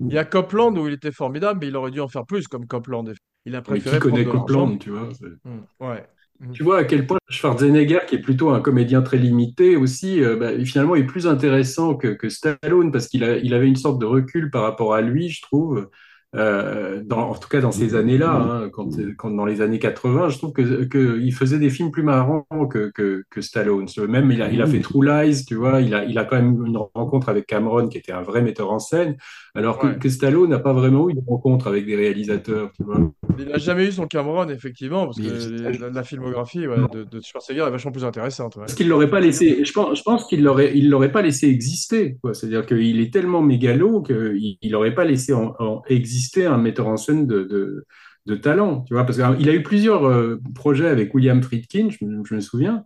Il 0.00 0.12
y 0.12 0.18
a 0.18 0.24
Copland 0.24 0.76
où 0.78 0.86
il 0.86 0.94
était 0.94 1.12
formidable, 1.12 1.58
mais 1.60 1.68
il 1.68 1.76
aurait 1.76 1.90
dû 1.90 2.00
en 2.00 2.08
faire 2.08 2.24
plus 2.24 2.48
comme 2.48 2.66
Copland. 2.66 3.12
Il 3.44 3.54
a 3.54 3.58
Mais 3.58 3.62
préféré 3.62 3.96
qui 3.96 4.08
prendre 4.08 4.24
connaît. 4.24 4.24
Copland, 4.38 4.78
tu 4.78 4.90
vois 4.90 5.08
c'est- 5.18 5.26
Mm, 5.48 5.60
Ouais. 5.80 6.06
Mm. 6.40 6.52
Tu 6.52 6.62
vois 6.62 6.78
à 6.78 6.84
quel 6.84 7.06
point 7.06 7.18
Schwarzenegger, 7.28 8.00
qui 8.08 8.14
est 8.16 8.20
plutôt 8.20 8.50
un 8.50 8.60
comédien 8.60 9.02
très 9.02 9.18
limité 9.18 9.76
aussi, 9.76 10.22
euh, 10.22 10.36
bah, 10.36 10.52
finalement 10.64 10.94
est 10.96 11.04
plus 11.04 11.26
intéressant 11.26 11.94
que, 11.94 12.08
que 12.08 12.28
Stallone 12.28 12.90
parce 12.92 13.08
qu'il 13.08 13.22
il 13.44 13.54
avait 13.54 13.68
une 13.68 13.76
sorte 13.76 14.00
de 14.00 14.06
recul 14.06 14.50
par 14.50 14.62
rapport 14.62 14.94
à 14.94 15.00
lui, 15.02 15.28
je 15.28 15.42
trouve. 15.42 15.88
Euh, 16.34 17.02
dans, 17.04 17.28
en 17.30 17.34
tout 17.34 17.48
cas 17.50 17.60
dans 17.60 17.72
ces 17.72 17.94
années-là, 17.94 18.30
hein, 18.32 18.70
quand, 18.72 18.88
quand 19.18 19.30
dans 19.30 19.44
les 19.44 19.60
années 19.60 19.78
80, 19.78 20.30
je 20.30 20.38
trouve 20.38 20.52
que, 20.52 20.84
que 20.84 21.20
il 21.20 21.32
faisait 21.34 21.58
des 21.58 21.68
films 21.68 21.90
plus 21.90 22.02
marrants 22.02 22.46
que, 22.70 22.90
que, 22.94 23.22
que 23.28 23.40
Stallone. 23.42 23.86
Même 24.08 24.30
il 24.30 24.40
a, 24.40 24.50
il 24.50 24.62
a 24.62 24.66
fait 24.66 24.80
True 24.80 25.04
Lies, 25.04 25.44
tu 25.46 25.56
vois, 25.56 25.82
il 25.82 25.94
a, 25.94 26.04
il 26.06 26.16
a 26.18 26.24
quand 26.24 26.36
même 26.36 26.64
une 26.64 26.78
rencontre 26.94 27.28
avec 27.28 27.46
Cameron 27.46 27.88
qui 27.88 27.98
était 27.98 28.12
un 28.12 28.22
vrai 28.22 28.40
metteur 28.40 28.70
en 28.72 28.78
scène, 28.78 29.16
alors 29.54 29.78
que, 29.78 29.88
Ouais. 29.88 29.98
que 29.98 30.08
Stallone 30.08 30.48
n'a 30.48 30.58
pas 30.58 30.72
vraiment 30.72 31.10
eu 31.10 31.14
de 31.14 31.20
rencontre 31.26 31.66
avec 31.66 31.84
des 31.84 31.96
réalisateurs, 31.96 32.70
tu 32.76 32.82
vois. 32.84 33.10
Il 33.38 33.48
n'a 33.48 33.58
jamais 33.58 33.86
eu 33.88 33.92
son 33.92 34.06
Cameron, 34.06 34.48
effectivement, 34.48 35.04
parce 35.04 35.18
que 35.18 35.80
la, 35.82 35.90
la 35.90 36.02
filmographie 36.02 36.66
ouais, 36.66 36.76
de, 36.92 37.04
de 37.04 37.20
Schwarzenegger 37.20 37.66
est 37.66 37.70
vachement 37.70 37.92
plus 37.92 38.04
intéressante. 38.04 38.56
ouais. 38.56 38.62
Parce 38.62 38.74
qu'il 38.74 38.88
l'aurait 38.88 39.10
pas 39.10 39.20
laissé. 39.20 39.64
Je 39.66 39.72
pense, 39.72 39.98
je 39.98 40.02
pense 40.02 40.24
qu'il 40.26 40.42
l'aurait, 40.42 40.72
il 40.74 40.88
l'aurait 40.88 41.12
pas 41.12 41.20
laissé 41.20 41.48
exister. 41.48 42.16
C'est-à-dire 42.32 42.64
qu'il 42.64 43.00
est 43.00 43.12
tellement 43.12 43.42
mégalo 43.42 44.00
qu'il 44.02 44.56
il 44.62 44.74
aurait 44.76 44.94
pas 44.94 45.04
laissé 45.04 45.34
en, 45.34 45.54
en 45.58 45.82
exister 45.88 46.21
un 46.46 46.58
metteur 46.58 46.88
en 46.88 46.96
scène 46.96 47.26
de, 47.26 47.42
de, 47.44 47.84
de 48.26 48.34
talent. 48.36 48.82
Tu 48.82 48.94
vois, 48.94 49.04
parce 49.04 49.18
qu'il 49.18 49.48
a 49.48 49.54
eu 49.54 49.62
plusieurs 49.62 50.04
euh, 50.06 50.40
projets 50.54 50.88
avec 50.88 51.14
William 51.14 51.42
Friedkin, 51.42 51.88
je, 51.90 52.04
me- 52.04 52.24
je 52.24 52.34
me 52.34 52.40
souviens. 52.40 52.84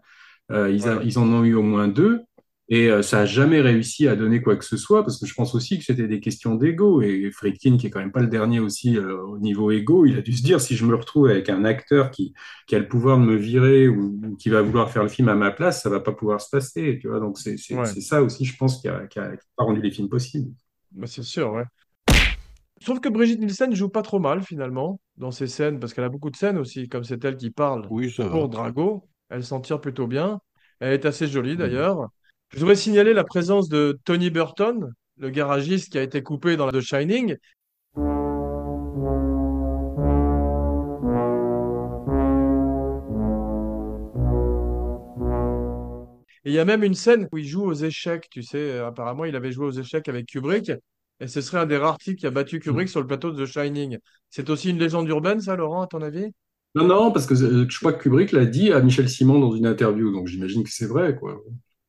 Euh, 0.53 0.70
ils, 0.70 0.88
a- 0.88 1.01
Ouais. 1.01 1.05
ils 1.05 1.18
en 1.18 1.29
ont 1.33 1.44
eu 1.44 1.55
au 1.55 1.62
moins 1.62 1.88
deux. 1.88 2.22
Et 2.68 2.90
euh, 2.90 3.01
ça 3.03 3.20
a 3.20 3.27
jamais 3.27 3.61
réussi 3.61 4.09
à 4.09 4.16
donner 4.16 4.42
quoi 4.42 4.57
que 4.57 4.64
ce 4.64 4.77
soit, 4.77 5.05
parce 5.05 5.20
que 5.20 5.27
je 5.27 5.35
pense 5.35 5.55
aussi 5.55 5.79
que 5.79 5.85
c'était 5.85 6.09
des 6.09 6.18
questions 6.20 6.57
d'ego. 6.57 7.01
Et 7.01 7.31
Friedkin, 7.33 7.77
qui 7.77 7.87
est 7.87 7.90
quand 7.90 8.01
même 8.01 8.11
pas 8.12 8.20
le 8.22 8.27
dernier 8.27 8.59
aussi 8.59 8.99
au 8.99 9.38
niveau 9.38 9.70
ego, 9.70 10.05
il 10.05 10.18
a 10.18 10.22
dû 10.22 10.33
se 10.33 10.42
dire 10.42 10.61
si 10.61 10.75
je 10.77 10.85
me 10.85 10.94
retrouve 10.96 11.29
avec 11.29 11.49
un 11.49 11.64
acteur 11.64 12.11
qui, 12.11 12.35
qui 12.66 12.75
a 12.75 12.81
le 12.81 12.88
pouvoir 12.88 13.18
de 13.18 13.25
me 13.25 13.37
virer 13.37 13.87
ou, 13.88 14.18
ou 14.25 14.37
qui 14.37 14.49
va 14.49 14.62
vouloir 14.62 14.90
faire 14.90 15.05
le 15.05 15.09
film 15.09 15.29
à 15.29 15.37
ma 15.37 15.53
place, 15.53 15.83
ça 15.83 15.90
va 15.90 16.01
pas 16.01 16.12
pouvoir 16.12 16.40
se 16.40 16.51
passer. 16.51 16.99
Tu 17.01 17.07
vois, 17.09 17.20
donc 17.20 17.38
c'est 17.38 17.57
Ouais. 17.70 17.96
ça 18.01 18.22
aussi, 18.22 18.44
je 18.44 18.57
pense, 18.57 18.81
qui 18.81 18.88
a, 18.88 19.07
qui 19.07 19.18
a, 19.20 19.37
qui 19.37 19.46
a 19.59 19.62
rendu 19.64 19.81
les 19.81 19.90
films 19.92 20.09
possibles. 20.09 20.51
Bah, 20.92 21.07
c'est 21.07 21.22
sûr, 21.22 21.53
ouais. 21.53 21.64
Trouve 22.85 23.01
que 23.01 23.09
Brigitte 23.09 23.41
Nielsen 23.41 23.75
joue 23.75 23.89
pas 23.89 24.03
trop 24.03 24.19
mal, 24.19 24.43
finalement, 24.43 25.01
dans 25.17 25.31
ces 25.31 25.47
scènes, 25.47 25.81
parce 25.81 25.95
qu'elle 25.95 26.05
a 26.05 26.09
beaucoup 26.11 26.31
de 26.31 26.37
scènes 26.37 26.59
aussi, 26.59 26.89
comme 26.89 27.05
c'est 27.05 27.25
elle 27.25 27.37
qui 27.37 27.51
parle 27.51 27.87
Oui, 27.91 28.11
ça 28.11 28.25
va. 28.25 28.31
pour 28.31 28.49
Drago. 28.49 29.09
Elle 29.31 29.45
s'en 29.45 29.61
tire 29.61 29.81
plutôt 29.81 30.07
bien. 30.07 30.41
Elle 30.79 30.93
est 30.93 31.07
assez 31.07 31.27
jolie, 31.27 31.57
d'ailleurs. 31.57 32.09
Je 32.53 32.61
voudrais 32.61 32.77
signaler 32.77 33.15
la 33.15 33.25
présence 33.25 33.69
de 33.69 33.99
Tony 34.05 34.31
Burton, 34.31 34.93
le 35.17 35.31
garagiste 35.31 35.91
qui 35.91 35.99
a 35.99 36.03
été 36.03 36.23
coupé 36.23 36.57
dans 36.57 36.71
The 36.71 36.81
Shining. 36.81 37.37
Et 46.45 46.51
il 46.51 46.53
y 46.53 46.59
a 46.61 46.65
même 46.65 46.85
une 46.85 46.95
scène 46.95 47.27
où 47.33 47.39
il 47.39 47.47
joue 47.47 47.65
aux 47.65 47.75
échecs, 47.75 48.29
tu 48.31 48.43
sais, 48.43 48.79
apparemment 48.79 49.25
il 49.25 49.35
avait 49.35 49.51
joué 49.51 49.67
aux 49.67 49.73
échecs 49.73 50.09
avec 50.09 50.27
Kubrick, 50.27 50.71
et 51.21 51.29
ce 51.29 51.41
serait 51.41 51.59
un 51.59 51.67
des 51.67 51.77
rares 51.77 51.99
types 51.99 52.19
qui 52.19 52.27
a 52.27 52.31
battu 52.31 52.61
Kubrick 52.61 52.89
sur 52.89 53.01
le 53.01 53.07
plateau 53.07 53.31
de 53.31 53.45
The 53.45 53.49
Shining. 53.49 53.99
C'est 54.31 54.51
aussi 54.51 54.71
une 54.71 54.79
légende 54.79 55.09
urbaine, 55.09 55.41
ça, 55.41 55.57
Laurent, 55.57 55.83
à 55.83 55.87
ton 55.87 56.03
avis? 56.03 56.33
Non, 56.75 56.87
non, 56.87 57.11
parce 57.11 57.27
que 57.27 57.35
euh, 57.35 57.67
je 57.69 57.79
crois 57.79 57.95
que 57.95 58.03
Kubrick 58.03 58.33
l'a 58.33 58.45
dit 58.45 58.73
à 58.73 58.81
Michel 58.81 59.09
Simon 59.09 59.39
dans 59.39 59.53
une 59.53 59.67
interview, 59.67 60.13
donc 60.13 60.27
j'imagine 60.27 60.63
que 60.63 60.71
c'est 60.71 60.87
vrai, 60.87 61.17
quoi. 61.17 61.43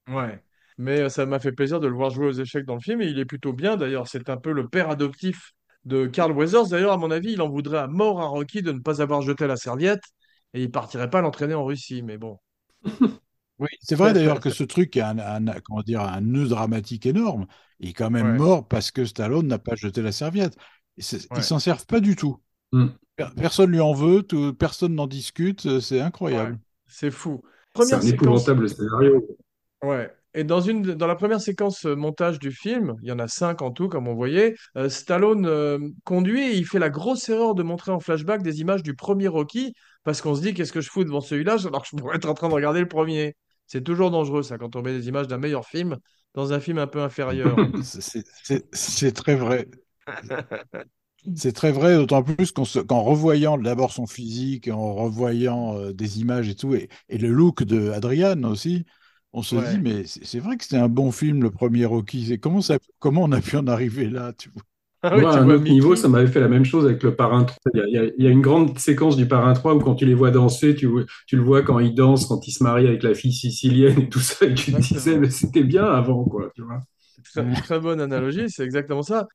Ouais. 0.08 0.42
Mais 0.78 1.02
euh, 1.02 1.10
ça 1.10 1.26
m'a 1.26 1.40
fait 1.40 1.52
plaisir 1.52 1.82
de 1.82 1.88
le 1.88 1.94
voir 1.94 2.10
jouer 2.10 2.28
aux 2.28 2.32
échecs 2.32 2.66
dans 2.66 2.76
le 2.76 2.82
film, 2.82 3.02
et 3.02 3.08
il 3.08 3.20
est 3.20 3.26
plutôt 3.26 3.52
bien, 3.52 3.76
d'ailleurs, 3.76 4.08
c'est 4.08 4.30
un 4.30 4.38
peu 4.38 4.54
le 4.54 4.70
père 4.70 4.90
adoptif 4.90 5.52
de 5.84 6.06
Carl 6.06 6.32
Weathers. 6.32 6.70
D'ailleurs, 6.70 6.94
à 6.94 6.98
mon 6.98 7.12
avis, 7.12 7.34
il 7.34 7.42
en 7.42 7.50
voudrait 7.50 7.80
à 7.80 7.88
mort 7.88 8.22
à 8.22 8.28
Rocky 8.28 8.62
de 8.62 8.72
ne 8.72 8.80
pas 8.80 9.02
avoir 9.02 9.22
jeté 9.22 9.46
la 9.46 9.58
serviette, 9.58 10.04
et 10.54 10.64
il 10.64 10.72
partirait 10.72 11.10
pas 11.10 11.20
l'entraîner 11.20 11.54
en 11.54 11.66
Russie, 11.66 12.02
mais 12.02 12.18
bon. 12.18 12.40
Oui, 13.60 13.68
c'est 13.82 13.96
vrai 13.96 14.14
d'ailleurs 14.14 14.40
que 14.40 14.50
ce 14.50 14.64
truc 14.64 14.96
a 14.98 15.10
un, 15.10 15.48
un- 15.48 15.60
comment 15.62 15.82
dire, 15.82 16.02
un 16.02 16.22
nœud 16.22 16.48
dramatique 16.48 17.06
énorme. 17.06 17.48
Il 17.80 17.90
est 17.90 17.94
quand 17.94 18.10
même 18.12 18.32
Ouais. 18.34 18.38
mort 18.38 18.68
parce 18.68 18.92
que 18.92 19.06
Stallone 19.06 19.48
n'a 19.48 19.60
pas 19.60 19.76
jeté 19.76 20.02
la 20.02 20.12
serviette. 20.12 20.56
Et 20.98 21.02
Ouais. 21.16 21.20
Ils 21.38 21.44
s'en 21.44 21.60
servent 21.60 21.86
pas 21.86 22.00
du 22.00 22.16
tout. 22.16 22.38
Mm. 22.72 22.88
Per- 23.16 23.28
Personne 23.36 23.72
lui 23.72 23.80
en 23.80 23.94
veut, 23.94 24.24
tout- 24.24 24.54
personne 24.54 24.96
n'en 24.96 25.08
discute, 25.08 25.66
euh, 25.66 25.80
c'est 25.80 26.02
incroyable. 26.02 26.60
C'est 26.88 27.12
fou. 27.12 27.42
C'est 27.44 27.74
Première 27.74 27.98
un 27.98 28.02
séquence. 28.02 28.14
épouvantable 28.24 28.70
scénario. 28.70 29.28
Ouais. 29.84 30.12
Et 30.34 30.44
dans 30.44 30.62
une, 30.62 30.82
dans 30.84 31.08
la 31.08 31.16
première 31.16 31.42
séquence 31.42 31.86
euh, 31.86 31.96
montage 31.96 32.38
du 32.38 32.52
film, 32.52 32.96
il 33.02 33.08
y 33.10 33.12
en 33.12 33.18
a 33.20 33.28
cinq 33.28 33.62
en 33.64 33.72
tout, 33.72 33.90
comme 33.90 34.08
on 34.08 34.14
voyait, 34.14 34.56
euh, 34.76 34.88
Stallone 34.90 35.48
euh, 35.48 35.80
conduit 36.04 36.44
et 36.44 36.56
il 36.58 36.66
fait 36.66 36.78
la 36.80 36.90
grosse 36.92 37.28
erreur 37.30 37.56
de 37.56 37.64
montrer 37.64 37.92
en 37.92 38.00
flashback 38.00 38.44
des 38.44 38.60
images 38.62 38.84
du 38.84 38.96
premier 38.96 39.28
Rocky, 39.28 39.74
parce 40.04 40.22
qu'on 40.22 40.36
se 40.36 40.42
dit 40.42 40.54
qu'est-ce 40.54 40.74
que 40.74 40.82
je 40.82 40.90
fous 40.90 41.04
devant 41.04 41.22
celui-là? 41.22 41.58
Alors 41.66 41.82
que 41.82 41.88
je 41.92 41.96
pourrais 41.98 42.18
être 42.18 42.30
en 42.30 42.34
train 42.36 42.50
de 42.50 42.54
regarder 42.54 42.82
le 42.82 42.88
premier. 42.88 43.36
C'est 43.68 43.84
toujours 43.84 44.12
dangereux 44.12 44.44
ça 44.44 44.58
quand 44.58 44.76
on 44.76 44.82
met 44.82 44.94
des 44.94 45.08
images 45.10 45.28
d'un 45.28 45.38
meilleur 45.38 45.66
film 45.66 45.98
dans 46.34 46.54
un 46.54 46.60
film 46.60 46.78
un 46.80 46.88
peu 46.88 47.02
inférieur. 47.02 47.70
C'est- 48.74 49.12
très 49.14 49.36
vrai. 49.36 49.68
C'est 51.36 51.52
très 51.54 51.72
vrai, 51.72 51.96
d'autant 51.96 52.24
plus 52.24 52.52
qu'en 52.54 53.04
revoyant 53.04 53.58
d'abord 53.58 53.92
son 53.92 54.08
physique, 54.08 54.68
en 54.70 54.94
revoyant 54.96 55.76
euh, 55.78 55.92
des 55.94 56.20
images 56.22 56.48
et 56.50 56.56
tout, 56.56 56.74
et, 56.76 56.90
et 57.10 57.18
le 57.18 57.30
look 57.30 57.64
de 57.64 57.90
Adrian 57.92 58.44
aussi, 58.44 58.86
on 59.34 59.42
se 59.44 59.56
Ouais. 59.56 59.78
dit, 59.78 59.80
mais 59.80 60.06
c'est 60.06 60.40
vrai 60.40 60.56
que 60.58 60.64
c'était 60.64 60.78
un 60.78 60.88
bon 60.90 61.12
film, 61.12 61.42
le 61.44 61.52
premier 61.52 61.86
Rocky. 61.86 62.40
Comment 62.40 62.62
ça, 62.62 62.78
comment 63.00 63.24
on 63.24 63.32
a 63.34 63.42
pu 63.42 63.58
en 63.58 63.68
arriver 63.68 64.10
là, 64.10 64.32
tu 64.34 64.50
vois? 64.50 64.64
Ah 65.10 65.18
oui, 65.18 65.22
Moi, 65.22 65.32
à 65.34 65.40
un 65.42 65.50
autre 65.50 65.64
niveau, 65.70 65.96
ça 65.96 66.10
m'avait 66.10 66.28
fait 66.28 66.40
la 66.42 66.48
même 66.50 66.66
chose 66.66 66.86
avec 66.86 67.02
le 67.04 67.16
Parrain 67.16 67.44
3. 67.46 67.58
Il 67.74 67.94
y, 67.94 67.98
a, 67.98 68.04
il 68.18 68.26
y 68.26 68.30
une 68.30 68.42
grande 68.42 68.78
séquence 68.78 69.16
du 69.16 69.26
Parrain 69.28 69.54
3 69.54 69.76
où 69.76 69.80
quand 69.80 69.96
tu 69.96 70.06
les 70.06 70.14
vois 70.14 70.32
danser, 70.32 70.76
tu, 70.76 70.90
tu 71.28 71.36
le 71.38 71.42
vois 71.44 71.62
quand 71.64 71.80
il 71.80 71.96
danse, 71.96 72.26
quand 72.28 72.46
il 72.48 72.52
se 72.52 72.64
marie 72.64 72.88
avec 72.88 73.04
la 73.04 73.14
fille 73.14 73.34
sicilienne 73.34 74.00
et 74.02 74.10
tout 74.10 74.20
ça, 74.20 74.46
et 74.46 74.54
tu 74.54 74.74
te 74.74 74.80
disais, 74.82 75.18
mais 75.18 75.30
c'était 75.30 75.64
bien 75.64 75.86
avant, 75.86 76.26
quoi, 76.26 76.50
tu 76.56 76.62
vois. 76.62 76.80
Très, 77.24 77.46
très 77.62 77.80
bonne 77.80 78.02
analogie, 78.02 78.50
c'est 78.50 78.64
exactement 78.64 79.04
ça. 79.04 79.28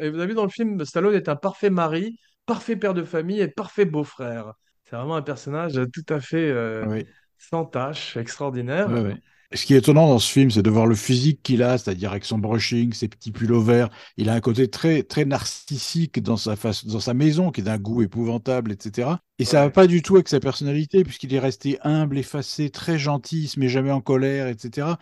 Et 0.00 0.10
vous 0.10 0.18
avez 0.18 0.28
vu 0.28 0.34
dans 0.34 0.44
le 0.44 0.50
film, 0.50 0.84
Stallone 0.84 1.14
est 1.14 1.28
un 1.28 1.36
parfait 1.36 1.70
mari, 1.70 2.18
parfait 2.46 2.76
père 2.76 2.94
de 2.94 3.04
famille 3.04 3.40
et 3.40 3.48
parfait 3.48 3.84
beau-frère. 3.84 4.52
C'est 4.84 4.96
vraiment 4.96 5.16
un 5.16 5.22
personnage 5.22 5.80
tout 5.92 6.04
à 6.08 6.20
fait 6.20 6.50
euh, 6.50 6.84
Oui. 6.88 7.04
sans 7.38 7.64
tâche, 7.64 8.16
extraordinaire. 8.16 8.88
Ouais, 8.90 9.00
ouais. 9.00 9.16
Ce 9.54 9.64
qui 9.66 9.74
est 9.74 9.78
étonnant 9.78 10.08
dans 10.08 10.18
ce 10.18 10.30
film, 10.32 10.50
c'est 10.50 10.62
de 10.62 10.70
voir 10.70 10.86
le 10.86 10.96
physique 10.96 11.40
qu'il 11.42 11.62
a, 11.62 11.78
c'est-à-dire 11.78 12.10
avec 12.10 12.24
son 12.24 12.38
brushing, 12.38 12.92
ses 12.92 13.06
petits 13.08 13.30
pulls 13.30 13.56
verts. 13.62 13.88
Il 14.16 14.28
a 14.28 14.34
un 14.34 14.40
côté 14.40 14.68
très, 14.68 15.04
très 15.04 15.24
narcissique 15.24 16.20
dans 16.20 16.36
sa 16.36 16.56
face, 16.56 16.84
dans 16.86 16.98
sa 16.98 17.14
maison, 17.14 17.52
qui 17.52 17.60
est 17.60 17.64
d'un 17.64 17.78
goût 17.78 18.02
épouvantable, 18.02 18.72
etc. 18.72 19.20
Et 19.38 19.44
ça 19.44 19.60
Ouais. 19.60 19.64
va 19.64 19.70
pas 19.70 19.86
du 19.86 20.02
tout 20.02 20.16
avec 20.16 20.28
sa 20.28 20.40
personnalité, 20.40 21.04
puisqu'il 21.04 21.32
est 21.34 21.38
resté 21.38 21.78
humble, 21.82 22.18
effacé, 22.18 22.70
très 22.70 22.98
gentil, 22.98 23.42
il 23.44 23.48
se 23.48 23.60
met 23.60 23.68
jamais 23.68 23.92
en 23.92 24.00
colère, 24.00 24.48
etc. 24.48 24.98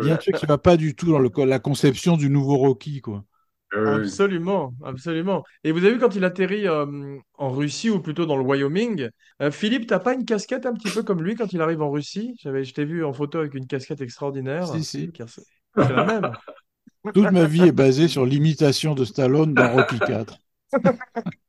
Il 0.00 0.06
y 0.06 0.10
a 0.10 0.14
un 0.14 0.16
truc 0.18 0.36
qui 0.36 0.46
va 0.46 0.58
pas 0.58 0.76
du 0.76 0.94
tout 0.94 1.10
dans 1.10 1.18
le, 1.18 1.30
la 1.44 1.58
conception 1.58 2.16
du 2.16 2.30
nouveau 2.30 2.56
Rocky, 2.58 3.00
quoi. 3.00 3.24
Absolument, 3.72 4.72
absolument. 4.84 5.42
Et 5.64 5.72
vous 5.72 5.84
avez 5.84 5.94
vu 5.94 5.98
quand 5.98 6.14
il 6.14 6.24
atterrit 6.24 6.66
euh, 6.68 7.18
en 7.34 7.50
Russie 7.50 7.90
ou 7.90 8.00
plutôt 8.00 8.24
dans 8.24 8.36
le 8.36 8.42
Wyoming, 8.42 9.08
euh, 9.42 9.50
Philippe, 9.50 9.86
t'as 9.86 9.98
pas 9.98 10.14
une 10.14 10.24
casquette 10.24 10.66
un 10.66 10.72
petit 10.72 10.90
peu 10.90 11.02
comme 11.02 11.22
lui 11.22 11.34
quand 11.34 11.52
il 11.52 11.60
arrive 11.60 11.82
en 11.82 11.90
Russie? 11.90 12.34
J'avais, 12.40 12.64
je 12.64 12.72
t'ai 12.72 12.84
vu 12.84 13.04
en 13.04 13.12
photo 13.12 13.38
avec 13.38 13.54
une 13.54 13.66
casquette 13.66 14.00
extraordinaire. 14.00 14.66
Si, 14.68 14.84
si. 14.84 15.12
Car 15.12 15.28
C'est 15.28 15.42
c'est 15.76 15.92
la 15.92 16.04
même. 16.04 16.30
Toute 17.14 17.30
ma 17.32 17.44
vie 17.44 17.62
est 17.62 17.72
basée 17.72 18.08
sur 18.08 18.24
l'imitation 18.26 18.94
de 18.94 19.04
Stallone 19.04 19.54
dans 19.54 19.72
Rocky 19.72 19.98
4. 19.98 20.38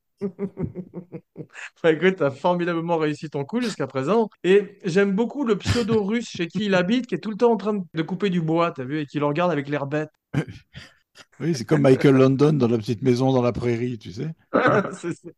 Bah, 1.84 1.92
écoute, 1.92 2.16
t'as 2.18 2.32
formidablement 2.32 2.98
réussi 2.98 3.30
ton 3.30 3.46
coup 3.46 3.62
jusqu'à 3.62 3.88
présent. 3.88 4.30
Et 4.44 4.80
j'aime 4.84 5.14
beaucoup 5.16 5.46
le 5.46 5.58
pseudo-russe 5.58 6.30
chez 6.30 6.48
qui 6.48 6.66
il 6.66 6.76
habite, 6.76 7.08
qui 7.08 7.16
est 7.16 7.20
tout 7.20 7.32
le 7.32 7.38
temps 7.38 7.52
en 7.52 7.58
train 7.58 7.84
de 7.94 8.02
couper 8.04 8.30
du 8.30 8.42
bois, 8.42 8.72
t'as 8.72 8.84
vu, 8.84 9.00
et 9.02 9.06
qui 9.06 9.20
le 9.20 9.26
regarde 9.26 9.52
avec 9.52 9.68
l'air 9.70 9.86
bête. 9.88 10.10
Oui, 11.40 11.56
c'est 11.56 11.66
comme 11.66 11.82
Michael 11.82 12.16
London 12.16 12.54
dans 12.54 12.68
la 12.68 12.78
petite 12.78 13.02
maison 13.02 13.32
dans 13.32 13.42
la 13.42 13.52
prairie, 13.52 13.98
tu 13.98 14.12
sais. 14.12 14.34
C'est 14.94 15.14
ça. 15.14 15.30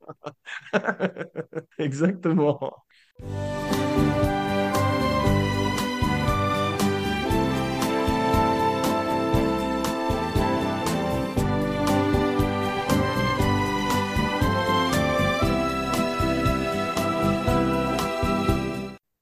Exactement. 1.78 2.74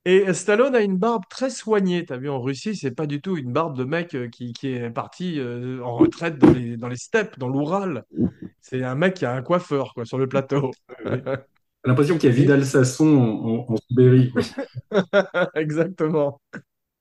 Et 0.10 0.34
Stallone 0.34 0.74
a 0.74 0.80
une 0.80 0.96
barbe 0.96 1.24
très 1.30 1.50
soignée. 1.50 2.06
T'as 2.06 2.16
vu, 2.16 2.30
en 2.30 2.40
Russie, 2.40 2.78
c'est 2.78 2.92
pas 2.92 3.08
du 3.08 3.20
tout 3.20 3.36
une 3.36 3.52
barbe 3.52 3.76
de 3.76 3.84
mec 3.84 4.16
euh, 4.16 4.30
qui, 4.30 4.54
qui 4.54 4.70
est 4.70 4.90
parti 4.90 5.38
euh, 5.38 5.84
en 5.84 5.98
retraite 5.98 6.38
dans 6.38 6.50
les, 6.50 6.78
dans 6.78 6.88
les 6.88 6.96
steppes, 6.96 7.38
dans 7.38 7.50
l'Oural. 7.50 8.06
C'est 8.62 8.82
un 8.86 8.96
mec 8.96 9.16
qui 9.16 9.26
a 9.26 9.34
un 9.34 9.42
coiffeur, 9.42 9.94
quoi, 9.94 10.06
sur 10.06 10.18
le 10.18 10.30
plateau. 10.30 10.72
J'ai 11.06 11.90
l'impression 11.90 12.18
qu'il 12.18 12.30
y 12.30 12.32
a 12.32 12.36
Vidal 12.38 12.66
Sasson 12.66 13.06
en, 13.18 13.50
en, 13.50 13.74
en 13.74 13.76
Sibérie. 13.76 14.32
Exactement. 15.56 16.40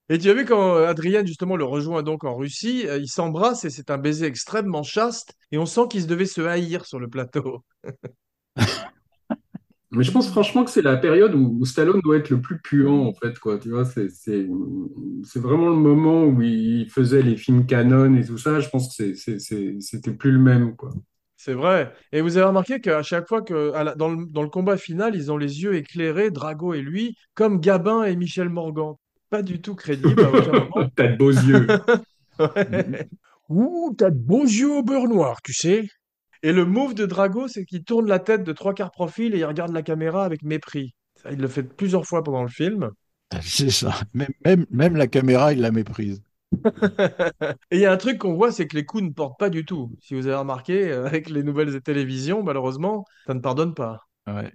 Et 0.09 0.17
tu 0.17 0.29
as 0.29 0.33
vu 0.33 0.43
quand 0.43 0.75
Adrien, 0.75 1.25
justement, 1.25 1.55
le 1.55 1.63
rejoint 1.63 2.03
donc 2.03 2.25
en 2.25 2.35
Russie, 2.35 2.87
euh, 2.87 2.97
ils 2.97 3.07
s'embrassent 3.07 3.63
et 3.63 3.69
c'est 3.69 3.89
un 3.89 3.97
baiser 3.97 4.25
extrêmement 4.25 4.83
chaste. 4.83 5.33
Et 5.53 5.57
on 5.57 5.65
sent 5.65 5.87
qu'ils 5.89 6.07
devaient 6.07 6.25
se 6.25 6.41
haïr 6.41 6.85
sur 6.85 6.99
le 6.99 7.07
plateau. 7.07 7.63
Mais 9.91 10.03
je 10.03 10.11
pense 10.11 10.29
franchement 10.29 10.65
que 10.65 10.71
c'est 10.71 10.81
la 10.81 10.97
période 10.97 11.33
où, 11.33 11.57
où 11.59 11.65
Stallone 11.65 12.01
doit 12.03 12.17
être 12.17 12.29
le 12.29 12.41
plus 12.41 12.59
puant, 12.59 13.05
en 13.05 13.13
fait, 13.13 13.39
quoi. 13.39 13.57
Tu 13.57 13.69
vois, 13.69 13.85
c'est, 13.85 14.47
vraiment 15.35 15.69
le 15.69 15.75
moment 15.75 16.25
où 16.25 16.41
il 16.41 16.89
faisait 16.89 17.21
les 17.21 17.37
films 17.37 17.65
canon 17.65 18.15
et 18.15 18.25
tout 18.25 18.37
ça. 18.37 18.59
Je 18.59 18.69
pense 18.69 18.95
que 18.95 19.13
c'était 19.13 20.11
plus 20.11 20.31
le 20.31 20.39
même, 20.39 20.75
quoi. 20.75 20.91
C'est 21.37 21.53
vrai. 21.53 21.93
Et 22.11 22.21
vous 22.21 22.35
avez 22.37 22.47
remarqué 22.47 22.81
qu'à 22.81 23.03
chaque 23.03 23.27
fois 23.27 23.41
que 23.41 23.71
la- 23.71 23.95
dans 23.95 24.09
le, 24.09 24.25
dans 24.25 24.41
le 24.41 24.49
combat 24.49 24.75
final, 24.75 25.15
ils 25.15 25.31
ont 25.31 25.37
les 25.37 25.61
yeux 25.63 25.75
éclairés, 25.75 26.31
Drago 26.31 26.73
et 26.73 26.81
lui, 26.81 27.15
comme 27.35 27.59
Gabin 27.61 28.03
et 28.03 28.15
Michel 28.15 28.49
Morgan. 28.49 28.95
Pas 29.29 29.43
du 29.43 29.61
tout 29.61 29.75
crédible 29.75 30.19
à 30.23 30.29
aucun 30.29 30.51
moment. 30.51 30.89
T'as 30.95 31.07
de 31.07 31.17
beaux 31.17 31.31
yeux. 31.31 31.67
Ouais. 32.39 33.09
Ouh, 33.49 33.95
t'as 33.97 34.11
de 34.11 34.19
beaux 34.19 34.43
yeux 34.43 34.71
au 34.71 34.83
beurre 34.83 35.07
noir, 35.07 35.41
tu 35.41 35.53
sais. 35.53 35.87
Et 36.43 36.51
le 36.51 36.65
move 36.65 36.93
de 36.93 37.05
Drago, 37.05 37.47
c'est 37.47 37.65
qu'il 37.65 37.83
tourne 37.83 38.07
la 38.07 38.19
tête 38.19 38.43
de 38.43 38.53
trois 38.53 38.73
quarts 38.73 38.91
profil 38.91 39.33
et 39.35 39.39
il 39.39 39.45
regarde 39.45 39.73
la 39.73 39.81
caméra 39.81 40.25
avec 40.25 40.43
mépris. 40.43 40.93
Ça, 41.15 41.31
il 41.31 41.39
le 41.39 41.47
fait 41.47 41.63
plusieurs 41.63 42.05
fois 42.05 42.23
pendant 42.23 42.43
le 42.43 42.49
film. 42.49 42.91
C'est 43.41 43.71
ça. 43.71 43.93
Même, 44.13 44.33
même, 44.45 44.65
même 44.69 44.95
la 44.95 45.07
caméra, 45.07 45.53
il 45.53 45.61
la 45.61 45.71
méprise. 45.71 46.21
Et 47.71 47.77
il 47.77 47.79
y 47.79 47.85
a 47.85 47.91
un 47.91 47.97
truc 47.97 48.19
qu'on 48.19 48.33
voit, 48.33 48.51
c'est 48.51 48.67
que 48.67 48.75
les 48.75 48.85
coups 48.85 49.03
ne 49.03 49.09
portent 49.09 49.39
pas 49.39 49.49
du 49.49 49.65
tout. 49.65 49.91
Si 50.01 50.15
vous 50.15 50.27
avez 50.27 50.37
remarqué, 50.37 50.89
euh, 50.89 51.05
avec 51.05 51.29
les 51.29 51.43
nouvelles 51.43 51.81
télévisions, 51.81 52.43
malheureusement, 52.43 53.05
ça 53.25 53.33
ne 53.33 53.39
pardonne 53.39 53.73
pas. 53.73 54.07
Ouais. 54.27 54.53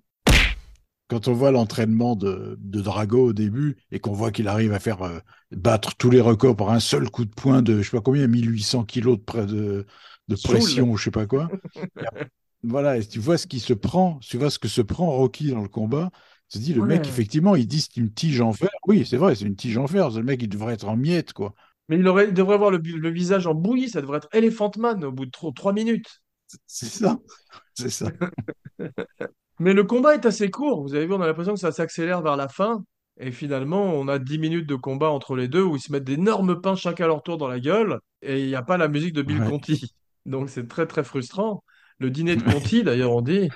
Quand 1.09 1.29
on 1.29 1.35
voit 1.35 1.51
l'entraînement 1.51 2.16
de, 2.16 2.57
de 2.59 2.81
Drago 2.81 3.29
au 3.29 3.33
début 3.35 3.77
et 3.90 4.01
qu'on 4.01 4.12
voit 4.12 4.31
qu'il 4.31 4.49
arrive 4.49 4.73
à 4.73 4.79
faire 4.79 5.03
euh, 5.03 5.18
battre 5.51 5.95
tous 5.97 6.09
les 6.09 6.23
records 6.23 6.57
par 6.57 6.71
un 6.71 6.81
seul 6.81 7.11
coup 7.11 7.27
de 7.27 7.31
poing 7.31 7.61
de 7.61 7.83
je 7.83 7.90
sais 7.90 7.97
pas 7.97 8.03
combien, 8.03 8.27
1800 8.27 8.85
kilos 8.85 9.18
de, 9.18 9.23
près 9.23 9.45
de, 9.45 9.87
de 10.29 10.37
pression 10.37 10.91
ou 10.91 10.97
je 10.97 11.05
sais 11.05 11.11
pas 11.11 11.27
quoi. 11.27 11.51
Voilà, 12.65 12.97
et 12.97 13.05
tu 13.05 13.19
vois 13.19 13.39
ce 13.39 13.49
qui 13.49 13.59
se 13.59 13.73
prend, 13.73 14.21
tu 14.21 14.39
vois 14.39 14.49
ce 14.49 14.61
que 14.61 14.69
se 14.69 14.83
prend 14.83 15.11
Rocky 15.11 15.51
dans 15.51 15.63
le 15.63 15.69
combat. 15.69 16.11
Tu 16.49 16.59
te 16.59 16.63
dis, 16.63 16.75
le 16.75 16.85
mec, 16.85 17.07
effectivement, 17.09 17.57
il 17.57 17.67
dit 17.67 17.81
c'est 17.81 17.97
une 17.97 18.13
tige 18.13 18.41
en 18.41 18.53
fer. 18.53 18.71
Oui, 18.87 19.05
c'est 19.05 19.17
vrai, 19.17 19.35
c'est 19.35 19.47
une 19.47 19.57
tige 19.57 19.79
en 19.79 19.87
fer. 19.87 20.11
Le 20.11 20.23
mec, 20.23 20.41
il 20.43 20.49
devrait 20.49 20.75
être 20.75 20.87
en 20.87 20.97
miettes, 20.97 21.33
quoi. 21.33 21.55
Mais 21.89 21.97
il, 21.97 22.07
aurait, 22.07 22.29
il 22.29 22.35
devrait 22.35 22.55
avoir 22.55 22.71
le, 22.71 23.11
visage 23.11 23.47
en 23.47 23.55
bouillie, 23.55 23.89
ça 23.89 24.01
devrait 24.01 24.19
être 24.19 24.29
Elephant 24.33 24.71
Man 24.79 25.05
au 25.05 25.11
bout 25.11 25.27
de 25.27 25.31
trois 25.31 25.73
minutes. 25.73 26.23
C'est 26.67 26.87
ça. 26.87 27.19
C'est 27.75 27.91
ça. 27.91 28.11
Mais 29.59 29.73
le 29.73 29.85
combat 29.85 30.15
est 30.15 30.27
assez 30.27 30.51
court. 30.51 30.83
Vous 30.83 30.95
avez 30.95 31.07
vu, 31.07 31.15
on 31.15 31.21
a 31.21 31.27
l'impression 31.27 31.55
que 31.55 31.61
ça 31.61 31.73
s'accélère 31.73 32.23
vers 32.23 32.37
la 32.37 32.49
fin. 32.49 32.85
Et 33.19 33.31
finalement, 33.31 33.85
on 33.85 34.09
a 34.09 34.19
10 34.19 34.39
minutes 34.39 34.67
de 34.67 34.75
combat 34.75 35.11
entre 35.11 35.37
les 35.37 35.49
deux 35.49 35.63
où 35.63 35.77
ils 35.77 35.83
se 35.83 35.93
mettent 35.93 36.05
d'énormes 36.05 36.61
pains 36.61 36.77
chacun 36.77 37.05
à 37.05 37.09
leur 37.09 37.23
tour 37.23 37.39
dans 37.39 37.49
la 37.49 37.61
guele. 37.61 37.99
Et 38.23 38.43
il 38.43 38.49
n'y 38.49 38.55
a 38.55 38.63
pas 38.63 38.77
la 38.77 38.89
musique 38.89 39.13
de 39.13 39.23
Bill 39.23 39.41
Ouais. 39.41 39.49
Conti. 39.49 39.95
Donc 40.27 40.49
c'est 40.51 40.69
très 40.69 40.87
très 40.87 41.05
frustrant. 41.05 41.65
Le 41.99 42.11
dîner 42.11 42.37
de 42.37 42.43
Conti, 42.43 42.83
d'ailleurs, 42.83 43.13
on 43.13 43.23
dit. 43.23 43.49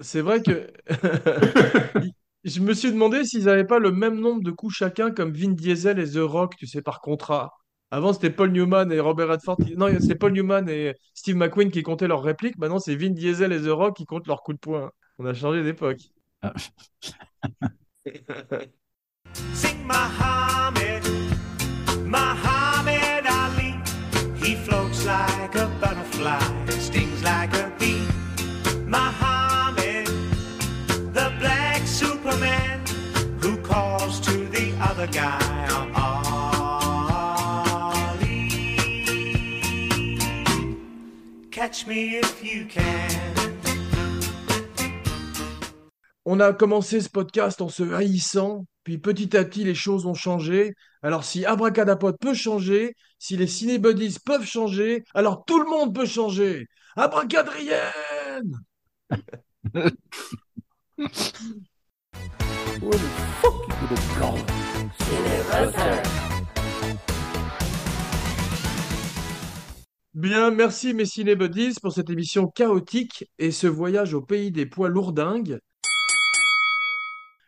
C'est 0.00 0.20
vrai 0.20 0.42
que 0.42 0.72
je 2.44 2.60
me 2.60 2.74
suis 2.74 2.92
demandé 2.92 3.24
s'ils 3.24 3.44
n'avaient 3.44 3.64
pas 3.64 3.78
le 3.78 3.90
même 3.92 4.20
nombre 4.20 4.42
de 4.42 4.50
coups 4.50 4.74
chacun 4.74 5.10
comme 5.10 5.32
Vin 5.32 5.52
Diesel 5.52 5.98
et 5.98 6.10
The 6.12 6.18
Rock, 6.18 6.56
tu 6.56 6.66
sais, 6.66 6.82
par 6.82 7.00
contrat. 7.00 7.52
Avant, 7.90 8.12
c'était 8.12 8.30
Paul 8.30 8.50
Newman 8.50 8.90
et 8.90 8.98
Robert 8.98 9.28
Redford. 9.28 9.58
Non, 9.76 9.88
c'était 10.00 10.16
Paul 10.16 10.32
Newman 10.32 10.68
et 10.68 10.94
Steve 11.14 11.36
McQueen 11.36 11.70
qui 11.70 11.82
comptaient 11.82 12.08
leurs 12.08 12.22
répliques. 12.22 12.58
Maintenant, 12.58 12.80
c'est 12.80 12.96
Vin 12.96 13.10
Diesel 13.10 13.52
et 13.52 13.60
The 13.62 13.68
Rock 13.68 13.96
qui 13.96 14.04
comptent 14.04 14.26
leurs 14.26 14.42
coups 14.42 14.56
de 14.56 14.60
poing. 14.60 14.90
On 15.18 15.26
a 15.26 15.34
changé 15.34 15.62
d'époque. 15.62 16.00
Sing 19.52 19.86
Muhammad 19.86 20.76
Ali. 22.06 22.63
He 24.44 24.56
floats 24.56 25.06
like 25.06 25.54
a 25.54 25.66
butterfly, 25.80 26.38
stings 26.68 27.22
like 27.22 27.54
a 27.54 27.72
bee. 27.78 28.06
Muhammad, 28.86 30.06
the 31.14 31.32
black 31.38 31.86
Superman 31.86 32.80
who 33.40 33.56
calls 33.62 34.20
to 34.20 34.46
the 34.48 34.74
other 34.80 35.06
guy. 35.06 35.40
Catch 41.50 41.86
me 41.86 42.18
if 42.18 42.44
you 42.44 42.66
can. 42.66 43.34
On 46.26 46.40
a 46.40 46.52
commencé 46.52 47.00
ce 47.00 47.08
podcast 47.08 47.62
en 47.62 47.70
se 47.70 47.82
haïssant, 47.94 48.66
puis 48.84 48.98
petit 48.98 49.36
à 49.36 49.44
petit 49.44 49.64
les 49.64 49.74
choses 49.74 50.06
ont 50.06 50.14
changé. 50.14 50.74
Alors 51.02 51.24
si 51.24 51.44
Abracadapod 51.44 52.16
peut 52.20 52.34
changer, 52.34 52.94
si 53.18 53.36
les 53.36 53.46
cinébuddies 53.46 54.18
peuvent 54.24 54.46
changer, 54.46 55.04
alors 55.14 55.44
tout 55.44 55.58
le 55.58 55.68
monde 55.68 55.94
peut 55.94 56.06
changer. 56.06 56.66
Abracadrienne 56.96 58.60
Bien, 70.14 70.50
merci 70.52 70.94
mes 70.94 71.06
cinébuddies 71.06 71.74
pour 71.82 71.92
cette 71.92 72.08
émission 72.08 72.46
chaotique 72.46 73.28
et 73.38 73.50
ce 73.50 73.66
voyage 73.66 74.14
au 74.14 74.22
pays 74.22 74.52
des 74.52 74.66
poids 74.66 74.88
lourdingues. 74.88 75.58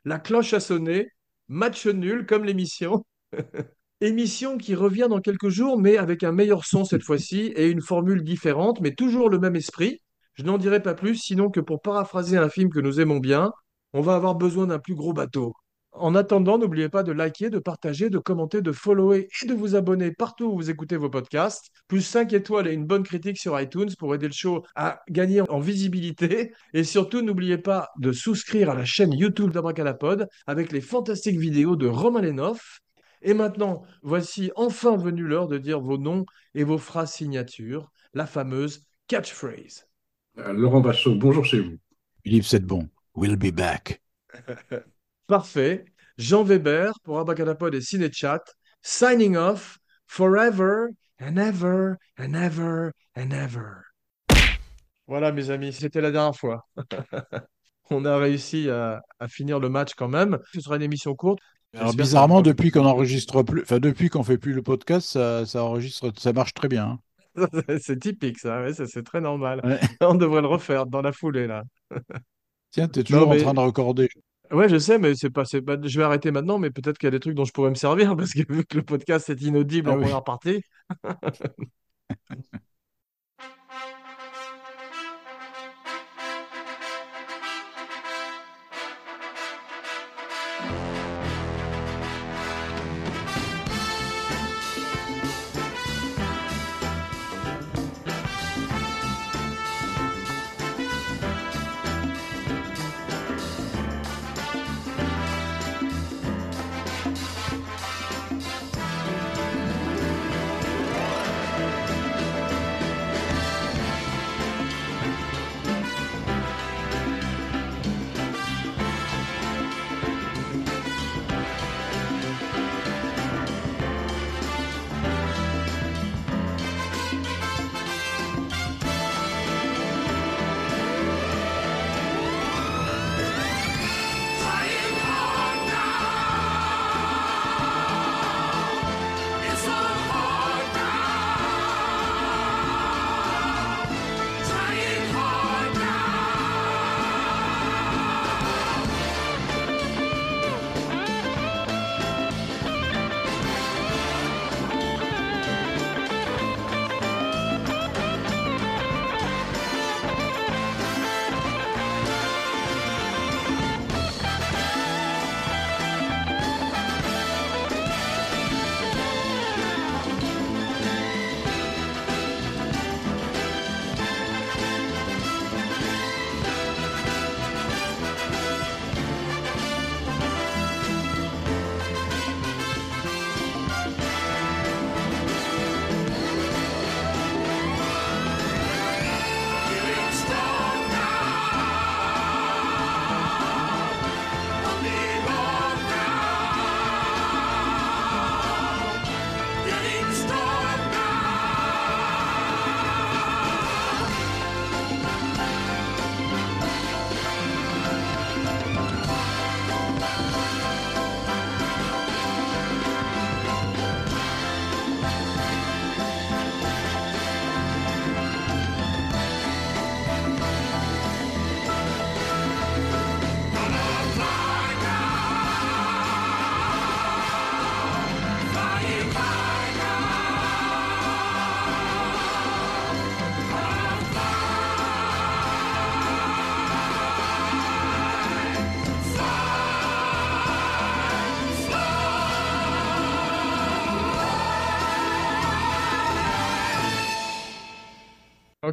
La 0.04 0.18
cloche 0.18 0.52
a 0.52 0.60
sonné, 0.60 1.10
match 1.48 1.86
nul 1.86 2.26
comme 2.26 2.44
l'émission. 2.44 3.04
Émission 4.00 4.58
qui 4.58 4.74
revient 4.74 5.06
dans 5.08 5.20
quelques 5.20 5.48
jours, 5.48 5.80
mais 5.80 5.96
avec 5.96 6.22
un 6.22 6.32
meilleur 6.32 6.64
son 6.64 6.84
cette 6.84 7.02
fois-ci 7.04 7.52
et 7.56 7.68
une 7.70 7.80
formule 7.80 8.22
différente, 8.22 8.80
mais 8.80 8.94
toujours 8.94 9.30
le 9.30 9.38
même 9.38 9.56
esprit. 9.56 10.00
Je 10.34 10.42
n'en 10.42 10.58
dirai 10.58 10.82
pas 10.82 10.94
plus, 10.94 11.16
sinon 11.16 11.50
que 11.50 11.60
pour 11.60 11.80
paraphraser 11.80 12.36
un 12.36 12.50
film 12.50 12.70
que 12.70 12.80
nous 12.80 13.00
aimons 13.00 13.20
bien, 13.20 13.52
on 13.94 14.02
va 14.02 14.14
avoir 14.16 14.34
besoin 14.34 14.66
d'un 14.66 14.78
plus 14.78 14.94
gros 14.94 15.14
bateau. 15.14 15.54
En 15.98 16.14
attendant, 16.14 16.58
n'oubliez 16.58 16.90
pas 16.90 17.02
de 17.02 17.12
liker, 17.12 17.48
de 17.48 17.58
partager, 17.58 18.10
de 18.10 18.18
commenter, 18.18 18.60
de 18.60 18.72
follower 18.72 19.28
et 19.42 19.46
de 19.46 19.54
vous 19.54 19.76
abonner 19.76 20.12
partout 20.12 20.44
où 20.44 20.56
vous 20.56 20.68
écoutez 20.68 20.98
vos 20.98 21.08
podcasts. 21.08 21.70
Plus 21.88 22.02
5 22.02 22.34
étoiles 22.34 22.68
et 22.68 22.74
une 22.74 22.84
bonne 22.84 23.02
critique 23.02 23.38
sur 23.38 23.58
iTunes 23.58 23.88
pour 23.98 24.14
aider 24.14 24.26
le 24.26 24.34
show 24.34 24.62
à 24.74 25.00
gagner 25.08 25.40
en 25.48 25.58
visibilité. 25.58 26.52
Et 26.74 26.84
surtout, 26.84 27.22
n'oubliez 27.22 27.56
pas 27.56 27.88
de 27.98 28.12
souscrire 28.12 28.68
à 28.68 28.74
la 28.74 28.84
chaîne 28.84 29.14
YouTube 29.14 29.52
d'Abracadapod 29.52 30.28
avec 30.46 30.70
les 30.70 30.82
fantastiques 30.82 31.38
vidéos 31.38 31.76
de 31.76 31.86
Romain 31.86 32.20
Lenoff. 32.20 32.80
Et 33.22 33.32
maintenant, 33.32 33.82
voici 34.02 34.50
enfin 34.54 34.98
venu 34.98 35.22
l'heure 35.22 35.48
de 35.48 35.56
dire 35.56 35.80
vos 35.80 35.96
noms 35.96 36.26
et 36.54 36.64
vos 36.64 36.78
phrases 36.78 37.12
signatures, 37.12 37.90
la 38.12 38.26
fameuse 38.26 38.82
catchphrase. 39.08 39.86
Euh, 40.38 40.52
Laurent 40.52 40.82
Bachot, 40.82 41.14
bonjour 41.14 41.44
chez 41.44 41.60
vous. 41.60 41.78
Philippe 42.22 42.44
Sedbon, 42.44 42.88
we'll 43.14 43.36
be 43.36 43.50
back. 43.50 44.02
Parfait. 45.26 45.84
Jean 46.18 46.44
Weber 46.44 46.92
pour 47.02 47.18
Abracadapod 47.18 47.74
et 47.74 47.80
Cinechat. 47.80 48.40
Signing 48.82 49.36
off 49.36 49.78
forever 50.06 50.90
and 51.20 51.36
ever 51.36 51.96
and 52.18 52.34
ever 52.34 52.92
and 53.16 53.30
ever. 53.32 53.82
Voilà, 55.06 55.32
mes 55.32 55.50
amis, 55.50 55.72
c'était 55.72 56.00
la 56.00 56.10
dernière 56.10 56.34
fois. 56.36 56.66
On 57.90 58.04
a 58.04 58.18
réussi 58.18 58.68
à, 58.70 59.00
à 59.20 59.28
finir 59.28 59.60
le 59.60 59.68
match 59.68 59.94
quand 59.96 60.08
même. 60.08 60.38
Ce 60.52 60.60
sera 60.60 60.76
une 60.76 60.82
émission 60.82 61.14
courte. 61.14 61.38
Alors 61.76 61.94
bizarrement, 61.94 62.42
que 62.42 62.48
depuis 62.48 62.70
qu'on 62.70 62.84
enregistre 62.86 63.42
plus, 63.42 63.62
enfin 63.62 63.78
depuis 63.78 64.08
qu'on 64.08 64.24
fait 64.24 64.38
plus 64.38 64.52
le 64.52 64.62
podcast, 64.62 65.08
ça, 65.08 65.46
ça 65.46 65.62
enregistre, 65.62 66.12
ça 66.18 66.32
marche 66.32 66.54
très 66.54 66.68
bien. 66.68 66.84
hein. 66.86 66.98
C'est 67.82 67.98
typique, 67.98 68.38
ça. 68.38 68.62
ouais, 68.62 68.72
ça, 68.72 68.86
c'est 68.86 69.02
très 69.02 69.20
normal. 69.20 69.60
Ouais. 69.64 69.78
On 70.00 70.14
devrait 70.14 70.40
le 70.40 70.46
refaire 70.48 70.86
dans 70.86 71.02
la 71.02 71.12
foulée, 71.12 71.46
là. 71.46 71.62
Tiens, 72.70 72.88
t'es 72.88 73.00
Non, 73.00 73.04
toujours 73.04 73.28
mais 73.30 73.40
en 73.40 73.44
train 73.44 73.54
de 73.54 73.60
recorder. 73.60 74.08
Ouais, 74.52 74.68
je 74.68 74.78
sais, 74.78 74.98
mais 74.98 75.14
c'est 75.14 75.30
pas, 75.30 75.44
c'est 75.44 75.62
pas- 75.62 75.76
Je 75.82 75.98
vais 75.98 76.04
arrêter 76.04 76.30
maintenant, 76.30 76.58
mais 76.58 76.70
peut-être 76.70 76.98
qu'il 76.98 77.06
y 77.06 77.08
a 77.08 77.10
des 77.10 77.20
trucs 77.20 77.34
dont 77.34 77.44
je 77.44 77.52
pourrais 77.52 77.70
me 77.70 77.74
servir 77.74 78.16
parce 78.16 78.32
que 78.32 78.40
vu 78.52 78.64
que 78.64 78.76
le 78.76 78.82
podcast 78.84 79.28
est 79.30 79.40
inaudible 79.42 79.90
Ah 79.90 79.92
en 79.92 79.96
oui. 79.96 80.04
première 80.04 80.24
partie. 80.24 80.62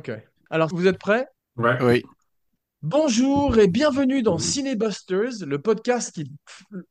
Ok. 0.05 0.11
Alors, 0.49 0.67
vous 0.73 0.85
êtes 0.85 0.97
prêts? 0.97 1.25
Ouais. 1.55 1.77
Oui. 1.81 2.03
Bonjour 2.81 3.57
et 3.57 3.67
bienvenue 3.67 4.21
dans 4.21 4.37
Cinébusters, 4.37 5.45
le 5.45 5.59
podcast 5.59 6.11
qui... 6.11 6.29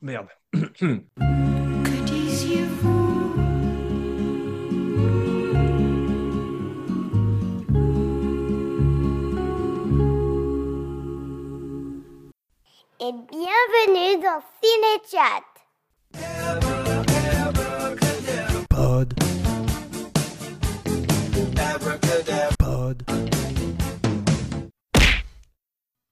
Merde. 0.00 0.28
Et 13.04 13.12
bienvenue 13.28 14.22
dans 14.22 14.40
Cinéchat. 14.62 15.42